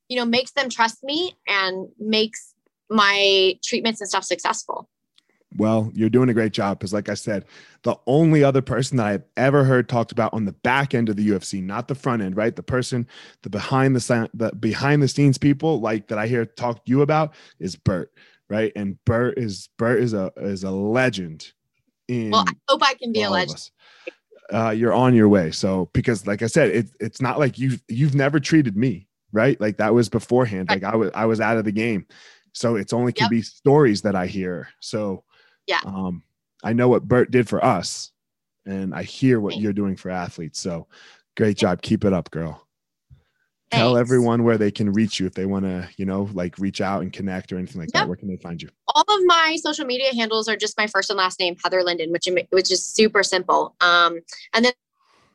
you 0.08 0.16
know, 0.16 0.24
makes 0.24 0.52
them 0.52 0.68
trust 0.68 1.02
me 1.02 1.36
and 1.48 1.88
makes 1.98 2.54
my 2.88 3.58
treatments 3.64 4.00
and 4.00 4.08
stuff 4.08 4.24
successful. 4.24 4.88
Well, 5.56 5.90
you're 5.94 6.08
doing 6.08 6.28
a 6.28 6.34
great 6.34 6.52
job 6.52 6.78
because, 6.78 6.94
like 6.94 7.08
I 7.08 7.14
said, 7.14 7.44
the 7.82 7.96
only 8.06 8.42
other 8.42 8.62
person 8.62 8.96
that 8.96 9.06
I've 9.06 9.24
ever 9.36 9.64
heard 9.64 9.88
talked 9.88 10.12
about 10.12 10.32
on 10.32 10.44
the 10.44 10.52
back 10.52 10.94
end 10.94 11.08
of 11.08 11.16
the 11.16 11.28
UFC, 11.28 11.62
not 11.62 11.88
the 11.88 11.94
front 11.94 12.22
end, 12.22 12.36
right? 12.36 12.54
The 12.54 12.62
person, 12.62 13.06
the 13.42 13.50
behind 13.50 13.94
the 13.94 14.30
the 14.32 14.54
behind 14.54 15.02
the 15.02 15.08
scenes 15.08 15.38
people, 15.38 15.80
like 15.80 16.08
that 16.08 16.18
I 16.18 16.26
hear 16.26 16.46
talk 16.46 16.84
to 16.84 16.90
you 16.90 17.02
about, 17.02 17.34
is 17.58 17.76
Burt, 17.76 18.12
right? 18.48 18.72
And 18.76 19.02
Burt 19.04 19.38
is 19.38 19.68
Burt 19.76 20.00
is 20.00 20.14
a 20.14 20.32
is 20.36 20.64
a 20.64 20.70
legend. 20.70 21.52
Well, 22.30 22.44
I 22.46 22.52
hope 22.68 22.82
I 22.82 22.94
can 22.94 23.12
be 23.12 23.22
a 23.22 23.30
legend. 23.30 23.70
Uh, 24.52 24.70
you're 24.70 24.92
on 24.92 25.14
your 25.14 25.28
way. 25.28 25.50
So 25.50 25.88
because, 25.92 26.26
like 26.26 26.42
I 26.42 26.46
said, 26.46 26.70
it, 26.70 26.90
it's 27.00 27.20
not 27.20 27.38
like 27.38 27.58
you 27.58 27.78
you've 27.88 28.14
never 28.14 28.38
treated 28.38 28.76
me, 28.76 29.08
right? 29.32 29.60
Like 29.60 29.78
that 29.78 29.94
was 29.94 30.08
beforehand. 30.08 30.68
Right. 30.68 30.82
Like 30.82 30.92
I 30.92 30.96
was 30.96 31.10
I 31.14 31.24
was 31.26 31.40
out 31.40 31.56
of 31.56 31.64
the 31.64 31.72
game. 31.72 32.06
So 32.52 32.76
it's 32.76 32.92
only 32.92 33.12
can 33.12 33.24
yep. 33.24 33.30
be 33.30 33.42
stories 33.42 34.02
that 34.02 34.14
I 34.14 34.26
hear. 34.26 34.68
So 34.80 35.24
yeah. 35.66 35.80
Um, 35.84 36.22
I 36.62 36.72
know 36.72 36.88
what 36.88 37.08
Burt 37.08 37.30
did 37.30 37.48
for 37.48 37.64
us, 37.64 38.12
and 38.66 38.94
I 38.94 39.02
hear 39.02 39.40
what 39.40 39.56
you're 39.56 39.72
doing 39.72 39.96
for 39.96 40.10
athletes. 40.10 40.60
So 40.60 40.86
great 41.36 41.56
job. 41.56 41.82
Keep 41.82 42.04
it 42.04 42.12
up, 42.12 42.30
girl. 42.30 42.66
Tell 43.72 43.96
everyone 43.96 44.44
where 44.44 44.58
they 44.58 44.70
can 44.70 44.92
reach 44.92 45.18
you 45.18 45.26
if 45.26 45.34
they 45.34 45.46
want 45.46 45.64
to, 45.64 45.88
you 45.96 46.04
know, 46.04 46.28
like 46.32 46.58
reach 46.58 46.80
out 46.80 47.02
and 47.02 47.12
connect 47.12 47.52
or 47.52 47.58
anything 47.58 47.80
like 47.80 47.90
yep. 47.94 48.02
that. 48.02 48.08
Where 48.08 48.16
can 48.16 48.28
they 48.28 48.36
find 48.36 48.60
you? 48.60 48.68
All 48.88 49.04
of 49.08 49.20
my 49.24 49.56
social 49.60 49.86
media 49.86 50.14
handles 50.14 50.48
are 50.48 50.56
just 50.56 50.76
my 50.76 50.86
first 50.86 51.10
and 51.10 51.16
last 51.16 51.40
name, 51.40 51.56
Heather 51.62 51.82
Linden, 51.82 52.12
which 52.12 52.28
which 52.50 52.70
is 52.70 52.84
super 52.84 53.22
simple. 53.22 53.74
Um, 53.80 54.20
and 54.52 54.64
then 54.64 54.72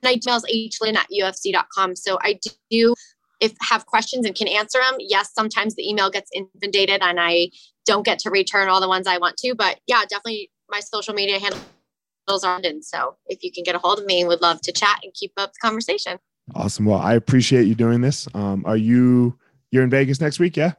my 0.03 0.11
email 0.11 0.37
is 0.37 0.45
hlin 0.79 0.95
at 0.95 1.07
ufc.com. 1.09 1.95
So 1.95 2.19
I 2.21 2.39
do 2.69 2.95
if 3.39 3.53
have 3.61 3.85
questions 3.85 4.25
and 4.25 4.35
can 4.35 4.47
answer 4.47 4.79
them. 4.79 4.95
Yes, 4.99 5.33
sometimes 5.33 5.75
the 5.75 5.87
email 5.87 6.09
gets 6.09 6.31
inundated 6.33 7.01
and 7.01 7.19
I 7.19 7.49
don't 7.85 8.05
get 8.05 8.19
to 8.19 8.29
return 8.29 8.69
all 8.69 8.81
the 8.81 8.87
ones 8.87 9.07
I 9.07 9.17
want 9.17 9.37
to, 9.37 9.55
but 9.55 9.79
yeah, 9.87 10.01
definitely 10.09 10.51
my 10.69 10.79
social 10.79 11.13
media 11.13 11.39
handles 11.39 11.63
are 12.43 12.59
and 12.63 12.83
so 12.83 13.15
if 13.27 13.41
you 13.41 13.51
can 13.51 13.63
get 13.63 13.75
a 13.75 13.79
hold 13.79 13.99
of 13.99 14.05
me, 14.05 14.25
would 14.25 14.41
love 14.41 14.59
to 14.61 14.71
chat 14.71 14.99
and 15.03 15.13
keep 15.13 15.31
up 15.37 15.53
the 15.53 15.59
conversation. 15.61 16.19
Awesome. 16.55 16.85
Well, 16.85 16.99
I 16.99 17.15
appreciate 17.15 17.67
you 17.67 17.75
doing 17.75 18.01
this. 18.01 18.27
Um, 18.33 18.63
are 18.65 18.77
you 18.77 19.37
you're 19.71 19.83
in 19.83 19.89
Vegas 19.89 20.21
next 20.21 20.39
week? 20.39 20.55
Yeah. 20.57 20.73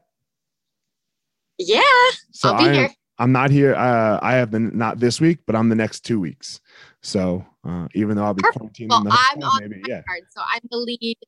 Yeah, 1.60 1.82
so 2.30 2.52
I'll 2.52 2.58
be 2.58 2.64
I 2.64 2.68
am, 2.68 2.74
here. 2.74 2.90
I'm 3.18 3.32
not 3.32 3.50
here. 3.50 3.74
Uh, 3.74 4.20
I 4.22 4.34
have 4.34 4.50
been 4.50 4.76
not 4.78 5.00
this 5.00 5.20
week, 5.20 5.40
but 5.44 5.56
I'm 5.56 5.68
the 5.68 5.74
next 5.74 6.04
two 6.04 6.20
weeks. 6.20 6.60
So 7.02 7.44
uh, 7.64 7.88
even 7.94 8.16
though 8.16 8.24
I'll 8.24 8.32
be 8.32 8.42
quarantined, 8.42 8.90
well, 8.90 9.04
I'm 9.10 9.42
on 9.42 9.68
maybe, 9.68 9.82
yeah. 9.88 10.02
Card, 10.06 10.22
so 10.30 10.40
I'm 10.40 10.60
the 10.70 10.76
lead 10.76 11.18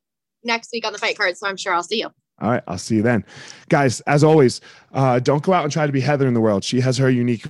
next 0.43 0.71
week 0.71 0.85
on 0.85 0.93
the 0.93 0.99
fight 0.99 1.17
card. 1.17 1.37
So 1.37 1.47
I'm 1.47 1.57
sure 1.57 1.73
I'll 1.73 1.83
see 1.83 1.99
you. 1.99 2.09
All 2.39 2.49
right. 2.49 2.63
I'll 2.67 2.77
see 2.77 2.95
you 2.95 3.01
then. 3.01 3.25
Guys, 3.67 3.99
as 4.01 4.23
always, 4.23 4.61
uh, 4.93 5.19
don't 5.19 5.43
go 5.43 5.53
out 5.53 5.63
and 5.63 5.71
try 5.71 5.85
to 5.85 5.91
be 5.91 5.99
Heather 5.99 6.27
in 6.27 6.33
the 6.33 6.41
world. 6.41 6.63
She 6.63 6.79
has 6.79 6.97
her 6.97 7.09
unique. 7.09 7.45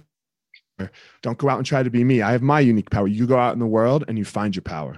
Don't 1.22 1.38
go 1.38 1.48
out 1.48 1.58
and 1.58 1.66
try 1.66 1.84
to 1.84 1.92
be 1.92 2.04
me. 2.04 2.24
I 2.24 2.32
have 2.32 2.42
my 2.42 2.60
unique 2.60 2.90
power. 2.90 3.08
You 3.08 3.28
go 3.28 3.38
out 3.38 3.54
in 3.54 3.60
the 3.60 3.68
world 3.68 4.06
and 4.08 4.18
you 4.18 4.26
find 4.26 4.56
your 4.56 4.64
power. 4.64 4.98